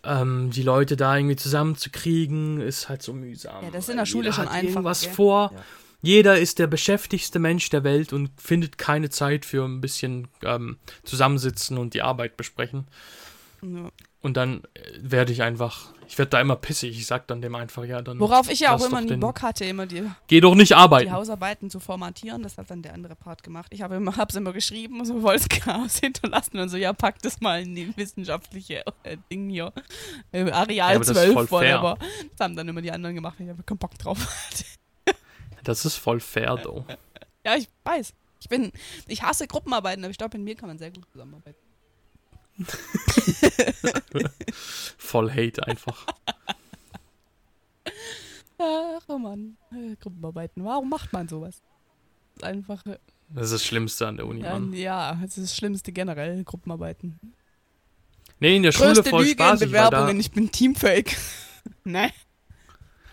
[0.05, 3.65] ähm, die Leute da irgendwie zusammenzukriegen, ist halt so mühsam.
[3.65, 5.13] Ja, das ist in der Schule jeder schon hat einfach, irgendwas gell?
[5.13, 5.53] vor.
[5.55, 5.63] Ja.
[6.03, 10.79] Jeder ist der beschäftigste Mensch der Welt und findet keine Zeit für ein bisschen ähm,
[11.05, 12.87] zusammensitzen und die Arbeit besprechen.
[13.63, 13.91] Ja.
[14.23, 16.91] Und dann äh, werde ich einfach, ich werde da immer pissig.
[16.99, 19.41] Ich sag dann dem einfach, ja, dann Worauf ich ja auch immer doch nie Bock
[19.41, 21.11] hatte, immer die, geh doch nicht die arbeiten.
[21.11, 23.73] Hausarbeiten zu formatieren, das hat dann der andere Part gemacht.
[23.73, 27.41] Ich habe immer, hab's immer geschrieben, so das Chaos hinterlassen und so, ja, pack das
[27.41, 29.73] mal in die wissenschaftliche äh, Ding hier.
[30.33, 31.83] Äh, Areal Ja, aber das ist 12, voll fair.
[31.83, 31.99] whatever.
[32.37, 34.65] Das haben dann immer die anderen gemacht, weil ich einfach keinen Bock drauf hatte.
[35.63, 36.87] Das ist voll fair, though.
[37.45, 38.15] Ja, ich weiß.
[38.41, 38.73] Ich bin,
[39.07, 41.59] ich hasse Gruppenarbeiten, aber ich glaube, mit mir kann man sehr gut zusammenarbeiten.
[44.99, 46.07] Voll Hate einfach.
[48.59, 49.57] Ach, oh Mann.
[49.73, 50.65] Äh, Gruppenarbeiten.
[50.65, 51.63] Warum macht man sowas?
[52.35, 52.99] Das ist Einfach, äh,
[53.31, 54.73] Das ist das Schlimmste an der Uni, ja, Mann.
[54.73, 57.19] ja, das ist das Schlimmste generell, Gruppenarbeiten.
[58.39, 61.17] Nee, in der Schule Größte voll Lüge in weil da, Bewerbungen, ich bin teamfähig.
[61.85, 62.11] ne?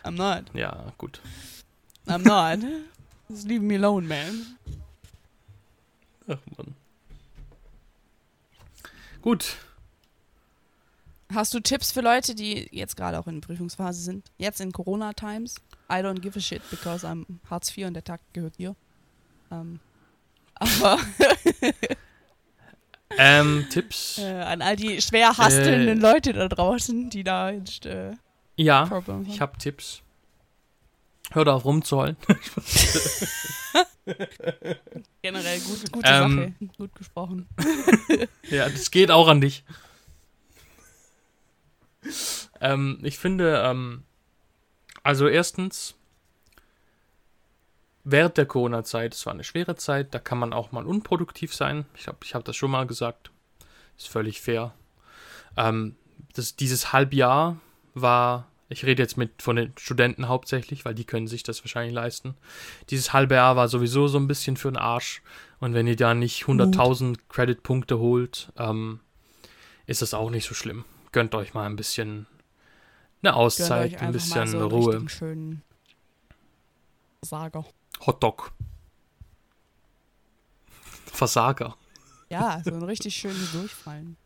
[0.03, 0.45] I'm not.
[0.53, 1.21] Ja, gut.
[2.07, 2.59] I'm not.
[3.29, 4.57] Just leave me alone, man.
[6.27, 6.75] Ach, Mann.
[9.27, 9.57] Gut.
[11.33, 14.31] Hast du Tipps für Leute, die jetzt gerade auch in Prüfungsphase sind?
[14.37, 15.55] Jetzt in Corona-Times?
[15.91, 18.73] I don't give a shit, because I'm Hartz IV und der Tag gehört dir.
[19.51, 19.81] Ähm,
[20.55, 20.97] aber
[23.17, 24.17] Ähm, Tipps?
[24.21, 28.13] äh, an all die schwer hastelnden Leute da draußen, die da jetzt äh,
[28.55, 29.49] Ja, Problems ich haben.
[29.51, 30.03] hab Tipps.
[31.31, 32.17] Hör auf rumzuheulen.
[35.21, 36.71] Generell gut, gute Ähm, Sache.
[36.77, 37.47] Gut gesprochen.
[38.49, 39.65] ja, das geht auch an dich.
[42.61, 44.03] Ähm, ich finde, ähm,
[45.03, 45.95] also erstens,
[48.03, 51.85] während der Corona-Zeit, es war eine schwere Zeit, da kann man auch mal unproduktiv sein.
[51.95, 53.31] Ich glaube, ich habe das schon mal gesagt.
[53.97, 54.73] Ist völlig fair.
[55.57, 55.97] Ähm,
[56.33, 57.57] das, dieses Halbjahr
[57.93, 61.93] war, ich rede jetzt mit von den Studenten hauptsächlich, weil die können sich das wahrscheinlich
[61.93, 62.35] leisten.
[62.89, 65.21] Dieses halbe Jahr war sowieso so ein bisschen für den Arsch.
[65.59, 68.99] Und wenn ihr da nicht 100.000 Credit-Punkte holt, ähm,
[69.85, 70.85] ist das auch nicht so schlimm.
[71.13, 72.27] Gönnt euch mal ein bisschen
[73.23, 75.09] eine Auszeit, ein bisschen so Ruhe.
[75.09, 75.63] schönen
[77.21, 77.65] Sager.
[78.05, 78.51] Hotdog.
[81.05, 81.75] Versager.
[82.29, 84.17] Ja, so ein richtig schönes Durchfallen.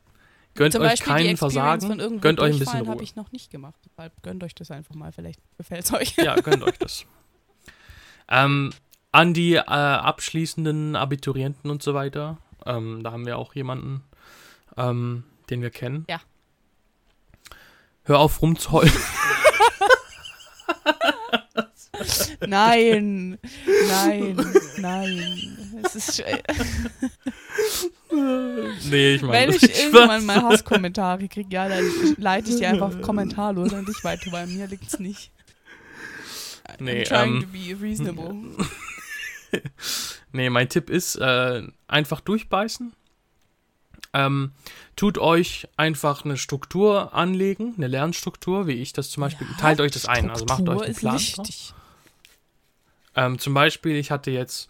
[0.53, 2.19] Gönnt Zum euch Beispiel keinen Versagen.
[2.19, 2.90] Gönnt euch ein bisschen Ruhe.
[2.90, 3.80] habe ich noch nicht gemacht.
[3.90, 5.11] Deshalb gönnt euch das einfach mal.
[5.11, 6.15] Vielleicht gefällt es euch.
[6.18, 7.06] Ja, gönnt euch das.
[8.28, 8.72] Ähm,
[9.11, 12.38] an die äh, abschließenden Abiturienten und so weiter.
[12.65, 14.03] Ähm, da haben wir auch jemanden,
[14.78, 16.06] ähm, den wir kennen.
[16.10, 16.19] Ja.
[18.03, 18.91] Hör auf rumzuheulen.
[22.47, 23.38] Nein,
[23.89, 25.81] nein, nein.
[25.84, 26.23] Es ist
[28.89, 31.85] nee, ich meine, Wenn ich irgendwann mal Hasskommentare kriege, ja, dann
[32.18, 35.31] leite ich die einfach kommentarlos an dich weiter, weil mir liegt's nicht.
[36.80, 38.35] Nee, I'm trying ähm, to be reasonable.
[40.34, 42.93] Nee, mein Tipp ist, äh, einfach durchbeißen.
[44.13, 44.51] Ähm,
[44.95, 49.47] tut euch einfach eine Struktur anlegen, eine Lernstruktur, wie ich das zum Beispiel.
[49.51, 51.15] Ja, Teilt euch das ein, also macht Struktur euch einen ist Plan.
[51.15, 51.73] wichtig.
[53.15, 54.69] Ähm, zum Beispiel, ich hatte jetzt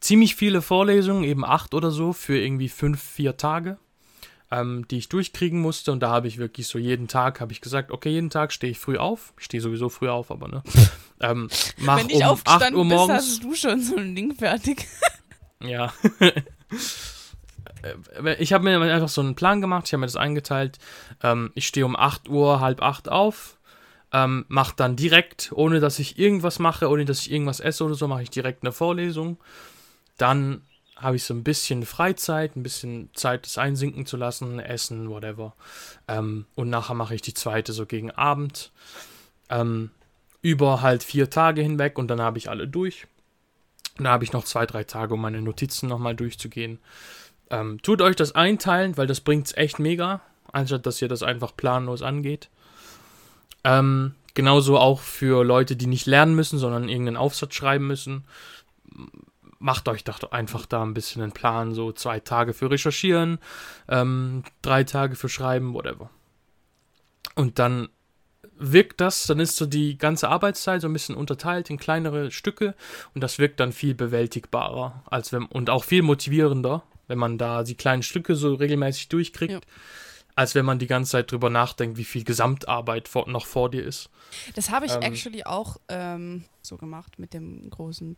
[0.00, 3.78] ziemlich viele Vorlesungen, eben acht oder so, für irgendwie fünf, vier Tage,
[4.50, 5.92] ähm, die ich durchkriegen musste.
[5.92, 8.70] Und da habe ich wirklich so jeden Tag, habe ich gesagt, okay, jeden Tag stehe
[8.70, 9.32] ich früh auf.
[9.38, 10.62] Ich stehe sowieso früh auf, aber ne.
[11.20, 11.48] Ähm,
[11.78, 13.16] mach Wenn ich um 8 aufgestanden Uhr bist, morgens.
[13.16, 14.86] hast du schon so ein Ding fertig.
[15.60, 15.92] Ja.
[17.82, 20.78] Äh, ich habe mir einfach so einen Plan gemacht, ich habe mir das eingeteilt.
[21.22, 23.57] Ähm, ich stehe um 8 Uhr, halb 8 auf,
[24.12, 27.94] ähm, mache dann direkt, ohne dass ich irgendwas mache, ohne dass ich irgendwas esse oder
[27.94, 29.38] so, mache ich direkt eine Vorlesung.
[30.16, 30.62] Dann
[30.96, 35.54] habe ich so ein bisschen Freizeit, ein bisschen Zeit, das einsinken zu lassen, essen, whatever.
[36.08, 38.72] Ähm, und nachher mache ich die zweite so gegen Abend.
[39.48, 39.90] Ähm,
[40.42, 43.06] über halt vier Tage hinweg und dann habe ich alle durch.
[43.98, 46.78] Und da habe ich noch zwei, drei Tage, um meine Notizen nochmal durchzugehen.
[47.50, 50.20] Ähm, tut euch das einteilen, weil das bringt's echt mega,
[50.52, 52.48] anstatt dass ihr das einfach planlos angeht.
[53.64, 58.24] Ähm, genauso auch für Leute, die nicht lernen müssen, sondern irgendeinen Aufsatz schreiben müssen.
[59.58, 63.38] Macht euch doch einfach da ein bisschen einen Plan, so zwei Tage für Recherchieren,
[63.88, 66.10] ähm, drei Tage für Schreiben, whatever.
[67.34, 67.88] Und dann
[68.58, 72.74] wirkt das, dann ist so die ganze Arbeitszeit so ein bisschen unterteilt in kleinere Stücke
[73.14, 77.62] und das wirkt dann viel bewältigbarer als wenn und auch viel motivierender, wenn man da
[77.62, 79.60] die kleinen Stücke so regelmäßig durchkriegt, Ja.
[80.38, 83.84] Als wenn man die ganze Zeit drüber nachdenkt, wie viel Gesamtarbeit vor, noch vor dir
[83.84, 84.08] ist.
[84.54, 85.02] Das habe ich Ähm.
[85.02, 88.16] actually auch ähm, so gemacht mit dem großen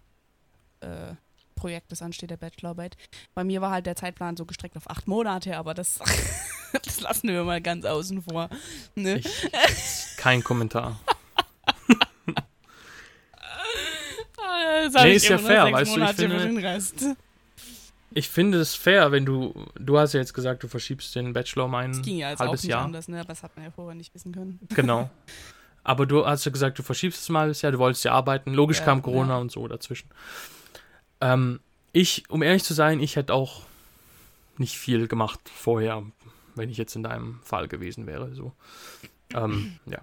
[0.80, 1.14] äh,
[1.54, 2.98] Projekt, das ansteht, der Bachelorarbeit.
[3.34, 5.98] Bei mir war halt der Zeitplan so gestreckt auf acht Monate, aber das,
[6.84, 8.50] das lassen wir mal ganz außen vor.
[8.94, 9.20] Ne?
[9.20, 9.48] Ich,
[10.18, 11.00] kein Kommentar.
[14.42, 17.16] Ah, Nee, ich ist ja fair, weißt du, ich finde-.
[18.12, 21.66] Ich finde es fair, wenn du, du hast ja jetzt gesagt, du verschiebst den Bachelor
[21.66, 22.84] um ein Das ging ja jetzt auch halbes nicht Jahr.
[22.84, 23.20] anders, ne?
[23.20, 24.58] aber das hat man ja vorher nicht wissen können.
[24.74, 25.10] Genau.
[25.84, 28.12] Aber du hast ja gesagt, du verschiebst es mal ein halbes Jahr, du wolltest ja
[28.12, 28.52] arbeiten.
[28.52, 29.38] Logisch Ja, kam Corona ja.
[29.38, 30.08] und so dazwischen.
[31.20, 31.60] Ähm,
[31.92, 33.62] ich, um ehrlich zu sein, ich hätte auch
[34.58, 36.02] nicht viel gemacht vorher,
[36.54, 38.34] wenn ich jetzt in deinem Fall gewesen wäre.
[38.34, 38.52] So.
[39.34, 40.00] Ähm, ja.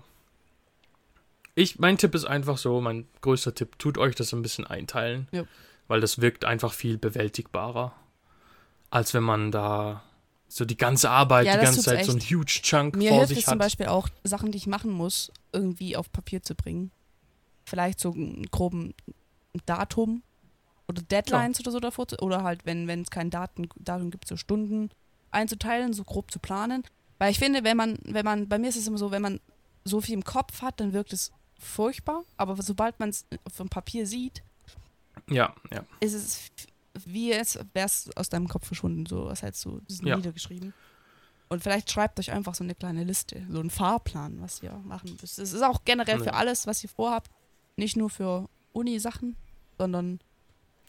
[1.56, 5.28] Ich, mein Tipp ist einfach so, mein größter Tipp, tut euch das ein bisschen einteilen.
[5.32, 5.44] Ja.
[5.88, 7.94] Weil das wirkt einfach viel bewältigbarer,
[8.90, 10.04] als wenn man da
[10.50, 12.32] so die ganze Arbeit, Ja, die ganze Zeit so ein echt.
[12.32, 13.52] huge Chunk Mir vor hilft sich es hat.
[13.54, 16.92] zum Beispiel auch, Sachen, die ich machen muss, irgendwie auf Papier zu bringen.
[17.66, 18.94] Vielleicht so einen groben
[19.66, 20.24] Datum
[20.88, 22.08] oder Deadlines oder so davor.
[22.08, 24.90] Zu, oder halt, wenn wenn es kein Daten, Datum gibt, so Stunden
[25.32, 26.84] einzuteilen, so grob zu planen.
[27.18, 29.40] Weil ich finde, wenn man, wenn man, bei mir ist es immer so, wenn man
[29.84, 32.24] so viel im Kopf hat, dann wirkt es furchtbar.
[32.38, 34.44] Aber sobald man es auf dem Papier sieht,
[35.30, 35.84] Ja, ja.
[36.00, 36.52] ist es
[37.06, 40.16] wie es wäre es aus deinem Kopf verschwunden, so was hättest du Ja.
[40.16, 40.74] niedergeschrieben.
[41.50, 45.16] Und vielleicht schreibt euch einfach so eine kleine Liste, so einen Fahrplan, was ihr machen
[45.22, 45.40] müsst.
[45.40, 47.32] Es ist auch generell für alles, was ihr vorhabt,
[47.78, 49.38] nicht nur für Uni-Sachen,
[49.78, 50.20] sondern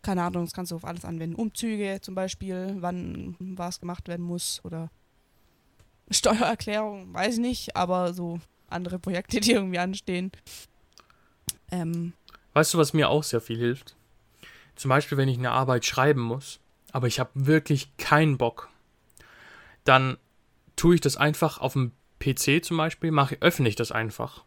[0.02, 1.36] keine Ahnung, das kannst du auf alles anwenden.
[1.36, 4.90] Umzüge zum Beispiel, wann was gemacht werden muss oder
[6.10, 10.32] Steuererklärung, weiß ich nicht, aber so andere Projekte, die irgendwie anstehen.
[11.70, 12.14] Ähm,
[12.54, 13.97] Weißt du, was mir auch sehr viel hilft?
[14.78, 16.60] Zum Beispiel, wenn ich eine Arbeit schreiben muss,
[16.92, 18.68] aber ich habe wirklich keinen Bock,
[19.82, 20.18] dann
[20.76, 21.90] tue ich das einfach auf dem
[22.20, 24.44] PC zum Beispiel, mache, öffne ich das einfach.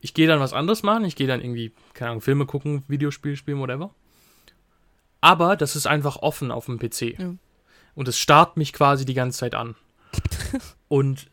[0.00, 3.36] Ich gehe dann was anderes machen, ich gehe dann irgendwie, keine Ahnung, Filme gucken, Videospiele
[3.36, 3.94] spielen, whatever.
[5.20, 7.16] Aber das ist einfach offen auf dem PC.
[7.16, 7.34] Ja.
[7.94, 9.76] Und es starrt mich quasi die ganze Zeit an.
[10.88, 11.30] Und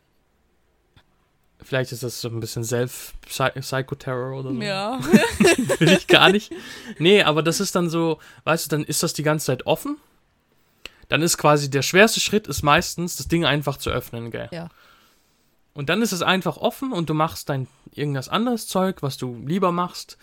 [1.61, 4.61] vielleicht ist das so ein bisschen Self-Psychoterror oder so.
[4.61, 4.99] ja.
[5.79, 6.51] Will ich gar nicht.
[6.97, 9.97] Nee, aber das ist dann so, weißt du, dann ist das die ganze Zeit offen.
[11.09, 14.47] Dann ist quasi der schwerste Schritt ist meistens, das Ding einfach zu öffnen, gell?
[14.51, 14.69] Ja.
[15.73, 19.41] Und dann ist es einfach offen und du machst dein irgendwas anderes Zeug, was du
[19.45, 20.17] lieber machst.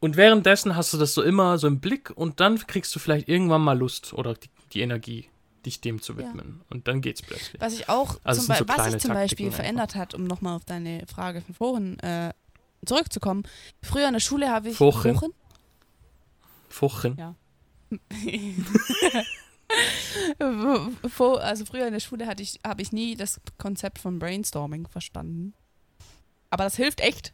[0.00, 3.28] Und währenddessen hast du das so immer so im Blick und dann kriegst du vielleicht
[3.28, 5.28] irgendwann mal Lust oder die, die Energie,
[5.66, 6.18] dich dem zu Ja.
[6.20, 6.62] widmen.
[6.70, 7.60] Und dann geht's plötzlich.
[7.60, 10.56] Was ich auch, Also zum Be- so was sich zum Beispiel verändert hat, um nochmal
[10.56, 12.32] auf deine Frage von vorhin äh,
[12.84, 13.42] zurückzukommen.
[13.82, 15.14] Früher in der Schule habe ich Vorhin.
[15.14, 15.32] Vorhin?
[16.68, 17.16] Fuchen.
[17.18, 17.34] Ja.
[21.18, 25.54] Also früher in der Schule hatte ich, habe ich nie das Konzept von Brainstorming verstanden.
[26.50, 27.32] Aber das hilft echt.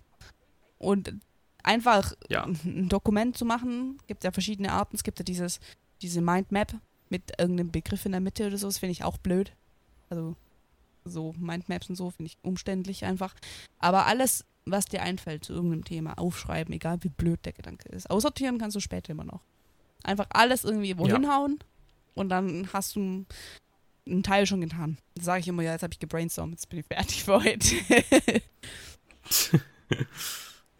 [0.78, 1.14] Und
[1.62, 2.44] einfach Ja.
[2.44, 4.96] ein Dokument zu machen, gibt ja verschiedene Arten.
[4.96, 5.60] Es gibt ja dieses,
[6.00, 6.74] diese Mindmap
[7.12, 9.52] mit irgendeinem Begriff in der Mitte oder so, das finde ich auch blöd.
[10.10, 10.34] Also
[11.04, 13.34] so Mindmaps und so finde ich umständlich einfach.
[13.78, 18.10] Aber alles, was dir einfällt zu irgendeinem Thema, aufschreiben, egal wie blöd der Gedanke ist.
[18.10, 19.42] Aussortieren kannst du später immer noch.
[20.02, 21.58] Einfach alles irgendwie wohin hauen
[22.14, 23.24] und dann hast du
[24.06, 24.98] einen Teil schon getan.
[25.14, 28.42] Das sage ich immer, ja, jetzt habe ich gebrainstormt, jetzt bin ich fertig für heute.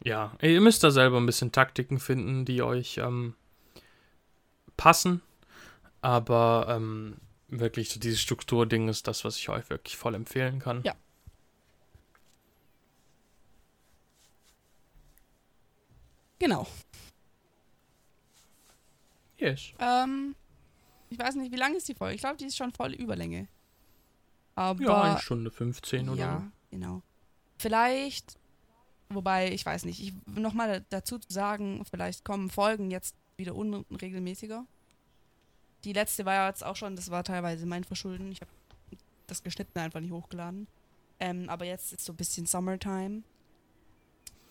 [0.05, 3.35] Ja, ihr müsst da selber ein bisschen Taktiken finden, die euch ähm,
[4.77, 5.23] passen.
[6.03, 7.17] Aber ähm,
[7.49, 10.83] wirklich so dieses Strukturding ist das, was ich euch wirklich voll empfehlen kann.
[10.85, 10.95] Ja.
[16.43, 16.67] genau.
[19.39, 19.73] Yes.
[19.79, 20.35] Ähm,
[21.11, 22.15] ich weiß nicht, wie lang ist die Folge?
[22.15, 23.49] Ich glaube, die ist schon voll Überlänge.
[24.55, 27.03] Aber Ja, eine Stunde 15 oder Ja, genau.
[27.59, 28.39] Vielleicht,
[29.09, 34.67] wobei, ich weiß nicht, ich nochmal dazu zu sagen, vielleicht kommen Folgen jetzt wieder unregelmäßiger.
[35.85, 38.31] Die letzte war ja jetzt auch schon, das war teilweise mein Verschulden.
[38.33, 38.51] Ich habe
[39.27, 40.67] das geschnitten einfach nicht hochgeladen.
[41.21, 43.23] Ähm, aber jetzt ist so ein bisschen Summertime.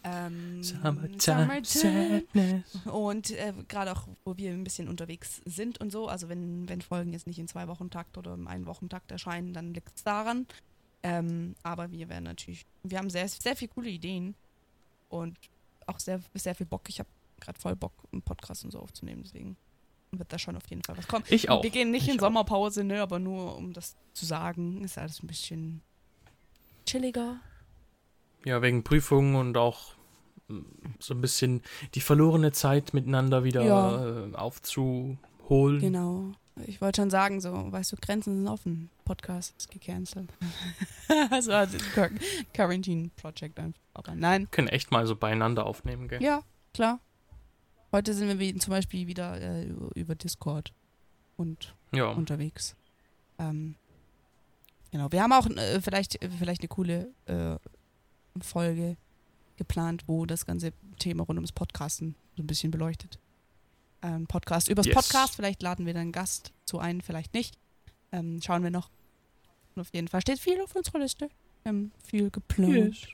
[0.03, 0.75] Ähm, so.
[0.75, 2.63] Summertime Sadness.
[2.85, 6.81] und äh, gerade auch, wo wir ein bisschen unterwegs sind und so, also wenn, wenn
[6.81, 10.03] Folgen jetzt nicht in zwei Wochen Takt oder im einen Wochentakt erscheinen, dann liegt es
[10.03, 10.47] daran.
[11.03, 14.35] Ähm, aber wir werden natürlich, wir haben sehr, sehr viele coole Ideen
[15.09, 15.37] und
[15.85, 16.89] auch sehr, sehr viel Bock.
[16.89, 17.09] Ich habe
[17.39, 19.57] gerade voll Bock, einen Podcast und so aufzunehmen, deswegen
[20.11, 21.23] wird da schon auf jeden Fall was kommen.
[21.29, 21.63] Ich auch.
[21.63, 22.23] Wir gehen nicht Ich in auch.
[22.25, 25.81] Sommerpause, ne, aber nur um das zu sagen, ist alles ein bisschen
[26.85, 27.39] chilliger.
[28.45, 29.93] Ja, wegen Prüfungen und auch
[30.47, 30.59] mm,
[30.99, 31.61] so ein bisschen
[31.95, 34.25] die verlorene Zeit miteinander wieder Ja.
[34.27, 35.79] äh, aufzuholen.
[35.79, 36.31] Genau.
[36.65, 38.89] Ich wollte schon sagen, so, weißt du, Grenzen sind offen.
[39.05, 40.29] Podcast ist gecancelt.
[41.31, 42.11] also, also Quar-
[42.53, 43.79] Quarantine Project einfach.
[43.93, 44.41] Aber nein.
[44.43, 46.21] Wir können echt mal so beieinander aufnehmen, gell?
[46.21, 46.41] Ja,
[46.73, 46.99] klar.
[47.91, 50.71] Heute sind wir wie, zum Beispiel wieder äh, über, Discord
[51.37, 52.09] und Ja.
[52.11, 52.75] unterwegs.
[53.37, 53.75] Ähm,
[54.91, 55.11] genau.
[55.11, 57.57] Wir haben auch äh, vielleicht, vielleicht eine coole äh,
[58.41, 58.95] Folge
[59.57, 63.19] geplant, wo das ganze Thema rund ums Podcasten so ein bisschen beleuchtet.
[64.01, 64.95] Ähm, Podcast übers Yes.
[64.95, 65.35] Podcast.
[65.35, 67.57] Vielleicht laden wir dann einen Gast zu ein, vielleicht nicht.
[68.11, 68.89] Ähm, schauen wir noch.
[69.75, 71.29] Und auf jeden Fall steht viel auf unserer Liste.
[71.63, 72.73] Wir haben viel geplant.
[72.73, 73.07] Yes.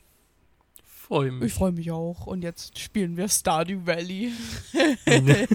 [1.07, 1.53] Freue Ich mich.
[1.53, 2.27] freue mich auch.
[2.27, 4.31] Und jetzt spielen wir Stardew Valley.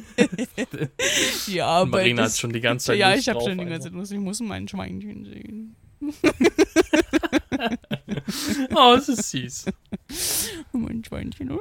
[1.47, 3.89] Die Arbeit Marina hat schon die ganze Zeit Ja, ich habe schon die ganze.
[3.89, 4.13] Zeit Lust.
[4.13, 5.77] Ich muss mein Schweinchen sehen.
[8.75, 9.67] Oh, es ist süß.
[10.73, 11.51] Mein Schweinchen.
[11.53, 11.59] Oh,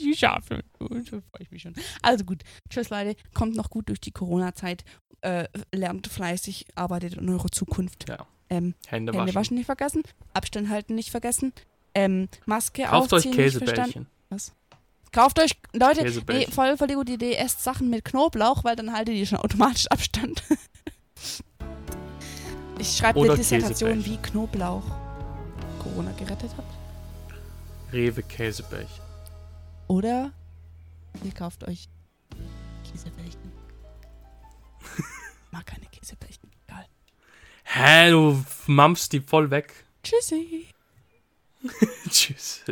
[0.00, 0.64] Die Schafe.
[0.80, 1.74] Oh, Da freue ich mich schon.
[2.02, 2.42] Also gut.
[2.70, 3.14] Tschüss, Leute.
[3.34, 4.84] Kommt noch gut durch die Corona-Zeit.
[5.20, 8.08] Äh, lernt fleißig, arbeitet an eurer Zukunft.
[8.08, 8.26] Ja.
[8.50, 9.34] Ähm, Hände, Hände waschen.
[9.34, 10.02] waschen nicht vergessen.
[10.32, 11.52] Abstand halten nicht vergessen.
[11.94, 14.06] Ähm, Maske Kauft euch aufziehen nicht verstanden.
[14.30, 14.54] Käsebällchen.
[15.14, 18.92] Kauft euch, Leute, nee, voll, voll die gute Idee, esst Sachen mit Knoblauch, weil dann
[18.92, 20.42] haltet ihr schon automatisch Abstand.
[22.80, 24.82] ich schreibe eine Dissertation, wie Knoblauch
[25.78, 26.64] Corona gerettet hat.
[27.92, 29.04] Rewe Käsebällchen.
[29.86, 30.32] Oder
[31.22, 31.88] ihr kauft euch
[32.90, 33.52] Käsebällchen.
[35.52, 36.50] Mag keine Käsebällchen.
[36.66, 36.86] Egal.
[37.62, 39.72] Hä, du mampfst die voll weg.
[40.02, 40.73] Tschüssi.
[42.10, 42.64] Tschüss.